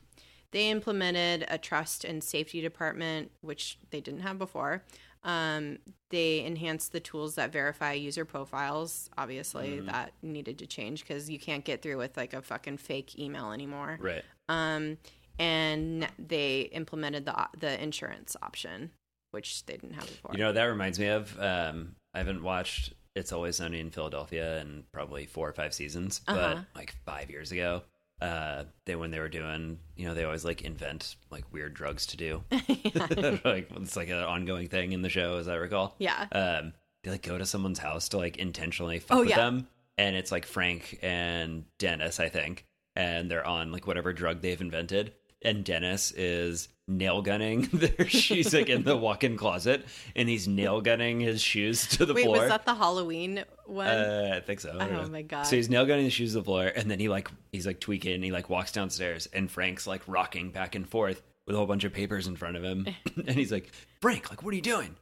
they 0.52 0.70
implemented 0.70 1.46
a 1.50 1.58
trust 1.58 2.04
and 2.04 2.24
safety 2.24 2.62
department, 2.62 3.32
which 3.42 3.78
they 3.90 4.02
didn't 4.02 4.22
have 4.22 4.38
before. 4.38 4.84
Um, 5.24 5.78
they 6.10 6.44
enhanced 6.44 6.92
the 6.94 7.00
tools 7.00 7.36
that 7.36 7.52
verify 7.52 7.94
user 7.94 8.26
profiles. 8.26 9.10
Obviously, 9.18 9.78
Mhm. 9.80 9.86
that 9.86 10.14
needed 10.24 10.58
to 10.60 10.68
change 10.68 11.02
because 11.02 11.30
you 11.30 11.40
can't 11.40 11.64
get 11.64 11.82
through 11.82 11.98
with 11.98 12.18
like 12.18 12.34
a 12.34 12.42
fucking 12.42 12.78
fake 12.78 13.18
email 13.20 13.52
anymore. 13.52 13.98
Right. 14.02 14.26
Um, 14.50 14.98
and 15.40 16.08
they 16.20 16.62
implemented 16.62 17.26
the 17.26 17.48
the 17.58 17.82
insurance 17.82 18.36
option, 18.42 18.92
which 19.32 19.66
they 19.66 19.74
didn't 19.74 19.94
have 19.94 20.08
before. 20.08 20.32
You 20.34 20.40
know, 20.40 20.54
that 20.54 20.64
reminds 20.66 21.00
me 21.00 21.08
of 21.08 21.40
um 21.40 21.96
I 22.14 22.18
haven't 22.18 22.44
watched 22.44 22.94
It's 23.16 23.32
Always 23.32 23.58
Sunny 23.58 23.80
in 23.80 23.92
Philadelphia 23.92 24.60
in 24.62 24.86
probably 24.92 25.26
four 25.26 25.48
or 25.48 25.54
five 25.54 25.74
seasons, 25.74 26.22
Uh-huh. 26.28 26.56
but 26.56 26.66
like 26.76 26.96
five 27.06 27.30
years 27.30 27.52
ago, 27.52 27.84
uh 28.22 28.64
they 28.86 28.96
when 28.96 29.12
they 29.12 29.20
were 29.20 29.30
doing 29.30 29.80
you 29.96 30.08
know, 30.08 30.14
they 30.14 30.24
always 30.24 30.46
like 30.46 30.62
invent 30.62 31.16
like 31.32 31.44
weird 31.52 31.74
drugs 31.74 32.06
to 32.08 32.18
do. 32.18 32.44
like 32.52 33.70
it's 33.76 33.96
like 33.96 34.10
an 34.10 34.18
ongoing 34.24 34.68
thing 34.68 34.92
in 34.92 35.02
the 35.02 35.10
show, 35.10 35.38
as 35.38 35.48
I 35.48 35.56
recall. 35.56 35.96
yeah. 36.00 36.28
um 36.32 36.74
they 37.04 37.10
like 37.12 37.24
go 37.24 37.38
to 37.38 37.46
someone's 37.48 37.80
house 37.80 38.10
to 38.10 38.18
like 38.18 38.38
intentionally 38.38 39.00
fuck 39.00 39.18
Oh, 39.18 39.22
with 39.22 39.30
yeah. 39.30 39.38
them 39.38 39.68
and 39.98 40.16
it's 40.16 40.32
like 40.32 40.46
frank 40.46 41.00
and 41.02 41.66
dennis 41.80 42.20
i 42.20 42.30
think 42.30 42.66
and 42.96 43.30
they're 43.30 43.46
on 43.46 43.72
like 43.72 43.88
whatever 43.88 44.14
drug 44.14 44.42
they've 44.42 44.62
invented 44.62 45.12
and 45.42 45.66
dennis 45.66 46.12
is 46.12 46.70
nail 46.98 47.22
gunning 47.22 47.62
their 47.74 48.08
shoes 48.08 48.54
like 48.54 48.70
in 48.70 48.84
the 48.84 48.96
walk-in 48.98 49.38
closet 49.38 49.86
and 50.16 50.28
he's 50.30 50.48
nail 50.48 50.82
gunning 50.82 51.20
his 51.20 51.42
shoes 51.42 51.88
to 51.88 52.06
the 52.06 52.14
Wait, 52.14 52.24
floor 52.26 52.40
was 52.40 52.50
that 52.50 52.66
the 52.66 52.76
Halloween 52.76 53.44
one? 53.66 53.88
uh, 53.88 54.34
i 54.36 54.40
think 54.42 54.60
so 54.60 54.78
I 54.80 54.88
Oh 54.88 55.04
know. 55.04 55.08
my 55.10 55.22
God. 55.22 55.44
so 55.44 55.56
he's 55.56 55.70
nail 55.70 55.86
gunning 55.86 56.06
the 56.06 56.12
shoes 56.12 56.34
to 56.34 56.40
the 56.40 56.44
floor 56.44 56.66
and 56.68 56.90
then 56.92 57.00
he 57.00 57.08
like 57.10 57.30
he's 57.52 57.66
like 57.66 57.80
tweaking 57.80 58.14
and 58.16 58.24
he 58.24 58.32
like 58.32 58.50
walks 58.50 58.72
downstairs 58.72 59.28
and 59.34 59.50
frank's 59.50 59.88
like 59.88 60.02
rocking 60.08 60.52
back 60.52 60.76
and 60.76 60.88
forth 60.88 61.22
with 61.48 61.56
a 61.56 61.58
whole 61.58 61.68
bunch 61.68 61.84
of 61.84 61.94
papers 61.94 62.28
in 62.28 62.36
front 62.36 62.56
of 62.58 62.64
him 62.64 62.86
and 63.16 63.30
he's 63.32 63.52
like 63.52 63.72
frank 64.02 64.30
like 64.30 64.44
what 64.44 64.52
are 64.52 64.56
you 64.56 64.62
doing 64.62 64.96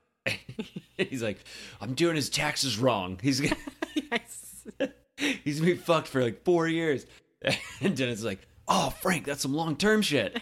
he's 0.97 1.23
like 1.23 1.43
i'm 1.81 1.93
doing 1.95 2.15
his 2.15 2.29
taxes 2.29 2.77
wrong 2.77 3.17
he's 3.21 3.39
gonna 3.41 3.55
yes. 4.11 4.63
he's 5.43 5.59
been 5.59 5.77
fucked 5.77 6.07
for 6.07 6.21
like 6.23 6.43
four 6.43 6.67
years 6.67 7.05
and 7.81 7.95
dennis 7.97 8.19
is 8.19 8.25
like 8.25 8.39
oh 8.67 8.89
frank 9.01 9.25
that's 9.25 9.41
some 9.41 9.53
long-term 9.55 10.01
shit 10.01 10.39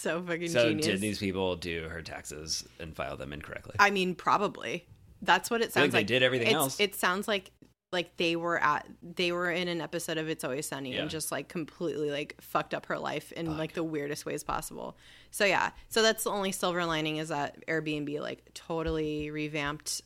So 0.00 0.22
fucking 0.22 0.48
so 0.48 0.68
genius. 0.68 0.86
did 0.86 1.00
these 1.00 1.18
people 1.18 1.56
do 1.56 1.88
her 1.88 2.02
taxes 2.02 2.64
and 2.78 2.94
file 2.96 3.16
them 3.16 3.32
incorrectly 3.32 3.76
I 3.78 3.90
mean, 3.90 4.14
probably. 4.14 4.86
That's 5.22 5.50
what 5.50 5.60
it 5.60 5.72
feel 5.72 5.82
like 5.82 5.86
sounds 5.88 5.92
they 5.92 5.98
like. 6.00 6.06
did 6.06 6.22
everything 6.22 6.48
It's- 6.48 6.62
else. 6.62 6.80
It 6.80 6.94
sounds 6.94 7.28
like 7.28 7.50
like 7.92 8.16
they 8.18 8.36
were 8.36 8.56
at 8.62 8.86
they 9.02 9.32
were 9.32 9.50
in 9.50 9.66
an 9.66 9.80
episode 9.80 10.16
of 10.16 10.28
It's 10.28 10.44
Always 10.44 10.64
Sunny 10.66 10.94
Yeah. 10.94 11.00
and 11.02 11.10
just 11.10 11.32
like 11.32 11.48
completely 11.48 12.10
like 12.12 12.36
fucked 12.40 12.72
up 12.72 12.86
her 12.86 12.98
life 12.98 13.32
in 13.32 13.46
Fuck. 13.46 13.58
like 13.58 13.72
the 13.74 13.82
weirdest 13.82 14.24
ways 14.24 14.44
possible. 14.44 14.96
So 15.32 15.44
yeah, 15.44 15.70
so 15.88 16.00
that's 16.00 16.22
the 16.24 16.30
only 16.30 16.52
silver 16.52 16.84
lining 16.86 17.16
is 17.16 17.30
that 17.30 17.66
Airbnb 17.66 18.20
like 18.20 18.48
totally 18.54 19.30
revamped. 19.30 20.02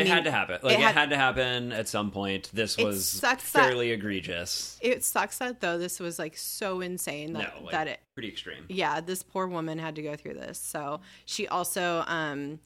It 0.00 0.06
had 0.06 0.24
to 0.24 0.30
happen. 0.30 0.58
like 0.62 0.74
it 0.74 0.80
had- 0.80 0.94
had, 0.94 1.10
to 1.10 1.16
happen 1.16 1.72
at 1.72 1.88
some 1.88 2.10
point. 2.10 2.50
This 2.52 2.76
was 2.76 3.06
sucks 3.08 3.52
that- 3.52 3.62
fairly 3.64 3.90
egregious. 3.90 4.78
It 4.80 5.04
sucks 5.04 5.38
that 5.38 5.60
though 5.60 5.78
this 5.78 6.00
was 6.00 6.18
like 6.18 6.36
so 6.36 6.80
insane 6.80 7.32
that 7.34 7.54
no 7.56 7.62
like, 7.64 7.72
that 7.72 7.88
it 7.88 8.00
pretty 8.14 8.28
extreme. 8.28 8.64
Yeah 8.68 9.00
this 9.00 9.22
poor 9.22 9.46
woman 9.46 9.78
had 9.78 9.94
to 9.96 10.02
go 10.02 10.16
through 10.16 10.34
this. 10.34 10.58
So 10.58 11.00
she 11.26 11.46
also 11.48 12.04
um 12.06 12.58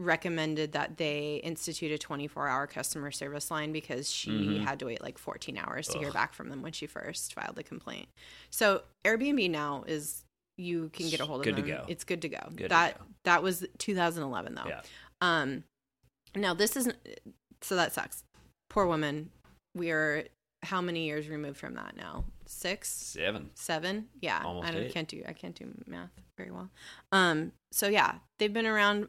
recommended 0.00 0.72
that 0.72 0.96
they 0.96 1.40
institute 1.42 1.90
a 1.90 1.98
24 1.98 2.46
hour 2.48 2.66
customer 2.68 3.10
service 3.10 3.50
line 3.50 3.72
because 3.72 4.08
she 4.08 4.30
Mhm. 4.30 4.64
had 4.64 4.78
to 4.78 4.86
wait 4.86 5.02
like 5.02 5.18
14 5.18 5.58
hours 5.58 5.88
to 5.88 5.98
hear 5.98 6.12
back 6.12 6.34
from 6.34 6.50
them 6.50 6.62
when 6.62 6.70
she 6.72 6.86
first 6.86 7.34
filed 7.34 7.56
the 7.56 7.64
complaint. 7.64 8.08
So 8.50 8.82
airbnb 9.04 9.50
now 9.50 9.82
is 9.88 10.24
you 10.56 10.90
can 10.90 11.08
get 11.08 11.18
a 11.20 11.26
hold 11.26 11.40
of 11.40 11.44
Good 11.44 11.56
to 11.56 11.62
them. 11.62 11.70
go. 11.78 11.84
it's 11.88 12.04
good 12.04 12.22
to 12.22 12.28
go. 12.28 12.38
Good 12.50 12.64
to 12.64 12.68
that 12.68 12.98
go. 12.98 13.04
that 13.24 13.42
was 13.42 13.66
2011 13.78 14.54
though. 14.54 14.66
Yeah. 14.68 14.80
Um 15.20 15.64
now 16.36 16.54
this 16.54 16.76
isn't 16.76 16.96
so 17.62 17.76
that 17.76 17.92
sucks. 17.92 18.24
Poor 18.70 18.86
woman. 18.86 19.30
We 19.74 19.90
are 19.90 20.24
how 20.62 20.80
many 20.80 21.06
years 21.06 21.28
removed 21.28 21.56
from 21.56 21.74
that 21.74 21.96
now? 21.96 22.24
Six? 22.46 22.88
Seven. 22.88 23.50
Seven? 23.54 24.08
Yeah. 24.20 24.42
Almost 24.44 24.68
i 24.68 24.70
don't, 24.72 24.82
eight. 24.84 24.92
can't 24.92 25.08
do 25.08 25.22
i 25.26 25.32
can't 25.32 25.54
do 25.54 25.66
math 25.86 26.10
very 26.36 26.50
well. 26.50 26.70
Um 27.12 27.52
so 27.72 27.88
yeah 27.88 28.14
they've 28.38 28.52
been 28.52 28.66
around 28.66 29.08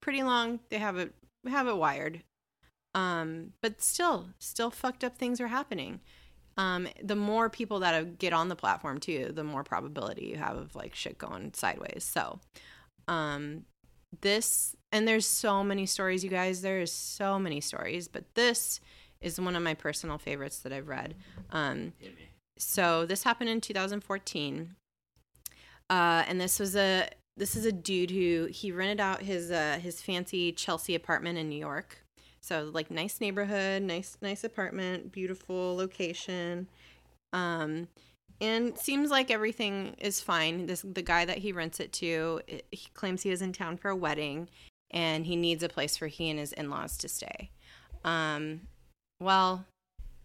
pretty 0.00 0.22
long. 0.22 0.60
They 0.70 0.78
have 0.78 0.96
it 0.96 1.12
have 1.48 1.66
it 1.68 1.76
wired. 1.76 2.22
Um 2.94 3.52
but 3.62 3.82
still 3.82 4.30
still 4.38 4.70
fucked 4.70 5.04
up 5.04 5.18
things 5.18 5.40
are 5.40 5.48
happening. 5.48 6.00
Um 6.56 6.88
the 7.02 7.16
more 7.16 7.50
people 7.50 7.80
that 7.80 8.18
get 8.18 8.32
on 8.32 8.48
the 8.48 8.56
platform 8.56 8.98
too 8.98 9.30
the 9.34 9.44
more 9.44 9.64
probability 9.64 10.26
you 10.26 10.36
have 10.36 10.56
of 10.56 10.74
like 10.74 10.94
shit 10.94 11.18
going 11.18 11.52
sideways. 11.54 12.04
So 12.04 12.40
um 13.06 13.64
this 14.22 14.74
and 14.92 15.06
there's 15.06 15.26
so 15.26 15.62
many 15.62 15.86
stories 15.86 16.24
you 16.24 16.30
guys. 16.30 16.62
There's 16.62 16.92
so 16.92 17.38
many 17.38 17.60
stories 17.60 18.08
but 18.08 18.24
this 18.34 18.80
is 19.20 19.40
one 19.40 19.56
of 19.56 19.62
my 19.62 19.74
personal 19.74 20.18
favorites 20.18 20.60
that 20.60 20.72
i've 20.72 20.88
read. 20.88 21.14
Um 21.50 21.92
so 22.58 23.06
this 23.06 23.22
happened 23.22 23.50
in 23.50 23.60
2014 23.60 24.74
uh, 25.90 26.24
and 26.26 26.40
this 26.40 26.58
was 26.58 26.76
a 26.76 27.08
this 27.36 27.54
is 27.54 27.64
a 27.64 27.72
dude 27.72 28.10
who 28.10 28.48
he 28.50 28.72
rented 28.72 29.00
out 29.00 29.22
his 29.22 29.50
uh, 29.50 29.78
his 29.80 30.02
fancy 30.02 30.52
chelsea 30.52 30.94
apartment 30.94 31.38
in 31.38 31.48
new 31.48 31.58
york. 31.58 32.04
So 32.40 32.70
like 32.72 32.90
nice 32.90 33.20
neighborhood 33.20 33.82
nice 33.82 34.16
nice 34.20 34.44
apartment 34.44 35.12
beautiful 35.12 35.76
location. 35.76 36.68
Um 37.32 37.88
and 38.40 38.78
seems 38.78 39.10
like 39.10 39.30
everything 39.30 39.96
is 39.98 40.20
fine. 40.20 40.66
This 40.66 40.82
the 40.82 41.02
guy 41.02 41.24
that 41.24 41.38
he 41.38 41.52
rents 41.52 41.80
it 41.80 41.92
to. 41.94 42.40
He 42.70 42.88
claims 42.94 43.22
he 43.22 43.30
is 43.30 43.42
in 43.42 43.52
town 43.52 43.76
for 43.76 43.88
a 43.90 43.96
wedding, 43.96 44.48
and 44.90 45.26
he 45.26 45.36
needs 45.36 45.62
a 45.62 45.68
place 45.68 45.96
for 45.96 46.06
he 46.06 46.30
and 46.30 46.38
his 46.38 46.52
in 46.52 46.70
laws 46.70 46.96
to 46.98 47.08
stay. 47.08 47.50
Um, 48.04 48.62
well, 49.20 49.66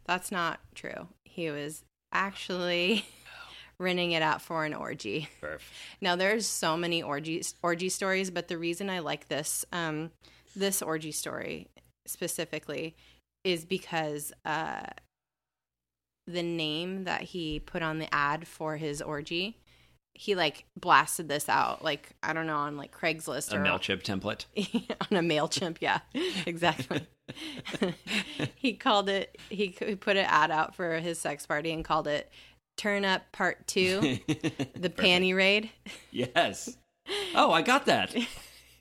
that's 0.05 0.31
not 0.31 0.59
true. 0.75 1.07
He 1.23 1.49
was 1.49 1.83
actually 2.11 3.05
renting 3.79 4.11
it 4.11 4.21
out 4.21 4.41
for 4.41 4.65
an 4.65 4.73
orgy. 4.73 5.29
Perf. 5.41 5.61
Now 6.01 6.15
there's 6.15 6.47
so 6.47 6.77
many 6.77 7.01
orgies 7.01 7.55
orgy 7.63 7.89
stories, 7.89 8.29
but 8.29 8.47
the 8.47 8.57
reason 8.57 8.89
I 8.89 8.99
like 8.99 9.27
this 9.27 9.65
um 9.71 10.11
this 10.55 10.81
orgy 10.81 11.11
story 11.11 11.69
specifically 12.05 12.95
is 13.43 13.65
because 13.65 14.31
uh 14.45 14.85
the 16.27 16.43
name 16.43 17.03
that 17.03 17.21
he 17.21 17.59
put 17.59 17.81
on 17.81 17.99
the 17.99 18.13
ad 18.13 18.47
for 18.47 18.77
his 18.77 19.01
orgy 19.01 19.57
he 20.15 20.35
like 20.35 20.65
blasted 20.79 21.27
this 21.27 21.49
out 21.49 21.83
like 21.83 22.11
I 22.21 22.33
don't 22.33 22.47
know 22.47 22.57
on 22.57 22.77
like 22.77 22.95
Craigslist 22.95 23.51
A 23.51 23.57
or 23.57 23.63
MailChimp 23.63 24.03
template. 24.03 24.45
on 25.11 25.17
a 25.17 25.21
Mailchimp, 25.21 25.77
yeah. 25.79 25.99
Exactly. 26.45 27.07
he 28.55 28.73
called 28.73 29.09
it 29.09 29.37
he, 29.49 29.75
he 29.79 29.95
put 29.95 30.17
an 30.17 30.25
ad 30.25 30.51
out 30.51 30.75
for 30.75 30.99
his 30.99 31.19
sex 31.19 31.45
party 31.45 31.71
and 31.71 31.83
called 31.85 32.07
it 32.07 32.31
Turn 32.75 33.05
Up 33.05 33.31
Part 33.31 33.67
2, 33.67 34.19
the 34.75 34.89
panty 34.89 35.35
raid. 35.35 35.69
Yes. 36.11 36.75
Oh, 37.35 37.51
I 37.51 37.61
got 37.61 37.85
that. 37.85 38.15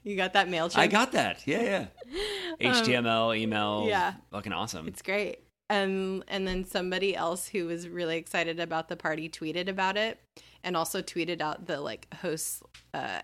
You 0.03 0.17
got 0.17 0.33
that 0.33 0.49
Mailchimp? 0.49 0.79
I 0.79 0.87
got 0.87 1.13
that. 1.13 1.47
Yeah, 1.47 1.63
yeah. 1.63 2.73
HTML, 2.73 3.37
email. 3.37 3.83
Um, 3.83 3.89
yeah. 3.89 4.15
Fucking 4.33 4.53
awesome. 4.53 4.89
It's 4.89 5.03
great. 5.03 5.41
Um, 5.73 6.23
and 6.29 6.47
then 6.47 6.65
somebody 6.65 7.17
else 7.17 7.49
who 7.49 7.65
was 7.65 7.89
really 7.89 8.19
excited 8.19 8.61
about 8.61 8.89
the 8.89 8.97
party 8.97 9.31
tweeted 9.31 9.69
about 9.69 9.97
it 9.97 10.21
and 10.63 10.77
also 10.77 11.01
tweeted 11.01 11.41
out 11.41 11.67
the 11.67 11.81
like 11.81 12.07
host's 12.13 12.63
uh 12.93 13.21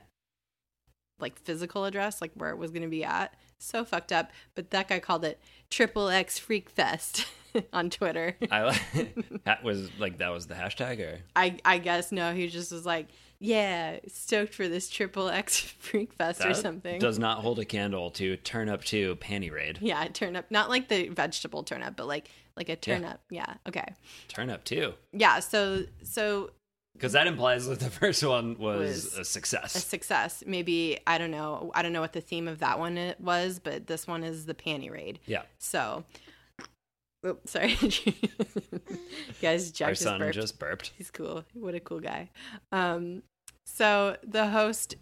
like 1.21 1.39
physical 1.39 1.85
address, 1.85 2.23
like 2.23 2.31
where 2.35 2.49
it 2.49 2.57
was 2.57 2.71
gonna 2.71 2.89
be 2.89 3.05
at. 3.05 3.35
So 3.59 3.85
fucked 3.85 4.13
up. 4.13 4.31
But 4.55 4.71
that 4.71 4.89
guy 4.89 4.99
called 4.99 5.27
it 5.27 5.41
Triple 5.69 6.09
X 6.09 6.39
Freak 6.39 6.71
Fest 6.71 7.27
on 7.75 7.91
Twitter. 7.91 8.39
I 8.51 8.63
like 8.63 9.17
that 9.45 9.63
was 9.63 9.91
like 9.99 10.17
that 10.17 10.31
was 10.31 10.47
the 10.47 10.55
hashtag 10.55 11.01
or 11.01 11.19
I 11.37 11.59
I 11.67 11.77
guess 11.77 12.13
no, 12.13 12.33
he 12.33 12.49
just 12.49 12.73
was 12.73 12.87
like, 12.87 13.09
Yeah, 13.41 13.99
stoked 14.09 14.53
for 14.55 14.67
this 14.69 14.89
Triple 14.91 15.29
X 15.29 15.61
Freak 15.79 16.13
Fest 16.13 16.45
or 16.45 16.49
that 16.49 16.57
something. 16.57 16.99
does 16.99 17.19
not 17.19 17.39
hold 17.39 17.59
a 17.61 17.65
candle 17.65 18.11
to 18.13 18.37
turn 18.39 18.69
up 18.69 18.85
to 18.87 19.15
panty 19.17 19.53
raid. 19.53 19.79
yeah, 19.81 20.05
turn 20.09 20.35
up, 20.37 20.51
Not 20.51 20.69
like 20.69 20.89
the 20.89 21.09
vegetable 21.09 21.63
turn 21.63 21.83
up, 21.83 21.97
but 21.97 22.07
like 22.09 22.29
like 22.57 22.69
a 22.69 22.75
turnip. 22.77 23.21
Yeah. 23.31 23.55
Okay. 23.69 23.95
Turn 24.27 24.51
up 24.51 24.65
too. 24.65 24.95
Yeah, 25.13 25.39
so 25.39 25.85
so 26.03 26.51
Because 26.95 27.13
that 27.13 27.29
implies 27.29 27.69
that 27.69 27.79
the 27.79 27.91
first 28.01 28.25
one 28.25 28.59
was, 28.59 28.81
Was 28.81 29.19
a 29.19 29.25
success. 29.25 29.77
a 29.77 29.79
success. 29.79 29.85
success. 30.39 30.45
Maybe 30.45 30.99
I 31.07 31.19
don't 31.19 31.31
know. 31.31 31.71
I 31.75 31.83
don't 31.83 31.93
know 31.93 32.01
what 32.01 32.13
the 32.15 32.21
theme 32.21 32.49
of 32.49 32.59
that 32.59 32.81
one 32.81 33.15
was, 33.21 33.61
but 33.61 33.87
this 33.87 34.09
one 34.09 34.25
is 34.25 34.47
the 34.47 34.55
panty 34.55 34.91
raid. 34.91 35.21
yeah. 35.27 35.43
So, 35.59 36.03
oh, 37.25 37.39
sorry, 37.45 37.77
guys. 39.43 39.71
Jack 39.71 39.87
Our 39.87 39.93
just 39.93 40.03
son 40.03 40.19
burped. 40.21 40.35
just 40.35 40.59
burped. 40.59 40.93
He's 40.97 41.11
cool. 41.11 41.45
What 41.55 41.75
a 41.75 41.81
cool 41.81 42.01
guy. 42.01 42.31
Um, 42.73 43.23
so 43.67 44.17
the 44.27 44.49
host 44.49 44.97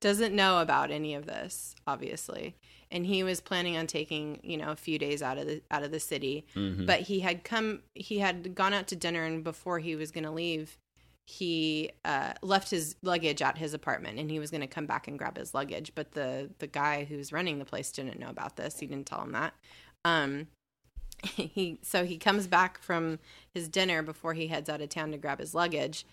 doesn't 0.00 0.34
know 0.34 0.60
about 0.60 0.90
any 0.90 1.14
of 1.14 1.26
this, 1.26 1.74
obviously, 1.86 2.56
and 2.90 3.06
he 3.06 3.22
was 3.22 3.40
planning 3.40 3.76
on 3.76 3.86
taking 3.86 4.40
you 4.42 4.56
know 4.56 4.70
a 4.70 4.76
few 4.76 4.98
days 4.98 5.22
out 5.22 5.38
of 5.38 5.46
the 5.46 5.62
out 5.70 5.82
of 5.82 5.90
the 5.90 6.00
city, 6.00 6.44
Mhm. 6.54 6.86
but 6.86 7.00
he 7.00 7.20
had 7.20 7.44
come. 7.44 7.82
He 7.94 8.18
had 8.18 8.54
gone 8.54 8.72
out 8.74 8.86
to 8.88 8.96
dinner, 8.96 9.24
and 9.24 9.42
before 9.44 9.78
he 9.78 9.96
was 9.96 10.10
going 10.10 10.24
to 10.24 10.30
leave. 10.30 10.76
He 11.24 11.92
uh, 12.04 12.32
left 12.42 12.68
his 12.68 12.96
luggage 13.00 13.42
at 13.42 13.56
his 13.56 13.74
apartment, 13.74 14.18
and 14.18 14.28
he 14.28 14.40
was 14.40 14.50
going 14.50 14.60
to 14.60 14.66
come 14.66 14.86
back 14.86 15.06
and 15.06 15.16
grab 15.16 15.36
his 15.38 15.54
luggage. 15.54 15.92
But 15.94 16.10
the 16.12 16.50
the 16.58 16.66
guy 16.66 17.04
who's 17.04 17.32
running 17.32 17.60
the 17.60 17.64
place 17.64 17.92
didn't 17.92 18.18
know 18.18 18.28
about 18.28 18.56
this. 18.56 18.80
He 18.80 18.86
didn't 18.88 19.06
tell 19.06 19.22
him 19.22 19.30
that. 19.30 19.54
Um, 20.04 20.48
he 21.36 21.78
so 21.82 22.04
he 22.04 22.18
comes 22.18 22.46
back 22.46 22.80
from 22.82 23.18
his 23.54 23.68
dinner 23.68 24.02
before 24.02 24.34
he 24.34 24.48
heads 24.48 24.68
out 24.68 24.80
of 24.80 24.88
town 24.88 25.12
to 25.12 25.18
grab 25.18 25.38
his 25.38 25.54
luggage 25.54 26.04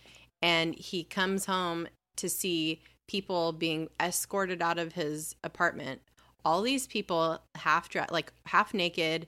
and 0.42 0.76
he 0.76 1.04
comes 1.04 1.46
home 1.46 1.88
to 2.16 2.30
see 2.30 2.82
people 3.08 3.52
being 3.52 3.90
escorted 4.00 4.62
out 4.62 4.78
of 4.78 4.94
his 4.94 5.36
apartment 5.44 6.02
all 6.46 6.62
these 6.62 6.86
people 6.88 7.42
half 7.56 7.90
dressed 7.90 8.12
like 8.12 8.32
half 8.46 8.74
naked 8.74 9.28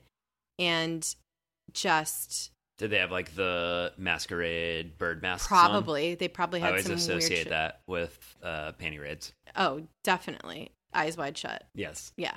and 0.58 1.14
just 1.72 2.50
Did 2.78 2.90
they 2.90 2.98
have 2.98 3.10
like 3.10 3.34
the 3.34 3.92
masquerade 3.96 4.98
bird 4.98 5.22
masks? 5.22 5.50
on? 5.50 5.58
probably 5.58 6.14
they 6.14 6.28
probably 6.28 6.60
had 6.60 6.66
I 6.68 6.70
always 6.70 6.84
some 6.84 6.92
weird 6.96 7.22
associate 7.22 7.48
that 7.48 7.80
with 7.86 8.36
uh, 8.42 8.72
panty 8.80 9.00
raids. 9.00 9.32
oh 9.56 9.82
definitely 10.04 10.70
eyes 10.94 11.16
wide 11.16 11.36
shut 11.36 11.64
Yes. 11.74 12.12
Yeah. 12.16 12.36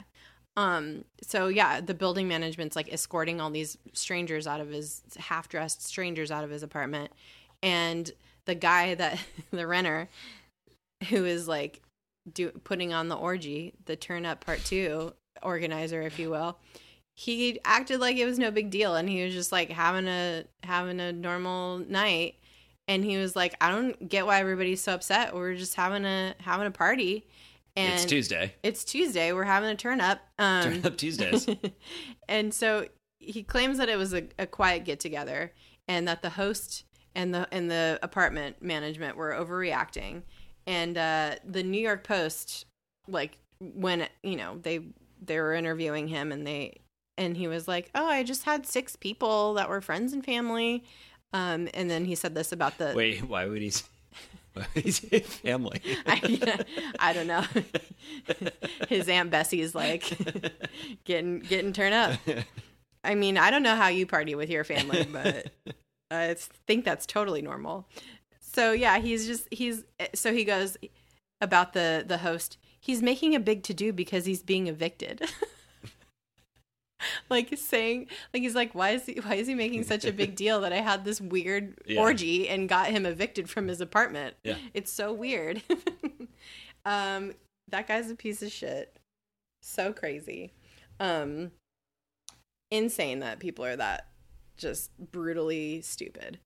Um 0.58 1.06
so 1.22 1.48
yeah, 1.48 1.82
the 1.82 1.94
building 1.94 2.28
management's 2.28 2.76
like 2.76 2.92
escorting 2.92 3.42
all 3.42 3.50
these 3.50 3.78
strangers 3.94 4.48
out 4.48 4.62
of 4.62 4.70
his 4.70 5.02
half-dressed 5.18 5.86
strangers 5.86 6.32
out 6.32 6.44
of 6.44 6.50
his 6.50 6.64
apartment 6.64 7.12
and 7.62 8.12
the 8.46 8.56
guy 8.56 8.96
that 8.96 9.20
the 9.52 9.68
renter 9.68 10.10
who 11.10 11.26
is 11.26 11.48
like 11.48 11.82
do 12.32 12.50
putting 12.64 12.92
on 12.94 13.08
the 13.08 13.16
orgy, 13.16 13.74
the 13.86 13.96
turn 13.96 14.26
up 14.26 14.44
part 14.44 14.64
2 14.66 15.14
organizer 15.44 16.02
if 16.02 16.18
you 16.20 16.30
will. 16.30 16.58
He 17.14 17.60
acted 17.64 18.00
like 18.00 18.18
it 18.18 18.26
was 18.26 18.40
no 18.40 18.52
big 18.52 18.70
deal 18.70 18.96
and 18.96 19.08
he 19.08 19.24
was 19.24 19.34
just 19.34 19.52
like 19.52 19.70
having 19.70 20.08
a 20.08 20.46
having 20.64 21.00
a 21.00 21.14
normal 21.14 21.80
night 21.80 22.36
and 22.88 23.04
he 23.04 23.18
was 23.18 23.36
like 23.36 23.56
I 23.62 23.70
don't 23.70 24.08
get 24.08 24.26
why 24.26 24.40
everybody's 24.40 24.82
so 24.82 24.94
upset. 24.94 25.34
We're 25.34 25.56
just 25.56 25.76
having 25.76 26.06
a 26.06 26.36
having 26.40 26.68
a 26.68 26.72
party. 26.72 27.26
And 27.76 27.94
it's 27.94 28.06
Tuesday. 28.06 28.54
it's 28.64 28.84
Tuesday. 28.84 29.34
We're 29.34 29.44
having 29.44 29.70
a 29.70 29.76
turn 29.76 30.00
up. 30.00 30.20
Um, 30.40 30.64
Turn 30.64 30.86
up 30.86 30.98
Tuesdays. 30.98 31.48
and 32.30 32.54
so 32.54 32.88
he 33.20 33.44
claims 33.44 33.78
that 33.80 33.90
it 33.90 33.98
was 33.98 34.14
a, 34.14 34.24
a 34.40 34.48
quiet 34.48 34.86
get 34.86 35.00
together, 35.00 35.52
and 35.88 36.08
that 36.08 36.22
the 36.22 36.32
host 36.32 36.86
and 37.16 37.34
the 37.34 37.48
and 37.52 37.70
the 37.70 38.00
apartment 38.02 38.62
management 38.62 39.18
were 39.18 39.32
overreacting. 39.32 40.24
And 40.68 40.98
uh, 40.98 41.36
the 41.46 41.64
New 41.64 41.82
York 41.82 42.04
Post, 42.04 42.66
like 43.08 43.38
when 43.60 44.08
you 44.24 44.36
know 44.36 44.58
they 44.62 44.80
they 45.22 45.40
were 45.40 45.54
interviewing 45.54 46.08
him, 46.08 46.32
and 46.32 46.46
they 46.46 46.80
and 47.18 47.36
he 47.36 47.48
was 47.48 47.68
like, 47.68 47.92
"Oh, 47.94 48.08
I 48.08 48.24
just 48.24 48.44
had 48.44 48.66
six 48.66 48.96
people 48.96 49.56
that 49.56 49.70
were 49.70 49.82
friends 49.82 50.14
and 50.14 50.24
family." 50.24 50.84
Um, 51.34 51.68
and 51.74 51.90
then 51.90 52.06
he 52.06 52.16
said 52.16 52.34
this 52.36 52.52
about 52.52 52.78
the 52.78 52.94
Wait, 52.96 53.24
why 53.24 53.46
would 53.46 53.62
he? 53.62 53.72
Say 54.90 55.20
family? 55.20 55.82
I, 56.06 56.66
I 57.00 57.14
don't 57.14 57.28
know. 57.28 57.44
His 58.90 59.08
aunt 59.10 59.32
Bessie's 59.32 59.76
like 59.76 60.18
getting 61.04 61.40
getting 61.40 61.74
turned 61.74 61.94
up. 61.94 62.20
I 63.04 63.16
mean, 63.16 63.38
I 63.38 63.52
don't 63.52 63.64
know 63.64 63.76
how 63.76 63.88
you 63.88 64.06
party 64.06 64.36
with 64.36 64.50
your 64.50 64.64
family, 64.64 65.08
but 65.12 65.52
I 66.12 66.36
think 66.68 66.86
that's 66.86 67.06
totally 67.06 67.42
normal. 67.42 67.88
So 68.40 68.72
yeah, 68.72 69.00
he's 69.00 69.28
just 69.28 69.48
he's 69.52 69.84
so 70.14 70.34
he 70.34 70.44
goes 70.44 70.78
about 71.42 71.74
the 71.74 72.04
the 72.06 72.20
host. 72.20 72.58
He's 72.80 73.02
making 73.02 73.36
a 73.36 73.40
big 73.40 73.64
to 73.64 73.74
do 73.74 73.92
because 73.92 74.26
he's 74.26 74.44
being 74.44 74.68
evicted. 74.68 75.22
like 77.30 77.56
saying 77.58 78.08
like 78.34 78.42
he's 78.42 78.56
like 78.56 78.74
why 78.74 78.92
is 78.92 79.06
he 79.06 79.16
why 79.22 79.36
is 79.36 79.48
he 79.48 79.56
making 79.56 79.84
such 79.84 80.06
a 80.06 80.14
big 80.14 80.36
deal 80.36 80.62
that 80.62 80.72
I 80.74 80.78
had 80.82 81.04
this 81.04 81.20
weird 81.20 81.78
Yeah. 81.86 82.00
orgy 82.02 82.48
and 82.48 82.70
got 82.70 82.88
him 82.88 83.06
evicted 83.06 83.50
from 83.50 83.68
his 83.68 83.82
apartment? 83.82 84.36
Yeah. 84.44 84.58
It's 84.74 84.92
so 84.92 85.12
weird. 85.14 85.62
um 86.86 87.34
that 87.70 87.88
guy's 87.88 88.10
a 88.12 88.16
piece 88.16 88.42
of 88.42 88.52
shit. 88.52 88.96
So 89.62 89.92
crazy. 89.92 90.54
Um 91.00 91.52
insane 92.72 93.20
that 93.20 93.40
people 93.40 93.66
are 93.66 93.76
that 93.76 94.08
just 94.58 94.92
brutally 95.12 95.82
stupid. 95.82 96.40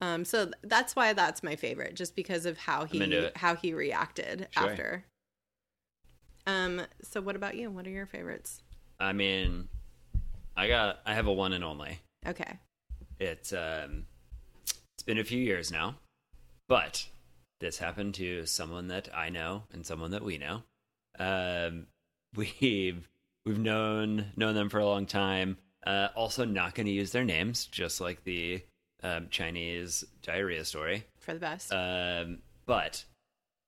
Um 0.00 0.24
so 0.24 0.44
th- 0.44 0.54
that's 0.62 0.94
why 0.94 1.12
that's 1.14 1.42
my 1.42 1.56
favorite 1.56 1.94
just 1.94 2.14
because 2.14 2.44
of 2.44 2.58
how 2.58 2.84
he 2.84 3.28
how 3.36 3.54
he 3.56 3.72
reacted 3.72 4.48
Sure. 4.50 4.70
after. 4.70 5.04
Um 6.46 6.82
so 7.02 7.20
what 7.22 7.36
about 7.36 7.56
you? 7.56 7.70
What 7.70 7.86
are 7.86 7.90
your 7.90 8.06
favorites? 8.06 8.62
I 9.00 9.12
mean, 9.12 9.68
I 10.56 10.68
got. 10.68 11.00
I 11.04 11.14
have 11.14 11.26
a 11.26 11.32
one 11.32 11.52
and 11.52 11.64
only. 11.64 12.00
Okay. 12.26 12.58
It's 13.18 13.52
um, 13.52 14.06
it's 14.62 15.02
been 15.04 15.18
a 15.18 15.24
few 15.24 15.40
years 15.40 15.70
now, 15.70 15.96
but 16.68 17.06
this 17.60 17.78
happened 17.78 18.14
to 18.14 18.46
someone 18.46 18.88
that 18.88 19.08
I 19.14 19.28
know 19.28 19.64
and 19.72 19.84
someone 19.84 20.10
that 20.12 20.24
we 20.24 20.38
know. 20.38 20.62
Um, 21.18 21.86
we've 22.36 23.08
we've 23.44 23.58
known 23.58 24.26
known 24.36 24.54
them 24.54 24.68
for 24.68 24.80
a 24.80 24.86
long 24.86 25.06
time. 25.06 25.58
Uh, 25.86 26.08
also, 26.14 26.44
not 26.44 26.74
going 26.74 26.86
to 26.86 26.92
use 26.92 27.12
their 27.12 27.24
names, 27.24 27.66
just 27.66 28.00
like 28.00 28.24
the 28.24 28.62
um, 29.02 29.28
Chinese 29.30 30.04
diarrhea 30.22 30.64
story. 30.64 31.04
For 31.18 31.34
the 31.34 31.40
best. 31.40 31.72
Um, 31.72 32.38
but 32.64 33.04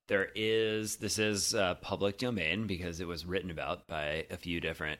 there 0.09 0.29
is 0.35 0.97
this 0.97 1.19
is 1.19 1.55
uh, 1.55 1.75
public 1.77 2.19
domain 2.19 2.67
because 2.67 3.01
it 3.01 3.07
was 3.07 3.27
written 3.27 3.51
about 3.51 3.87
by 3.87 4.27
a 4.31 4.37
few 4.37 4.61
different 4.61 4.99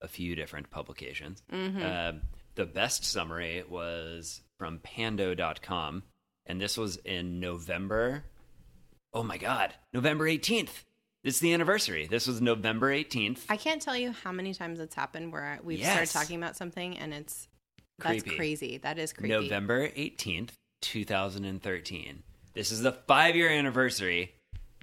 a 0.00 0.08
few 0.08 0.34
different 0.34 0.70
publications. 0.70 1.42
Mhm. 1.52 1.82
Um, 1.84 2.22
the 2.54 2.66
best 2.66 3.04
summary 3.04 3.62
was 3.68 4.42
from 4.58 4.78
Pando.com, 4.80 6.02
and 6.46 6.60
this 6.60 6.76
was 6.76 6.96
in 6.98 7.40
November. 7.40 8.24
Oh 9.12 9.22
my 9.22 9.38
God, 9.38 9.74
November 9.92 10.26
18th. 10.28 10.84
It's 11.24 11.40
the 11.40 11.52
anniversary. 11.52 12.06
This 12.06 12.26
was 12.26 12.40
November 12.40 12.90
18th. 12.92 13.44
I 13.48 13.56
can't 13.56 13.82
tell 13.82 13.96
you 13.96 14.12
how 14.12 14.30
many 14.32 14.54
times 14.54 14.78
it's 14.80 14.94
happened 14.94 15.32
where 15.32 15.58
we've 15.62 15.78
Yes. 15.80 16.10
started 16.10 16.12
talking 16.12 16.36
about 16.42 16.56
something 16.56 16.96
and 16.96 17.12
it's 17.12 17.48
that's 17.98 18.22
Creepy. 18.22 18.36
crazy. 18.36 18.78
That 18.78 18.98
is 18.98 19.12
creepy. 19.12 19.28
November 19.34 19.88
18th, 19.96 20.52
2013. 20.82 22.22
This 22.54 22.70
is 22.70 22.82
the 22.82 22.92
five 22.92 23.34
year 23.36 23.48
anniversary 23.50 24.34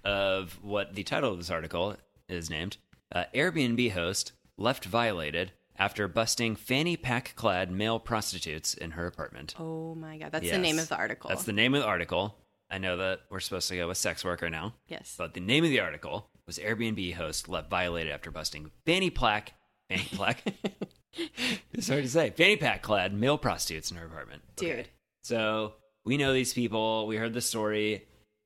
of 0.03 0.61
what 0.61 0.93
the 0.95 1.03
title 1.03 1.32
of 1.32 1.38
this 1.38 1.49
article 1.49 1.95
is 2.28 2.49
named 2.49 2.78
uh, 3.13 3.26
Airbnb 3.34 3.91
host 3.91 4.34
left 4.57 4.85
violated 4.85 5.51
after 5.77 6.07
busting 6.07 6.55
fanny 6.55 6.95
pack 6.95 7.33
clad 7.35 7.71
male 7.71 7.99
prostitutes 7.99 8.73
in 8.73 8.91
her 8.91 9.07
apartment. 9.07 9.55
Oh 9.59 9.95
my 9.95 10.17
god, 10.17 10.31
that's 10.31 10.49
the 10.49 10.57
name 10.57 10.79
of 10.79 10.89
the 10.89 10.97
article. 10.97 11.29
That's 11.29 11.43
the 11.43 11.53
name 11.53 11.73
of 11.73 11.81
the 11.81 11.87
article. 11.87 12.37
I 12.69 12.77
know 12.77 12.97
that 12.97 13.21
we're 13.29 13.41
supposed 13.41 13.69
to 13.69 13.75
go 13.75 13.87
with 13.87 13.97
sex 13.97 14.25
worker 14.25 14.49
now, 14.49 14.73
yes. 14.87 15.15
but 15.17 15.33
the 15.33 15.39
name 15.39 15.63
of 15.63 15.69
the 15.69 15.79
article 15.81 16.29
was 16.47 16.57
Airbnb 16.57 17.13
host 17.13 17.47
left 17.47 17.69
violated 17.69 18.11
after 18.11 18.31
busting 18.31 18.71
fanny 18.85 19.09
pack, 19.09 19.53
fanny 19.89 20.07
pack. 20.17 20.43
it's 21.73 21.87
hard 21.87 22.03
to 22.03 22.09
say. 22.09 22.31
Fanny 22.31 22.57
pack 22.57 22.81
clad 22.81 23.13
male 23.13 23.37
prostitutes 23.37 23.91
in 23.91 23.97
her 23.97 24.05
apartment. 24.05 24.41
Dude. 24.55 24.87
So 25.23 25.73
we 26.05 26.17
know 26.17 26.33
these 26.33 26.53
people. 26.53 27.07
We 27.07 27.17
heard 27.17 27.33
the 27.33 27.41
story. 27.41 28.05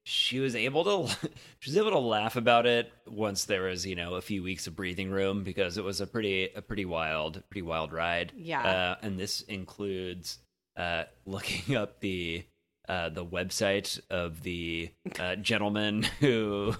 She 0.09 0.39
was 0.39 0.55
able 0.55 0.83
to 1.07 1.13
she 1.59 1.69
was 1.69 1.77
able 1.77 1.91
to 1.91 1.99
laugh 1.99 2.35
about 2.35 2.65
it 2.65 2.91
once 3.07 3.45
there 3.45 3.63
was 3.63 3.85
you 3.85 3.95
know 3.95 4.15
a 4.15 4.21
few 4.21 4.41
weeks 4.41 4.65
of 4.65 4.75
breathing 4.75 5.11
room 5.11 5.43
because 5.43 5.77
it 5.77 5.83
was 5.83 6.01
a 6.01 6.07
pretty 6.07 6.49
a 6.55 6.63
pretty 6.63 6.85
wild 6.85 7.43
pretty 7.49 7.61
wild 7.61 7.93
ride. 7.93 8.31
Yeah. 8.35 8.63
uh, 8.63 8.95
and 9.03 9.19
this 9.19 9.41
includes 9.41 10.39
uh, 10.75 11.03
looking 11.27 11.75
up 11.75 11.99
the 11.99 12.43
uh, 12.87 13.09
the 13.09 13.23
website 13.23 13.99
of 14.09 14.41
the 14.41 14.89
uh, 15.19 15.35
gentleman 15.35 16.03
who 16.19 16.75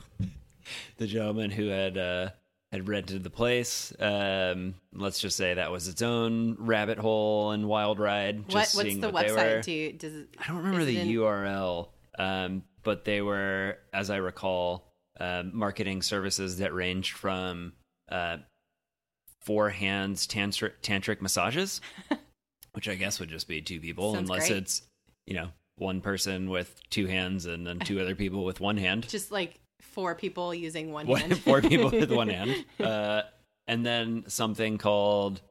the 0.97 1.05
gentleman 1.05 1.51
who 1.51 1.67
had 1.67 1.99
uh, 1.99 2.30
had 2.71 2.88
rented 2.88 3.23
the 3.23 3.30
place. 3.30 3.93
Um, 3.99 4.73
let's 4.91 5.19
just 5.19 5.38
say 5.38 5.53
that 5.53 5.71
was 5.71 5.88
its 5.88 6.01
own 6.01 6.55
rabbit 6.59 6.97
hole 6.97 7.51
and 7.51 7.67
wild 7.67 7.99
ride. 7.99 8.39
what 8.47 8.71
what's 8.73 8.73
the 8.73 9.09
what 9.09 9.27
website? 9.27 9.63
Do 9.63 9.71
you, 9.71 9.93
does 9.93 10.15
it, 10.15 10.30
I 10.39 10.47
don't 10.47 10.57
remember 10.57 10.84
the 10.84 10.99
in- 10.99 11.07
URL, 11.09 11.89
um, 12.17 12.63
but 12.84 13.05
they 13.05 13.21
were, 13.21 13.77
as 13.93 14.09
I 14.09 14.17
recall, 14.17 14.91
um, 15.19 15.51
marketing 15.53 16.01
services 16.01 16.57
that 16.59 16.73
ranged 16.73 17.13
from 17.17 17.73
uh, 18.09 18.38
four 19.41 19.69
hands 19.69 20.27
tantric, 20.27 20.73
tantric 20.82 21.21
massages, 21.21 21.82
which 22.73 22.88
I 22.88 22.95
guess 22.95 23.19
would 23.19 23.30
just 23.30 23.47
be 23.47 23.61
two 23.61 23.80
people, 23.80 24.13
Sounds 24.13 24.30
unless 24.30 24.47
great. 24.49 24.57
it's 24.63 24.82
you 25.25 25.36
know 25.36 25.49
one 25.77 26.01
person 26.01 26.49
with 26.49 26.80
two 26.89 27.05
hands 27.07 27.45
and 27.45 27.65
then 27.65 27.80
two 27.80 27.99
other 28.01 28.15
people 28.15 28.43
with 28.43 28.59
one 28.59 28.77
hand. 28.77 29.07
just 29.07 29.32
like 29.32 29.59
four 29.82 30.13
people 30.15 30.53
using 30.53 30.91
one 30.91 31.07
One- 31.07 31.21
hand. 31.21 31.38
four 31.39 31.61
people 31.61 31.89
with 31.89 32.11
one 32.11 32.30
hand, 32.30 32.65
uh, 32.80 33.21
and 33.67 33.86
then 33.86 34.23
something 34.27 34.77
called 34.77 35.41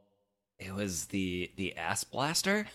it 0.59 0.75
was 0.75 1.07
the 1.07 1.51
the 1.57 1.77
ass 1.77 2.05
blaster. 2.05 2.67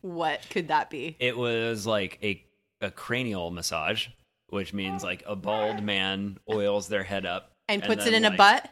what 0.00 0.40
could 0.50 0.68
that 0.68 0.90
be? 0.90 1.16
It 1.18 1.36
was 1.36 1.86
like 1.86 2.18
a 2.22 2.44
a 2.82 2.90
cranial 2.90 3.50
massage, 3.50 4.08
which 4.48 4.72
means 4.74 5.02
like 5.02 5.22
a 5.26 5.34
bald 5.36 5.82
man 5.82 6.38
oils 6.50 6.88
their 6.88 7.02
head 7.04 7.24
up 7.26 7.52
And 7.68 7.82
puts 7.82 8.06
it 8.06 8.12
in 8.14 8.24
a 8.24 8.30
butt? 8.36 8.68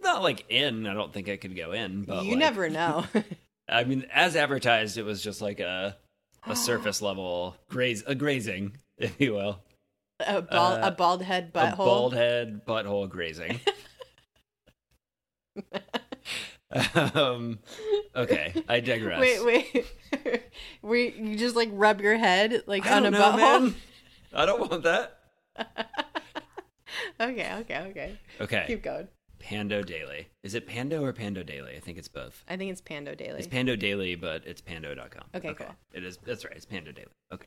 Not 0.00 0.22
like 0.22 0.44
in. 0.48 0.86
I 0.86 0.94
don't 0.94 1.12
think 1.12 1.28
I 1.28 1.36
could 1.36 1.56
go 1.56 1.72
in, 1.72 2.04
but 2.04 2.24
you 2.24 2.30
like- 2.32 2.38
never 2.38 2.68
know. 2.70 3.04
I 3.68 3.84
mean, 3.84 4.06
as 4.12 4.36
advertised, 4.36 4.96
it 4.96 5.02
was 5.04 5.22
just 5.22 5.40
like 5.42 5.60
a 5.60 5.96
a 6.46 6.54
surface 6.68 7.02
level 7.02 7.56
graze 7.68 8.02
a 8.06 8.14
grazing, 8.14 8.76
if 8.96 9.20
you 9.20 9.34
will, 9.34 9.60
a 10.20 10.40
bald 10.42 10.78
Uh, 10.78 10.86
a 10.86 10.90
bald 10.92 11.22
head 11.22 11.50
a 11.54 11.58
butthole. 11.58 11.76
bald 11.76 12.14
head 12.14 12.64
butthole 12.66 13.08
grazing. 13.08 13.60
um. 17.14 17.58
Okay, 18.14 18.52
I 18.68 18.80
digress. 18.80 19.20
Wait, 19.20 19.44
wait. 19.44 20.42
we 20.82 21.12
you 21.12 21.36
just 21.36 21.56
like 21.56 21.70
rub 21.72 22.00
your 22.00 22.16
head 22.16 22.62
like 22.66 22.86
I 22.86 22.96
on 22.96 23.06
a 23.06 23.10
know, 23.10 23.20
butthole? 23.20 23.62
man. 23.62 23.74
I 24.34 24.46
don't 24.46 24.70
want 24.70 24.82
that. 24.82 25.18
Okay, 27.20 27.52
okay, 27.60 27.78
okay. 27.90 28.18
Okay. 28.40 28.64
Keep 28.66 28.82
going. 28.82 29.08
Pando 29.38 29.82
Daily. 29.82 30.28
Is 30.42 30.54
it 30.54 30.66
Pando 30.66 31.02
or 31.02 31.12
Pando 31.12 31.42
Daily? 31.42 31.76
I 31.76 31.80
think 31.80 31.96
it's 31.96 32.08
both. 32.08 32.44
I 32.48 32.56
think 32.56 32.70
it's 32.72 32.80
Pando 32.80 33.14
Daily. 33.14 33.38
It's 33.38 33.46
Pando 33.46 33.76
Daily, 33.76 34.14
but 34.14 34.46
it's 34.46 34.60
pando.com. 34.60 35.24
Okay, 35.34 35.54
cool. 35.54 35.74
It 35.92 36.04
is 36.04 36.18
that's 36.18 36.44
right, 36.44 36.54
it's 36.56 36.66
Pando 36.66 36.92
Daily. 36.92 37.08
Okay. 37.32 37.46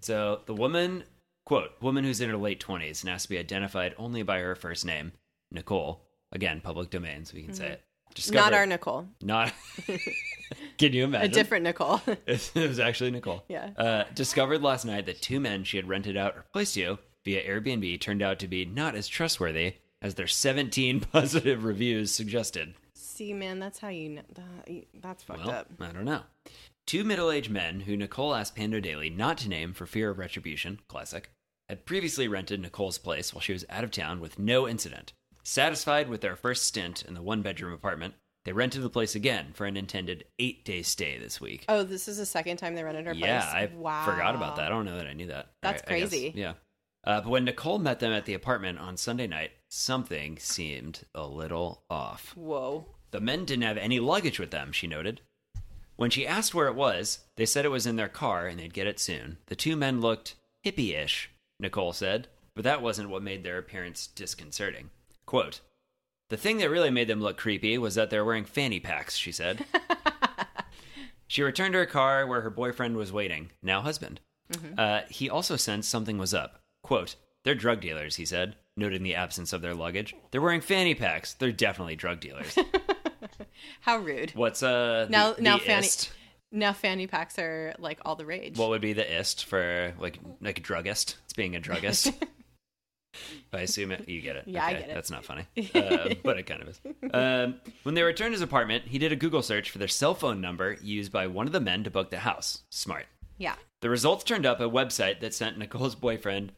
So 0.00 0.42
the 0.46 0.54
woman 0.54 1.04
quote, 1.44 1.70
woman 1.80 2.04
who's 2.04 2.20
in 2.20 2.30
her 2.30 2.36
late 2.36 2.60
twenties 2.60 3.02
and 3.02 3.10
has 3.10 3.24
to 3.24 3.28
be 3.28 3.38
identified 3.38 3.94
only 3.98 4.22
by 4.22 4.40
her 4.40 4.54
first 4.54 4.84
name, 4.84 5.12
Nicole. 5.50 6.02
Again, 6.32 6.60
public 6.60 6.90
domain, 6.90 7.24
so 7.24 7.34
we 7.34 7.42
can 7.42 7.54
say 7.54 7.68
it. 7.68 7.82
Mm-hmm. 8.14 8.34
Not 8.34 8.54
our 8.54 8.66
Nicole. 8.66 9.06
not 9.22 9.52
Can 10.78 10.92
you 10.92 11.04
imagine? 11.04 11.30
A 11.30 11.34
different 11.34 11.64
Nicole. 11.64 12.00
it 12.26 12.50
was 12.54 12.78
actually 12.78 13.10
Nicole. 13.10 13.44
Yeah. 13.48 13.70
Uh, 13.76 14.04
discovered 14.14 14.62
last 14.62 14.84
night 14.84 15.06
that 15.06 15.20
two 15.20 15.40
men 15.40 15.64
she 15.64 15.76
had 15.76 15.88
rented 15.88 16.16
out 16.16 16.34
her 16.34 16.44
place 16.52 16.72
to 16.74 16.98
via 17.24 17.46
Airbnb 17.46 18.00
turned 18.00 18.22
out 18.22 18.38
to 18.38 18.48
be 18.48 18.64
not 18.64 18.94
as 18.94 19.08
trustworthy 19.08 19.74
as 20.00 20.14
their 20.14 20.26
17 20.26 21.00
positive 21.12 21.64
reviews 21.64 22.12
suggested. 22.12 22.74
See, 22.94 23.32
man, 23.32 23.58
that's 23.58 23.78
how 23.78 23.88
you 23.88 24.10
know. 24.10 24.22
That, 24.34 24.84
that's 25.00 25.22
fucked 25.22 25.40
Well, 25.46 25.50
up. 25.50 25.70
I 25.80 25.88
don't 25.92 26.04
know. 26.04 26.22
Two 26.86 27.02
middle 27.02 27.30
aged 27.30 27.50
men 27.50 27.80
who 27.80 27.96
Nicole 27.96 28.34
asked 28.34 28.54
Pando 28.54 28.78
Daily 28.78 29.10
not 29.10 29.38
to 29.38 29.48
name 29.48 29.72
for 29.72 29.86
fear 29.86 30.10
of 30.10 30.18
retribution, 30.18 30.78
classic, 30.88 31.30
had 31.68 31.84
previously 31.84 32.28
rented 32.28 32.60
Nicole's 32.60 32.98
place 32.98 33.34
while 33.34 33.40
she 33.40 33.52
was 33.52 33.64
out 33.68 33.82
of 33.82 33.90
town 33.90 34.20
with 34.20 34.38
no 34.38 34.68
incident. 34.68 35.12
Satisfied 35.48 36.08
with 36.08 36.22
their 36.22 36.34
first 36.34 36.64
stint 36.64 37.04
in 37.04 37.14
the 37.14 37.22
one 37.22 37.40
bedroom 37.40 37.72
apartment, 37.72 38.14
they 38.44 38.52
rented 38.52 38.82
the 38.82 38.90
place 38.90 39.14
again 39.14 39.52
for 39.54 39.64
an 39.64 39.76
intended 39.76 40.24
eight 40.40 40.64
day 40.64 40.82
stay 40.82 41.18
this 41.18 41.40
week. 41.40 41.64
Oh, 41.68 41.84
this 41.84 42.08
is 42.08 42.16
the 42.16 42.26
second 42.26 42.56
time 42.56 42.74
they 42.74 42.82
rented 42.82 43.06
her 43.06 43.12
yeah, 43.12 43.42
place. 43.42 43.52
Yeah, 43.54 43.60
I 43.60 43.70
wow. 43.76 44.04
forgot 44.04 44.34
about 44.34 44.56
that. 44.56 44.64
I 44.64 44.68
don't 44.70 44.84
know 44.84 44.96
that 44.96 45.06
I 45.06 45.12
knew 45.12 45.28
that. 45.28 45.52
That's 45.62 45.82
I- 45.82 45.84
I 45.84 45.88
crazy. 45.88 46.32
yeah. 46.34 46.54
Uh, 47.04 47.20
but 47.20 47.30
when 47.30 47.44
Nicole 47.44 47.78
met 47.78 48.00
them 48.00 48.10
at 48.10 48.24
the 48.24 48.34
apartment 48.34 48.80
on 48.80 48.96
Sunday 48.96 49.28
night, 49.28 49.52
something 49.68 50.36
seemed 50.40 51.04
a 51.14 51.24
little 51.24 51.84
off. 51.88 52.36
Whoa. 52.36 52.86
The 53.12 53.20
men 53.20 53.44
didn't 53.44 53.62
have 53.62 53.78
any 53.78 54.00
luggage 54.00 54.40
with 54.40 54.50
them, 54.50 54.72
she 54.72 54.88
noted. 54.88 55.20
When 55.94 56.10
she 56.10 56.26
asked 56.26 56.56
where 56.56 56.66
it 56.66 56.74
was, 56.74 57.20
they 57.36 57.46
said 57.46 57.64
it 57.64 57.68
was 57.68 57.86
in 57.86 57.94
their 57.94 58.08
car 58.08 58.48
and 58.48 58.58
they'd 58.58 58.74
get 58.74 58.88
it 58.88 58.98
soon. 58.98 59.38
The 59.46 59.54
two 59.54 59.76
men 59.76 60.00
looked 60.00 60.34
hippie 60.64 61.00
ish, 61.00 61.30
Nicole 61.60 61.92
said, 61.92 62.26
but 62.56 62.64
that 62.64 62.82
wasn't 62.82 63.10
what 63.10 63.22
made 63.22 63.44
their 63.44 63.58
appearance 63.58 64.08
disconcerting. 64.08 64.90
Quote, 65.26 65.60
the 66.30 66.36
thing 66.36 66.58
that 66.58 66.70
really 66.70 66.90
made 66.90 67.08
them 67.08 67.20
look 67.20 67.36
creepy 67.36 67.78
was 67.78 67.94
that 67.96 68.10
they're 68.10 68.24
wearing 68.24 68.44
fanny 68.44 68.80
packs, 68.80 69.16
she 69.16 69.32
said. 69.32 69.64
she 71.26 71.42
returned 71.42 71.72
to 71.72 71.78
her 71.80 71.86
car 71.86 72.26
where 72.26 72.40
her 72.40 72.50
boyfriend 72.50 72.96
was 72.96 73.12
waiting, 73.12 73.50
now 73.62 73.80
husband. 73.80 74.20
Uh, 74.78 75.00
he 75.10 75.28
also 75.28 75.56
sensed 75.56 75.90
something 75.90 76.18
was 76.18 76.32
up. 76.32 76.60
Quote, 76.82 77.16
they're 77.44 77.54
drug 77.56 77.80
dealers, 77.80 78.14
he 78.16 78.24
said, 78.24 78.54
noting 78.76 79.02
the 79.02 79.16
absence 79.16 79.52
of 79.52 79.60
their 79.60 79.74
luggage. 79.74 80.14
They're 80.30 80.40
wearing 80.40 80.60
fanny 80.60 80.94
packs. 80.94 81.34
They're 81.34 81.50
definitely 81.52 81.96
drug 81.96 82.20
dealers. 82.20 82.56
How 83.80 83.98
rude. 83.98 84.30
What's 84.34 84.62
uh 84.62 85.06
the, 85.06 85.10
Now- 85.10 85.32
the 85.32 85.42
now 85.42 85.58
fanny- 85.58 85.86
ist? 85.86 86.12
Now 86.52 86.72
fanny 86.72 87.08
packs 87.08 87.38
are 87.40 87.74
like 87.80 87.98
all 88.04 88.14
the 88.14 88.24
rage. 88.24 88.56
What 88.56 88.68
would 88.70 88.80
be 88.80 88.92
the 88.92 89.18
ist 89.18 89.44
for 89.44 89.94
like 89.98 90.20
like 90.40 90.58
a 90.58 90.62
druggist? 90.62 91.16
It's 91.24 91.32
being 91.32 91.56
a 91.56 91.60
druggist. 91.60 92.12
I 93.52 93.60
assume 93.60 93.92
it, 93.92 94.08
you 94.08 94.20
get 94.20 94.36
it. 94.36 94.44
Yeah, 94.46 94.64
I 94.64 94.72
get 94.74 94.88
it. 94.88 94.94
That's 94.94 95.10
not 95.10 95.24
funny, 95.24 95.46
uh, 95.74 96.14
but 96.22 96.38
it 96.38 96.44
kind 96.44 96.62
of 96.62 96.68
is. 96.68 96.80
Um, 97.12 97.60
when 97.82 97.94
they 97.94 98.02
returned 98.02 98.30
to 98.30 98.34
his 98.34 98.42
apartment, 98.42 98.84
he 98.86 98.98
did 98.98 99.12
a 99.12 99.16
Google 99.16 99.42
search 99.42 99.70
for 99.70 99.78
their 99.78 99.88
cell 99.88 100.14
phone 100.14 100.40
number 100.40 100.76
used 100.82 101.12
by 101.12 101.26
one 101.26 101.46
of 101.46 101.52
the 101.52 101.60
men 101.60 101.84
to 101.84 101.90
book 101.90 102.10
the 102.10 102.18
house. 102.18 102.62
Smart. 102.70 103.06
yeah. 103.38 103.54
The 103.82 103.90
results 103.90 104.24
turned 104.24 104.46
up 104.46 104.60
a 104.60 104.68
website 104.68 105.20
that 105.20 105.34
sent 105.34 105.58
Nicole's 105.58 105.94
boyfriend 105.94 106.52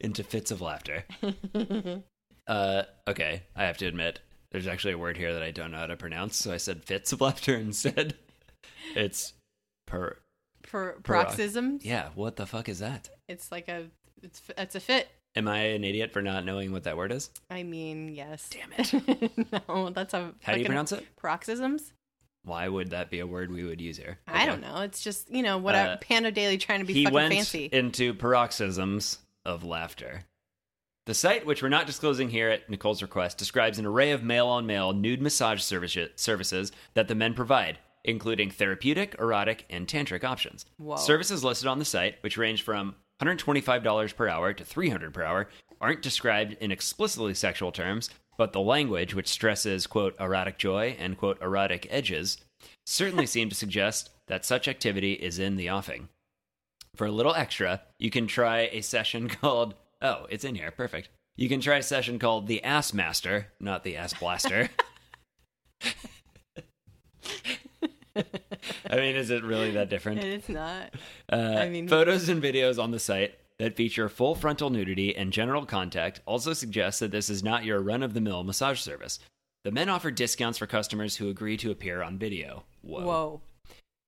into 0.00 0.22
fits 0.24 0.50
of 0.50 0.60
laughter. 0.60 1.04
uh, 2.46 2.82
okay, 3.06 3.42
I 3.54 3.64
have 3.64 3.76
to 3.78 3.86
admit, 3.86 4.20
there's 4.50 4.66
actually 4.66 4.94
a 4.94 4.98
word 4.98 5.16
here 5.16 5.34
that 5.34 5.42
I 5.42 5.50
don't 5.50 5.70
know 5.70 5.78
how 5.78 5.86
to 5.86 5.96
pronounce, 5.96 6.36
so 6.36 6.52
I 6.52 6.56
said 6.56 6.84
fits 6.84 7.12
of 7.12 7.20
laughter 7.20 7.54
instead. 7.58 8.14
It's 8.94 9.34
per. 9.86 10.16
For 10.68 10.98
Parox- 11.02 11.34
paroxysms, 11.36 11.84
Yeah, 11.84 12.10
what 12.14 12.36
the 12.36 12.46
fuck 12.46 12.68
is 12.68 12.78
that? 12.80 13.08
it's 13.28 13.50
like 13.50 13.68
a 13.68 13.86
it's 14.22 14.42
it's 14.56 14.74
a 14.74 14.80
fit. 14.80 15.08
Am 15.36 15.46
I 15.48 15.58
an 15.58 15.84
idiot 15.84 16.12
for 16.12 16.20
not 16.22 16.44
knowing 16.44 16.72
what 16.72 16.84
that 16.84 16.96
word 16.96 17.12
is? 17.12 17.30
I 17.50 17.62
mean, 17.62 18.08
yes. 18.14 18.48
Damn 18.50 18.72
it. 18.78 19.52
no, 19.68 19.90
that's 19.90 20.14
a. 20.14 20.32
How 20.42 20.54
do 20.54 20.60
you 20.60 20.66
pronounce 20.66 20.92
it? 20.92 21.06
Paroxysms? 21.16 21.92
Why 22.44 22.66
would 22.68 22.90
that 22.90 23.10
be 23.10 23.18
a 23.20 23.26
word 23.26 23.50
we 23.52 23.62
would 23.64 23.80
use 23.80 23.96
here? 23.98 24.18
I 24.26 24.46
don't 24.46 24.60
know. 24.62 24.80
It's 24.80 25.02
just 25.02 25.30
you 25.30 25.42
know 25.42 25.58
what 25.58 25.74
a 25.74 25.78
Uh, 25.78 25.96
Pando 25.98 26.30
Daily 26.30 26.56
trying 26.58 26.80
to 26.80 26.86
be 26.86 26.94
he 26.94 27.04
fucking 27.04 27.14
went 27.14 27.34
fancy. 27.34 27.66
into 27.72 28.14
paroxysms 28.14 29.18
of 29.44 29.64
laughter. 29.64 30.22
The 31.06 31.14
site, 31.14 31.46
which 31.46 31.62
we're 31.62 31.68
not 31.70 31.86
disclosing 31.86 32.28
here 32.28 32.50
at 32.50 32.68
Nicole's 32.68 33.00
request, 33.02 33.38
describes 33.38 33.78
an 33.78 33.86
array 33.86 34.10
of 34.10 34.22
male 34.22 34.46
on 34.48 34.66
male 34.66 34.92
nude 34.92 35.22
massage 35.22 35.62
service- 35.62 35.96
services 36.16 36.70
that 36.94 37.08
the 37.08 37.14
men 37.14 37.32
provide, 37.34 37.78
including 38.04 38.50
therapeutic, 38.50 39.14
erotic, 39.18 39.64
and 39.70 39.86
tantric 39.86 40.24
options. 40.24 40.64
Whoa. 40.76 40.96
Services 40.96 41.44
listed 41.44 41.68
on 41.68 41.78
the 41.78 41.84
site, 41.84 42.16
which 42.22 42.36
range 42.36 42.62
from 42.62 42.94
$125 43.20 44.16
per 44.16 44.28
hour 44.28 44.52
to 44.52 44.64
300 44.64 45.12
per 45.12 45.22
hour, 45.22 45.48
aren't 45.80 46.02
described 46.02 46.56
in 46.60 46.72
explicitly 46.72 47.34
sexual 47.34 47.72
terms, 47.72 48.10
but 48.36 48.52
the 48.52 48.60
language, 48.60 49.14
which 49.14 49.28
stresses, 49.28 49.86
quote, 49.86 50.14
erotic 50.20 50.58
joy 50.58 50.96
and, 50.98 51.18
quote, 51.18 51.40
erotic 51.42 51.86
edges, 51.90 52.38
certainly 52.86 53.26
seem 53.26 53.48
to 53.48 53.54
suggest 53.54 54.10
that 54.28 54.44
such 54.44 54.68
activity 54.68 55.14
is 55.14 55.38
in 55.38 55.56
the 55.56 55.68
offing. 55.68 56.08
For 56.94 57.06
a 57.06 57.12
little 57.12 57.34
extra, 57.34 57.82
you 57.98 58.10
can 58.10 58.26
try 58.26 58.68
a 58.72 58.80
session 58.80 59.28
called, 59.28 59.74
oh, 60.00 60.26
it's 60.30 60.44
in 60.44 60.54
here, 60.54 60.70
perfect. 60.70 61.08
You 61.36 61.48
can 61.48 61.60
try 61.60 61.76
a 61.76 61.82
session 61.82 62.18
called 62.18 62.46
the 62.46 62.62
Ass 62.64 62.92
Master, 62.92 63.48
not 63.60 63.84
the 63.84 63.96
Ass 63.96 64.14
Blaster. 64.14 64.70
I 68.90 68.96
mean, 68.96 69.16
is 69.16 69.30
it 69.30 69.42
really 69.44 69.72
that 69.72 69.88
different? 69.90 70.22
It's 70.22 70.48
not. 70.48 70.94
Uh, 71.32 71.36
I 71.36 71.68
mean- 71.68 71.88
photos 71.88 72.28
and 72.28 72.42
videos 72.42 72.82
on 72.82 72.90
the 72.90 72.98
site 72.98 73.38
that 73.58 73.76
feature 73.76 74.08
full 74.08 74.34
frontal 74.34 74.70
nudity 74.70 75.16
and 75.16 75.32
general 75.32 75.66
contact 75.66 76.20
also 76.26 76.52
suggest 76.52 77.00
that 77.00 77.10
this 77.10 77.28
is 77.28 77.42
not 77.42 77.64
your 77.64 77.80
run 77.80 78.02
of 78.02 78.14
the 78.14 78.20
mill 78.20 78.44
massage 78.44 78.80
service. 78.80 79.18
The 79.64 79.72
men 79.72 79.88
offer 79.88 80.10
discounts 80.10 80.58
for 80.58 80.66
customers 80.66 81.16
who 81.16 81.28
agree 81.28 81.56
to 81.58 81.70
appear 81.70 82.02
on 82.02 82.18
video. 82.18 82.62
Whoa. 82.82 83.04
Whoa. 83.04 83.40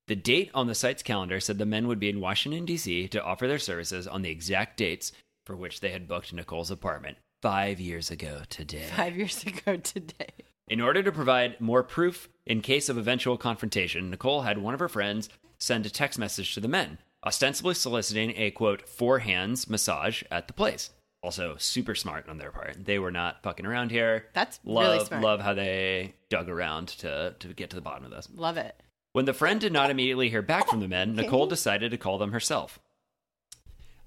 The 0.06 0.16
date 0.16 0.50
on 0.54 0.66
the 0.66 0.74
site's 0.74 1.02
calendar 1.02 1.40
said 1.40 1.58
the 1.58 1.66
men 1.66 1.86
would 1.88 2.00
be 2.00 2.08
in 2.08 2.20
Washington, 2.20 2.64
D.C. 2.64 3.08
to 3.08 3.22
offer 3.22 3.46
their 3.46 3.58
services 3.58 4.06
on 4.06 4.22
the 4.22 4.30
exact 4.30 4.76
dates 4.76 5.12
for 5.46 5.56
which 5.56 5.80
they 5.80 5.90
had 5.90 6.08
booked 6.08 6.32
Nicole's 6.32 6.70
apartment 6.70 7.16
five 7.42 7.80
years 7.80 8.10
ago 8.10 8.42
today. 8.48 8.86
Five 8.96 9.16
years 9.16 9.44
ago 9.44 9.76
today. 9.76 10.30
In 10.70 10.80
order 10.80 11.02
to 11.02 11.10
provide 11.10 11.60
more 11.60 11.82
proof 11.82 12.28
in 12.46 12.60
case 12.60 12.88
of 12.88 12.96
eventual 12.96 13.36
confrontation, 13.36 14.08
Nicole 14.08 14.42
had 14.42 14.58
one 14.58 14.72
of 14.72 14.78
her 14.78 14.88
friends 14.88 15.28
send 15.58 15.84
a 15.84 15.90
text 15.90 16.16
message 16.16 16.54
to 16.54 16.60
the 16.60 16.68
men, 16.68 16.98
ostensibly 17.26 17.74
soliciting 17.74 18.32
a 18.36 18.52
quote, 18.52 18.88
four 18.88 19.18
hands 19.18 19.68
massage 19.68 20.22
at 20.30 20.46
the 20.46 20.52
place. 20.52 20.90
Also, 21.24 21.56
super 21.58 21.96
smart 21.96 22.28
on 22.28 22.38
their 22.38 22.52
part. 22.52 22.84
They 22.84 23.00
were 23.00 23.10
not 23.10 23.42
fucking 23.42 23.66
around 23.66 23.90
here. 23.90 24.26
That's 24.32 24.60
love, 24.64 24.84
really 24.84 25.04
smart. 25.04 25.22
Love 25.24 25.40
how 25.40 25.54
they 25.54 26.14
dug 26.28 26.48
around 26.48 26.86
to, 27.00 27.34
to 27.36 27.48
get 27.48 27.70
to 27.70 27.76
the 27.76 27.82
bottom 27.82 28.04
of 28.04 28.12
this. 28.12 28.28
Love 28.32 28.56
it. 28.56 28.80
When 29.12 29.24
the 29.24 29.34
friend 29.34 29.60
did 29.60 29.72
not 29.72 29.90
immediately 29.90 30.30
hear 30.30 30.40
back 30.40 30.68
from 30.68 30.78
the 30.78 30.86
men, 30.86 31.16
Nicole 31.16 31.48
decided 31.48 31.90
to 31.90 31.98
call 31.98 32.16
them 32.16 32.30
herself. 32.30 32.78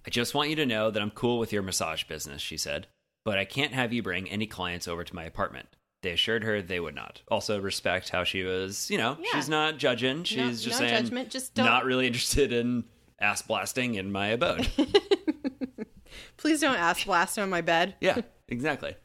I 0.07 0.09
just 0.09 0.33
want 0.33 0.49
you 0.49 0.55
to 0.55 0.65
know 0.65 0.91
that 0.91 1.01
I'm 1.01 1.11
cool 1.11 1.39
with 1.39 1.51
your 1.51 1.61
massage 1.61 2.05
business, 2.05 2.41
she 2.41 2.55
said, 2.55 2.87
but 3.25 3.37
I 3.37 3.43
can't 3.43 3.73
have 3.73 3.91
you 3.91 4.01
bring 4.01 4.29
any 4.29 4.47
clients 4.47 4.87
over 4.87 5.03
to 5.03 5.15
my 5.15 5.25
apartment. 5.25 5.67
They 6.03 6.11
assured 6.11 6.43
her 6.43 6.61
they 6.61 6.79
would 6.79 6.93
not. 6.95 7.21
Also, 7.29 7.59
respect 7.59 8.09
how 8.09 8.23
she 8.23 8.43
was, 8.43 8.91
you 8.91 8.97
know, 8.99 9.17
Yeah. 9.19 9.31
she's 9.33 9.49
not 9.49 9.77
judging. 9.79 10.23
She's 10.25 10.61
just 10.63 10.79
no 10.79 10.87
saying, 10.87 11.03
judgment, 11.03 11.31
just 11.31 11.55
don't- 11.55 11.65
not 11.65 11.85
really 11.85 12.05
interested 12.05 12.53
in 12.53 12.83
ass 13.19 13.41
blasting 13.41 13.95
in 13.95 14.11
my 14.11 14.27
abode. 14.27 14.67
Please 16.37 16.61
don't 16.61 16.75
ask 16.77 17.05
blast 17.05 17.39
on 17.39 17.49
my 17.49 17.61
bed. 17.61 17.95
Yeah, 18.01 18.17
exactly. 18.47 18.95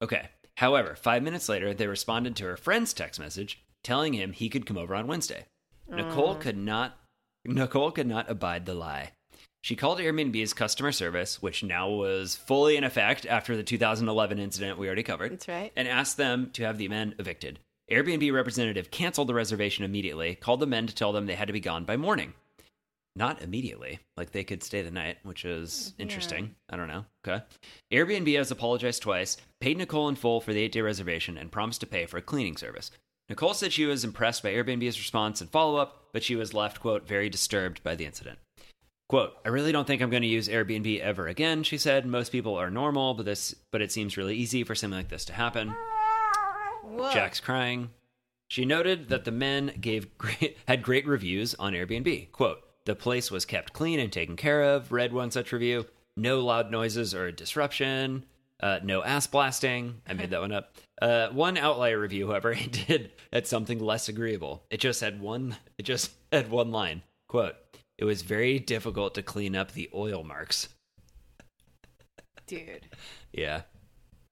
Okay. 0.00 0.28
However, 0.56 0.96
five 0.96 1.22
minutes 1.22 1.48
later, 1.48 1.74
they 1.74 1.86
responded 1.86 2.34
to 2.36 2.44
her 2.44 2.56
friend's 2.56 2.92
text 2.92 3.20
message 3.20 3.62
telling 3.82 4.14
him 4.14 4.32
he 4.32 4.48
could 4.48 4.64
come 4.66 4.78
over 4.78 4.94
on 4.94 5.06
Wednesday. 5.06 5.46
Nicole 5.88 6.34
could 6.36 6.56
not. 6.56 6.98
Nicole 7.44 7.90
could 7.90 8.06
not 8.06 8.30
abide 8.30 8.64
the 8.66 8.74
lie. 8.74 9.12
She 9.62 9.76
called 9.76 10.00
Airbnb's 10.00 10.54
customer 10.54 10.90
service, 10.90 11.40
which 11.40 11.62
now 11.62 11.88
was 11.88 12.34
fully 12.34 12.76
in 12.76 12.82
effect 12.82 13.24
after 13.26 13.56
the 13.56 13.62
2011 13.62 14.40
incident 14.40 14.76
we 14.76 14.88
already 14.88 15.04
covered, 15.04 15.32
That's 15.32 15.46
right. 15.46 15.72
and 15.76 15.86
asked 15.86 16.16
them 16.16 16.50
to 16.54 16.64
have 16.64 16.78
the 16.78 16.88
men 16.88 17.14
evicted. 17.18 17.60
Airbnb 17.88 18.32
representative 18.32 18.90
canceled 18.90 19.28
the 19.28 19.34
reservation 19.34 19.84
immediately, 19.84 20.34
called 20.34 20.58
the 20.58 20.66
men 20.66 20.88
to 20.88 20.94
tell 20.94 21.12
them 21.12 21.26
they 21.26 21.36
had 21.36 21.46
to 21.46 21.52
be 21.52 21.60
gone 21.60 21.84
by 21.84 21.96
morning. 21.96 22.34
Not 23.14 23.42
immediately. 23.42 24.00
Like 24.16 24.32
they 24.32 24.42
could 24.42 24.64
stay 24.64 24.82
the 24.82 24.90
night, 24.90 25.18
which 25.22 25.44
is 25.44 25.92
mm-hmm. 25.92 26.02
interesting. 26.02 26.54
I 26.68 26.76
don't 26.76 26.88
know. 26.88 27.04
Okay. 27.26 27.44
Airbnb 27.92 28.36
has 28.36 28.50
apologized 28.50 29.02
twice, 29.02 29.36
paid 29.60 29.78
Nicole 29.78 30.08
in 30.08 30.16
full 30.16 30.40
for 30.40 30.52
the 30.52 30.60
eight 30.60 30.72
day 30.72 30.80
reservation, 30.80 31.38
and 31.38 31.52
promised 31.52 31.80
to 31.82 31.86
pay 31.86 32.06
for 32.06 32.16
a 32.16 32.22
cleaning 32.22 32.56
service. 32.56 32.90
Nicole 33.28 33.54
said 33.54 33.72
she 33.72 33.86
was 33.86 34.02
impressed 34.02 34.42
by 34.42 34.52
Airbnb's 34.52 34.98
response 34.98 35.40
and 35.40 35.50
follow 35.50 35.76
up, 35.76 36.08
but 36.12 36.24
she 36.24 36.34
was 36.34 36.54
left, 36.54 36.80
quote, 36.80 37.06
very 37.06 37.28
disturbed 37.28 37.82
by 37.82 37.94
the 37.94 38.04
incident. 38.04 38.38
Quote, 39.12 39.36
I 39.44 39.50
really 39.50 39.72
don't 39.72 39.86
think 39.86 40.00
I'm 40.00 40.08
going 40.08 40.22
to 40.22 40.26
use 40.26 40.48
Airbnb 40.48 41.00
ever 41.00 41.26
again, 41.26 41.64
she 41.64 41.76
said. 41.76 42.06
Most 42.06 42.32
people 42.32 42.54
are 42.54 42.70
normal, 42.70 43.12
but 43.12 43.26
this 43.26 43.54
but 43.70 43.82
it 43.82 43.92
seems 43.92 44.16
really 44.16 44.36
easy 44.36 44.64
for 44.64 44.74
something 44.74 44.96
like 44.96 45.10
this 45.10 45.26
to 45.26 45.34
happen. 45.34 45.74
Whoa. 46.82 47.12
Jack's 47.12 47.38
crying. 47.38 47.90
She 48.48 48.64
noted 48.64 49.10
that 49.10 49.26
the 49.26 49.30
men 49.30 49.74
gave 49.78 50.16
great, 50.16 50.56
had 50.66 50.82
great 50.82 51.06
reviews 51.06 51.54
on 51.56 51.74
Airbnb. 51.74 52.32
Quote, 52.32 52.62
the 52.86 52.94
place 52.94 53.30
was 53.30 53.44
kept 53.44 53.74
clean 53.74 54.00
and 54.00 54.10
taken 54.10 54.34
care 54.34 54.62
of, 54.62 54.92
read 54.92 55.12
one 55.12 55.30
such 55.30 55.52
review. 55.52 55.84
No 56.16 56.40
loud 56.40 56.70
noises 56.70 57.14
or 57.14 57.30
disruption. 57.30 58.24
Uh, 58.60 58.78
no 58.82 59.04
ass 59.04 59.26
blasting. 59.26 60.00
I 60.08 60.14
made 60.14 60.30
that 60.30 60.40
one 60.40 60.52
up. 60.52 60.74
Uh, 61.02 61.28
one 61.28 61.58
outlier 61.58 62.00
review, 62.00 62.28
however, 62.28 62.52
it 62.52 62.86
did 62.86 63.10
had 63.30 63.46
something 63.46 63.78
less 63.78 64.08
agreeable. 64.08 64.64
It 64.70 64.80
just 64.80 65.02
had 65.02 65.20
one. 65.20 65.58
It 65.76 65.82
just 65.82 66.12
had 66.32 66.50
one 66.50 66.70
line. 66.70 67.02
Quote: 67.28 67.56
It 68.02 68.06
was 68.06 68.22
very 68.22 68.58
difficult 68.58 69.14
to 69.14 69.22
clean 69.22 69.54
up 69.54 69.70
the 69.70 69.88
oil 69.94 70.24
marks. 70.24 70.68
Dude. 72.48 72.88
Yeah, 73.30 73.62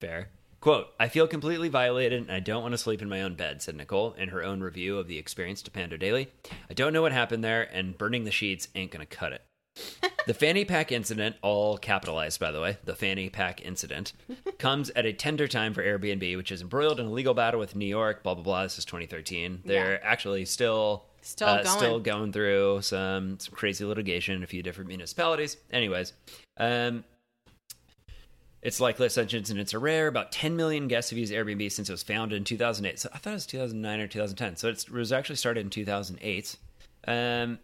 fair. 0.00 0.30
Quote, 0.58 0.88
I 0.98 1.06
feel 1.06 1.28
completely 1.28 1.68
violated 1.68 2.20
and 2.22 2.32
I 2.32 2.40
don't 2.40 2.62
want 2.62 2.72
to 2.72 2.78
sleep 2.78 3.00
in 3.00 3.08
my 3.08 3.22
own 3.22 3.36
bed, 3.36 3.62
said 3.62 3.76
Nicole 3.76 4.14
in 4.14 4.30
her 4.30 4.42
own 4.42 4.60
review 4.60 4.98
of 4.98 5.06
the 5.06 5.18
experience 5.18 5.62
to 5.62 5.70
Pando 5.70 5.96
Daily. 5.96 6.32
I 6.68 6.74
don't 6.74 6.92
know 6.92 7.02
what 7.02 7.12
happened 7.12 7.44
there, 7.44 7.62
and 7.62 7.96
burning 7.96 8.24
the 8.24 8.32
sheets 8.32 8.66
ain't 8.74 8.90
going 8.90 9.06
to 9.06 9.16
cut 9.16 9.34
it. 9.34 9.44
the 10.26 10.34
fanny 10.34 10.64
pack 10.64 10.90
incident, 10.90 11.36
all 11.40 11.78
capitalized 11.78 12.40
by 12.40 12.50
the 12.50 12.60
way, 12.60 12.78
the 12.82 12.96
fanny 12.96 13.30
pack 13.30 13.64
incident, 13.64 14.14
comes 14.58 14.90
at 14.96 15.06
a 15.06 15.12
tender 15.12 15.46
time 15.46 15.74
for 15.74 15.84
Airbnb, 15.84 16.36
which 16.36 16.50
is 16.50 16.60
embroiled 16.60 16.98
in 16.98 17.06
a 17.06 17.12
legal 17.12 17.34
battle 17.34 17.60
with 17.60 17.76
New 17.76 17.86
York, 17.86 18.24
blah, 18.24 18.34
blah, 18.34 18.42
blah. 18.42 18.64
This 18.64 18.78
is 18.78 18.84
2013. 18.84 19.60
They're 19.64 20.04
actually 20.04 20.44
still. 20.44 21.04
Still 21.22 21.48
uh, 21.48 21.62
going. 21.62 21.76
still 21.76 22.00
going 22.00 22.32
through 22.32 22.82
some 22.82 23.38
some 23.38 23.54
crazy 23.54 23.84
litigation 23.84 24.36
in 24.36 24.42
a 24.42 24.46
few 24.46 24.62
different 24.62 24.88
municipalities. 24.88 25.56
Anyways, 25.70 26.12
um, 26.56 27.04
it's 28.62 28.80
likely 28.80 29.08
such 29.08 29.34
incidents 29.34 29.72
are 29.72 29.80
rare. 29.80 30.06
About 30.06 30.32
10 30.32 30.56
million 30.56 30.88
guests 30.88 31.10
have 31.10 31.18
used 31.18 31.32
Airbnb 31.32 31.72
since 31.72 31.88
it 31.88 31.92
was 31.92 32.02
founded 32.02 32.36
in 32.36 32.44
2008. 32.44 32.98
So 32.98 33.08
I 33.12 33.18
thought 33.18 33.30
it 33.30 33.34
was 33.34 33.46
2009 33.46 34.00
or 34.00 34.06
2010. 34.06 34.56
So 34.56 34.68
it's, 34.68 34.84
it 34.84 34.90
was 34.90 35.12
actually 35.12 35.36
started 35.36 35.60
in 35.60 35.70
2008. 35.70 36.56
Um, 37.06 37.58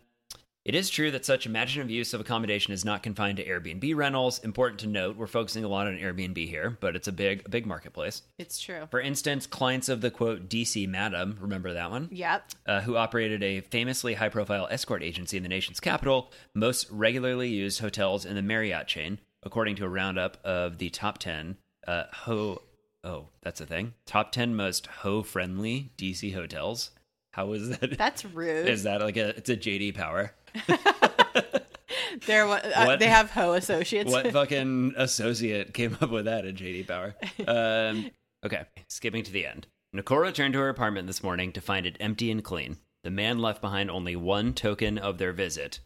it 0.67 0.75
is 0.75 0.91
true 0.91 1.13
that 1.13 1.25
such 1.25 1.47
imaginative 1.47 1.93
use 1.93 2.13
of 2.13 2.21
accommodation 2.21 2.73
is 2.73 2.85
not 2.85 3.05
confined 3.05 3.37
to 3.37 3.47
Airbnb 3.47 3.95
rentals. 3.95 4.41
Important 4.41 4.81
to 4.81 4.89
note, 4.89 5.17
we're 5.17 5.29
focusing 5.29 5.63
a 5.63 5.69
lot 5.69 5.87
on 5.87 5.97
Airbnb 5.97 6.49
here, 6.49 6.77
but 6.81 6.97
it's 6.97 7.07
a 7.07 7.13
big, 7.13 7.43
a 7.47 7.49
big 7.49 7.67
marketplace. 7.67 8.23
It's 8.37 8.61
true. 8.61 8.89
For 8.91 9.01
instance, 9.01 9.47
clients 9.47 9.89
of 9.89 10.01
the 10.01 10.11
quote 10.11 10.49
DC 10.49 10.89
Madam, 10.89 11.39
remember 11.41 11.73
that 11.75 11.93
one? 11.93 12.09
Yep. 12.11 12.51
uh, 12.67 12.81
who 12.81 12.97
operated 12.97 13.45
a 13.45 13.61
famously 13.61 14.15
high 14.15 14.29
profile 14.29 14.67
escort 14.69 15.05
agency 15.05 15.37
in 15.37 15.45
the 15.45 15.49
nation's 15.49 15.79
capital, 15.79 16.33
most 16.53 16.91
regularly 16.91 17.49
used 17.49 17.79
hotels 17.79 18.25
in 18.25 18.35
the 18.35 18.43
Marriott 18.43 18.89
chain, 18.89 19.21
according 19.45 19.77
to 19.77 19.85
a 19.85 19.89
roundup 19.89 20.37
of 20.45 20.79
the 20.79 20.91
top 20.91 21.19
10 21.19 21.59
uh, 21.87 22.05
ho. 22.13 22.61
Oh, 23.05 23.29
that's 23.41 23.61
a 23.61 23.67
thing. 23.67 23.95
Top 24.05 24.33
10 24.33 24.57
most 24.57 24.89
ho 24.89 25.23
friendly 25.23 25.93
DC 25.97 26.35
hotels. 26.35 26.91
How 27.37 27.53
is 27.53 27.69
that? 27.69 27.99
That's 27.99 28.25
rude. 28.35 28.67
Is 28.67 28.85
that 28.85 29.03
like 29.03 29.19
a 29.19 29.29
it's 29.29 29.51
a 29.51 29.57
JD 29.59 29.95
Power? 29.95 30.33
They're 32.27 32.47
uh, 32.47 32.97
they 32.97 33.07
have 33.07 33.31
ho 33.31 33.53
associates. 33.53 34.11
What 34.11 34.33
fucking 34.33 34.95
associate 34.97 35.75
came 35.75 35.97
up 36.01 36.11
with 36.11 36.25
that 36.25 36.45
at 36.45 36.55
JD 36.55 36.87
Power? 36.87 37.15
Um, 37.47 38.11
okay, 38.45 38.65
skipping 38.89 39.23
to 39.25 39.33
the 39.33 39.47
end. 39.47 39.67
Nicole 39.93 40.19
returned 40.19 40.55
to 40.55 40.61
her 40.61 40.69
apartment 40.69 41.07
this 41.07 41.23
morning 41.23 41.53
to 41.53 41.61
find 41.61 41.87
it 41.87 41.97
empty 42.01 42.31
and 42.31 42.43
clean. 42.43 42.79
The 43.05 43.11
man 43.11 43.39
left 43.39 43.61
behind 43.61 43.91
only 43.91 44.17
one 44.17 44.53
token 44.53 44.99
of 44.99 45.19
their 45.19 45.33
visit. 45.33 45.81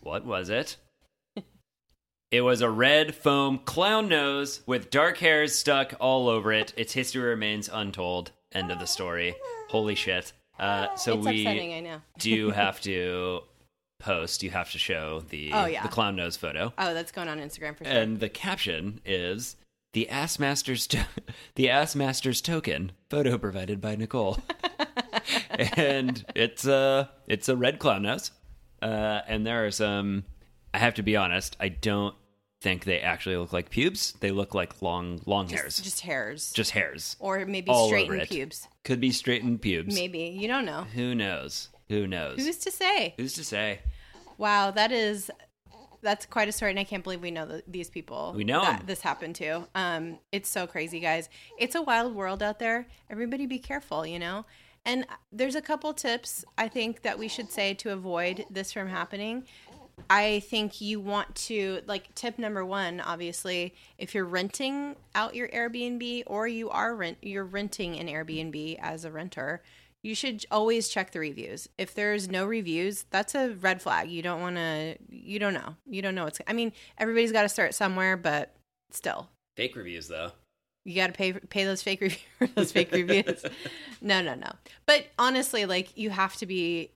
What 0.00 0.24
was 0.24 0.48
it? 0.48 0.76
It 2.30 2.40
was 2.40 2.62
a 2.62 2.70
red 2.70 3.14
foam 3.14 3.58
clown 3.58 4.08
nose 4.08 4.62
with 4.64 4.88
dark 4.88 5.18
hairs 5.18 5.54
stuck 5.54 5.92
all 6.00 6.30
over 6.30 6.50
it. 6.50 6.72
Its 6.78 6.94
history 6.94 7.20
remains 7.20 7.68
untold. 7.70 8.30
End 8.52 8.70
of 8.72 8.78
the 8.78 8.86
story. 8.86 9.34
Holy 9.68 9.94
shit. 9.94 10.32
Uh, 10.58 10.94
so 10.96 11.18
it's 11.18 11.26
we 11.26 11.42
upsetting, 11.42 11.74
I 11.74 11.80
know. 11.80 12.00
do 12.18 12.48
have 12.50 12.80
to 12.82 13.40
post. 14.02 14.42
You 14.42 14.50
have 14.50 14.70
to 14.72 14.78
show 14.78 15.22
the 15.30 15.50
Oh, 15.54 15.66
yeah. 15.66 15.82
the 15.82 15.88
clown 15.88 16.16
nose 16.16 16.36
photo. 16.36 16.72
Oh, 16.76 16.92
that's 16.94 17.12
going 17.12 17.28
on 17.28 17.38
Instagram 17.38 17.76
for 17.76 17.84
sure. 17.84 17.92
And 17.92 18.20
the 18.20 18.28
caption 18.28 19.00
is 19.06 19.56
the 19.94 20.08
Ass 20.08 20.38
Masters 20.38 20.86
to- 20.88 21.06
the 21.54 21.70
Ass 21.70 21.94
Masters 21.94 22.40
token 22.40 22.92
photo 23.10 23.38
provided 23.38 23.80
by 23.80 23.96
Nicole. 23.96 24.38
and 25.76 26.24
it's 26.34 26.66
a 26.66 27.10
it's 27.26 27.48
a 27.48 27.56
red 27.56 27.78
clown 27.78 28.02
nose. 28.02 28.30
Uh, 28.80 29.20
and 29.28 29.46
there 29.46 29.64
are 29.64 29.70
some 29.70 30.24
I 30.74 30.78
have 30.78 30.94
to 30.94 31.02
be 31.02 31.16
honest, 31.16 31.56
I 31.60 31.68
don't 31.68 32.14
think 32.62 32.84
they 32.84 33.00
actually 33.00 33.36
look 33.36 33.52
like 33.52 33.70
pubes. 33.70 34.12
They 34.20 34.30
look 34.30 34.54
like 34.54 34.80
long, 34.82 35.20
long 35.26 35.48
Just, 35.48 35.60
hairs, 35.60 35.80
just 35.80 36.00
hairs, 36.00 36.52
just 36.52 36.70
hairs. 36.70 37.16
or 37.18 37.44
maybe 37.44 37.68
all 37.70 37.88
straightened 37.88 38.22
pubes. 38.28 38.68
Could 38.84 39.00
be 39.00 39.10
straightened 39.10 39.60
pubes. 39.60 39.94
Maybe 39.94 40.20
you 40.20 40.48
don't 40.48 40.64
know. 40.64 40.82
Who 40.94 41.14
knows? 41.14 41.68
Who 41.88 42.06
knows? 42.06 42.38
Who's 42.38 42.56
to 42.58 42.70
say? 42.70 43.14
Who's 43.18 43.34
to 43.34 43.44
say? 43.44 43.80
Wow, 44.38 44.70
that 44.70 44.92
is 44.92 45.30
that's 46.02 46.26
quite 46.26 46.48
a 46.48 46.52
story, 46.52 46.70
and 46.70 46.80
I 46.80 46.84
can't 46.84 47.04
believe 47.04 47.22
we 47.22 47.30
know 47.30 47.46
th 47.46 47.64
these 47.66 47.88
people. 47.88 48.34
We 48.36 48.44
know 48.44 48.76
this 48.84 49.00
happened 49.00 49.36
to. 49.36 49.68
Um, 49.74 50.18
it's 50.32 50.48
so 50.48 50.66
crazy, 50.66 51.00
guys. 51.00 51.28
It's 51.58 51.74
a 51.74 51.82
wild 51.82 52.14
world 52.14 52.42
out 52.42 52.58
there. 52.58 52.86
Everybody, 53.08 53.46
be 53.46 53.58
careful. 53.58 54.06
You 54.06 54.18
know. 54.18 54.44
And 54.84 55.06
there's 55.30 55.54
a 55.54 55.62
couple 55.62 55.94
tips 55.94 56.44
I 56.58 56.66
think 56.66 57.02
that 57.02 57.16
we 57.16 57.28
should 57.28 57.52
say 57.52 57.72
to 57.74 57.92
avoid 57.92 58.44
this 58.50 58.72
from 58.72 58.88
happening. 58.88 59.44
I 60.10 60.40
think 60.40 60.80
you 60.80 60.98
want 60.98 61.34
to 61.46 61.82
like 61.86 62.14
tip 62.14 62.38
number 62.38 62.64
one, 62.64 63.00
obviously, 63.00 63.74
if 63.98 64.14
you're 64.14 64.24
renting 64.24 64.96
out 65.14 65.34
your 65.34 65.48
Airbnb 65.48 66.24
or 66.26 66.48
you 66.48 66.70
are 66.70 66.94
rent 66.94 67.18
you're 67.22 67.44
renting 67.44 67.98
an 67.98 68.08
Airbnb 68.08 68.78
as 68.80 69.04
a 69.04 69.10
renter, 69.12 69.62
you 70.02 70.14
should 70.14 70.44
always 70.50 70.88
check 70.88 71.12
the 71.12 71.20
reviews. 71.20 71.68
If 71.78 71.94
there's 71.94 72.28
no 72.28 72.44
reviews, 72.46 73.04
that's 73.10 73.34
a 73.34 73.50
red 73.60 73.80
flag. 73.80 74.10
You 74.10 74.22
don't 74.22 74.40
want 74.40 74.56
to 74.56 74.96
you 75.08 75.38
don't 75.38 75.54
know. 75.54 75.76
You 75.86 76.02
don't 76.02 76.14
know 76.14 76.24
what's 76.24 76.40
I 76.46 76.52
mean, 76.52 76.72
everybody's 76.98 77.32
got 77.32 77.42
to 77.42 77.48
start 77.48 77.74
somewhere, 77.74 78.16
but 78.16 78.54
still, 78.90 79.28
Fake 79.56 79.76
reviews, 79.76 80.08
though. 80.08 80.32
you 80.84 80.96
got 80.96 81.06
to 81.08 81.12
pay 81.12 81.32
pay 81.32 81.64
those 81.64 81.82
fake 81.82 82.00
reviews 82.00 82.20
those 82.54 82.72
fake 82.72 82.90
reviews. 82.92 83.44
No, 84.04 84.20
no, 84.20 84.34
no. 84.34 84.50
But 84.84 85.06
honestly, 85.18 85.64
like 85.64 85.96
you 85.96 86.10
have 86.10 86.34
to 86.36 86.46
be 86.46 86.90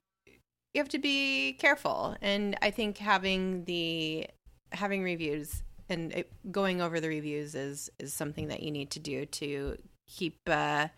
you 0.73 0.81
have 0.81 0.89
to 0.89 0.99
be 0.99 1.53
careful, 1.53 2.17
and 2.21 2.57
I 2.61 2.69
think 2.71 2.97
having 2.97 3.63
the 3.63 4.27
having 4.73 5.01
reviews 5.03 5.63
and 5.87 6.11
it, 6.11 6.31
going 6.51 6.81
over 6.81 6.99
the 6.99 7.07
reviews 7.07 7.55
is 7.55 7.89
is 7.97 8.13
something 8.13 8.49
that 8.49 8.61
you 8.61 8.71
need 8.71 8.91
to 8.91 8.99
do 8.99 9.25
to 9.25 9.77
keep 10.05 10.37
uh 10.47 10.89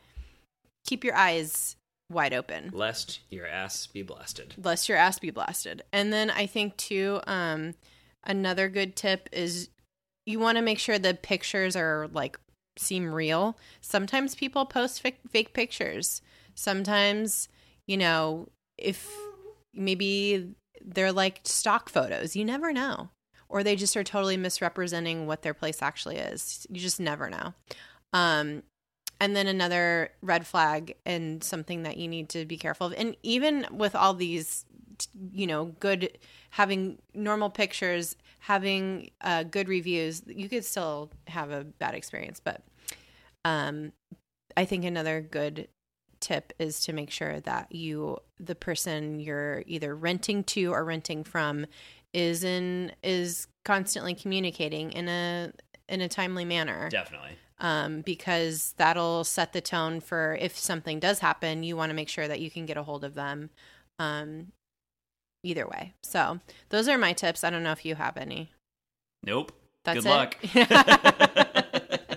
keep 0.88 1.04
your 1.04 1.16
eyes 1.16 1.76
wide 2.10 2.34
open 2.34 2.72
Lest 2.74 3.20
your 3.30 3.46
ass 3.48 3.88
be 3.88 4.02
blasted. 4.02 4.56
lest 4.64 4.90
your 4.90 4.98
ass 4.98 5.20
be 5.20 5.30
blasted. 5.30 5.84
And 5.94 6.12
then 6.12 6.30
I 6.30 6.46
think 6.46 6.76
too, 6.78 7.20
um, 7.28 7.76
another 8.24 8.68
good 8.70 8.96
tip 8.96 9.30
is 9.32 9.70
you 10.26 10.40
want 10.40 10.58
to 10.58 10.64
make 10.64 10.80
sure 10.80 10.98
the 11.00 11.14
pictures 11.14 11.76
are 11.76 12.10
like 12.12 12.40
seem 12.78 13.12
real. 13.14 13.58
Sometimes 13.82 14.36
people 14.36 14.66
post 14.66 15.02
fake, 15.02 15.20
fake 15.30 15.54
pictures. 15.54 16.22
Sometimes, 16.56 17.48
you 17.88 17.98
know, 17.98 18.48
if 18.78 19.10
maybe 19.74 20.54
they're 20.84 21.12
like 21.12 21.42
stock 21.44 21.90
photos, 21.90 22.36
you 22.36 22.46
never 22.46 22.72
know. 22.74 23.10
Or 23.50 23.64
they 23.64 23.76
just 23.76 23.98
are 23.98 24.04
totally 24.04 24.38
misrepresenting 24.38 25.26
what 25.26 25.42
their 25.42 25.54
place 25.56 25.82
actually 25.82 26.18
is. 26.18 26.68
You 26.70 26.80
just 26.80 27.00
never 27.00 27.30
know. 27.30 27.54
Um, 28.14 28.64
and 29.20 29.36
then 29.36 29.48
another 29.48 30.12
red 30.22 30.48
flag 30.48 30.96
and 31.06 31.44
something 31.44 31.84
that 31.84 31.98
you 31.98 32.08
need 32.08 32.30
to 32.30 32.46
be 32.46 32.58
careful 32.58 32.88
of. 32.88 32.94
And 32.94 33.18
even 33.24 33.66
with 33.72 33.96
all 33.96 34.14
these, 34.14 34.66
you 35.32 35.48
know, 35.48 35.66
good, 35.80 36.18
having 36.52 37.00
normal 37.14 37.50
pictures, 37.50 38.16
having 38.40 39.12
uh, 39.22 39.44
good 39.44 39.68
reviews, 39.68 40.24
you 40.26 40.48
could 40.48 40.64
still 40.64 41.12
have 41.28 41.52
a 41.52 41.64
bad 41.64 41.96
experience. 41.96 42.40
But 42.40 42.64
um, 43.44 43.92
I 44.56 44.66
think 44.66 44.86
another 44.86 45.22
good 45.22 45.68
tip 46.20 46.54
is 46.60 46.82
to 46.82 46.94
make 46.94 47.12
sure 47.12 47.40
that 47.42 47.72
you, 47.72 48.20
the 48.40 48.56
person 48.56 49.20
you're 49.20 49.64
either 49.68 49.96
renting 49.96 50.44
to 50.46 50.74
or 50.74 50.84
renting 50.84 51.24
from, 51.24 51.66
is 52.14 52.44
in 52.44 52.92
is 53.04 53.48
constantly 53.66 54.16
communicating 54.16 54.92
in 54.94 55.08
a 55.08 55.52
in 55.88 56.02
a 56.02 56.08
timely 56.08 56.46
manner 56.46 56.90
Definitely. 56.90 57.38
Um, 57.60 58.02
because 58.02 58.74
that'll 58.78 59.24
set 59.24 59.54
the 59.54 59.62
tone 59.62 60.00
for 60.00 60.38
if 60.40 60.58
something 60.58 61.00
does 61.00 61.20
happen, 61.20 61.64
you 61.64 61.76
want 61.76 61.90
to 61.90 61.96
make 61.96 62.10
sure 62.10 62.28
that 62.28 62.40
you 62.40 62.50
can 62.50 62.66
get 62.66 62.78
a 62.78 62.84
hold 62.84 63.04
of 63.04 63.16
them 63.16 63.50
um, 64.00 64.48
either 65.44 65.68
way. 65.68 65.94
So 66.04 66.40
those 66.70 66.88
are 66.88 66.98
my 66.98 67.14
tips. 67.14 67.44
I 67.44 67.50
don't 67.50 67.64
know 67.64 67.72
if 67.72 67.86
you 67.86 67.96
have 67.96 68.18
any. 68.18 68.52
Nope. 69.24 69.52
That's 69.84 70.04
Good 70.04 70.10
it? 70.10 70.10
luck. 70.10 70.38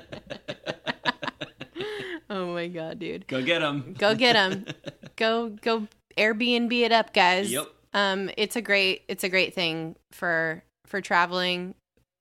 oh 2.31 2.55
my 2.55 2.69
god, 2.69 2.99
dude. 2.99 3.27
Go 3.27 3.43
get 3.43 3.61
them. 3.61 3.95
Go 3.99 4.15
get 4.15 4.35
them. 4.35 4.67
go 5.17 5.49
go 5.49 5.87
Airbnb 6.17 6.73
it 6.73 6.93
up, 6.93 7.13
guys. 7.13 7.51
Yep. 7.51 7.67
Um 7.95 8.31
it's 8.37 8.57
a 8.57 8.63
great 8.63 9.03
it's 9.09 9.25
a 9.25 9.29
great 9.29 9.55
thing 9.55 9.97
for 10.13 10.63
for 10.87 11.01
traveling. 11.01 11.75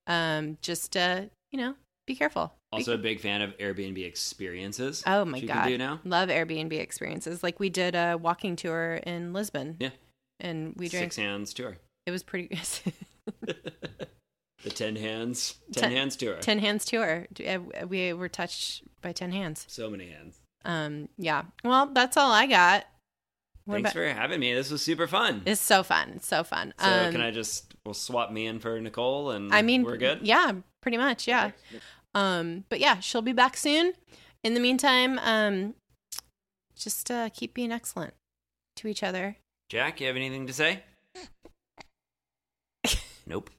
Um 0.08 0.58
just 0.62 0.94
to 0.94 1.30
you 1.52 1.60
know, 1.60 1.76
be 2.08 2.16
careful. 2.16 2.54
Be 2.72 2.78
Also, 2.80 2.94
a 2.94 2.98
big 2.98 3.20
fan 3.20 3.42
of 3.42 3.58
Airbnb 3.58 4.04
experiences. 4.06 5.04
Oh 5.06 5.26
my 5.26 5.40
god! 5.42 5.68
Do 5.68 5.78
now. 5.78 6.00
Love 6.04 6.30
Airbnb 6.30 6.74
experiences. 6.74 7.44
Like 7.44 7.60
we 7.60 7.70
did 7.70 7.96
a 7.96 8.16
walking 8.16 8.56
tour 8.56 8.96
in 9.06 9.34
Lisbon. 9.34 9.78
Yeah. 9.80 9.90
and 10.40 10.74
we 10.78 10.88
drank. 10.90 11.06
Six 11.14 11.16
hands 11.18 11.54
tour. 11.54 11.78
It 12.06 12.12
was 12.12 12.24
pretty. 12.24 12.58
The 14.64 14.70
ten 14.70 14.96
hands, 14.96 15.56
ten, 15.74 15.86
Ten- 15.86 15.92
hands 15.92 16.16
tour. 16.16 16.36
ten 16.36 16.60
hands 16.60 16.86
tour. 16.86 17.26
Uh, 17.48 17.58
We 17.88 18.14
were 18.14 18.30
touched 18.30 18.84
by 19.02 19.12
ten 19.12 19.32
hands. 19.32 19.66
So 19.68 19.90
many 19.90 20.10
hands. 20.10 20.40
Um, 20.64 21.10
yeah. 21.18 21.46
Well, 21.64 21.88
that's 21.88 22.16
all 22.16 22.32
I 22.32 22.46
got. 22.46 22.86
What 23.66 23.76
Thanks 23.78 23.92
about? 23.92 23.94
for 24.00 24.08
having 24.10 24.40
me. 24.40 24.54
This 24.54 24.70
was 24.70 24.84
super 24.84 25.08
fun. 25.08 25.42
It's 25.48 25.60
so 25.62 25.82
fun. 25.82 26.14
It's 26.18 26.28
so 26.28 26.44
fun. 26.44 26.76
so 26.80 26.86
um, 26.88 27.12
can 27.12 27.22
I 27.22 27.32
just 27.32 27.74
we'll 27.86 27.96
swap 27.96 28.32
me 28.32 28.46
in 28.46 28.60
for 28.60 28.80
Nicole 28.80 29.32
and 29.32 29.52
I 29.52 29.64
mean, 29.64 29.82
we're 29.84 29.98
good. 29.98 30.20
Yeah, 30.22 30.52
pretty 30.82 30.98
much. 30.98 31.28
Yeah. 31.28 31.52
Um, 32.14 32.66
but 32.70 32.80
yeah, 32.80 33.00
she'll 33.00 33.22
be 33.22 33.34
back 33.34 33.58
soon. 33.58 33.94
In 34.44 34.54
the 34.54 34.60
meantime, 34.60 35.20
um, 35.20 35.76
just 36.76 37.10
uh, 37.12 37.30
keep 37.34 37.54
being 37.54 37.72
excellent 37.72 38.14
to 38.78 38.88
each 38.88 39.04
other. 39.04 39.38
Jack, 39.70 40.02
you 40.02 40.08
have 40.08 40.16
anything 40.16 40.48
to 40.48 40.54
say? 40.54 40.84
nope. 43.26 43.50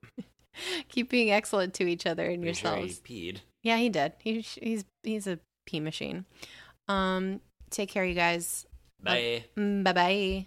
Keep 0.88 1.10
being 1.10 1.30
excellent 1.30 1.74
to 1.74 1.84
each 1.84 2.06
other 2.06 2.24
and 2.26 2.42
Pretty 2.42 2.58
sure 2.58 2.70
yourselves. 2.76 3.00
he 3.04 3.32
peed. 3.32 3.38
Yeah, 3.62 3.78
he 3.78 3.88
did. 3.88 4.12
He, 4.18 4.40
he's 4.40 4.84
he's 5.02 5.26
a 5.26 5.38
pee 5.66 5.80
machine. 5.80 6.26
Um, 6.88 7.40
take 7.70 7.88
care, 7.88 8.04
you 8.04 8.14
guys. 8.14 8.66
Bye. 9.02 9.44
Bye 9.56 9.92
bye. 9.92 10.46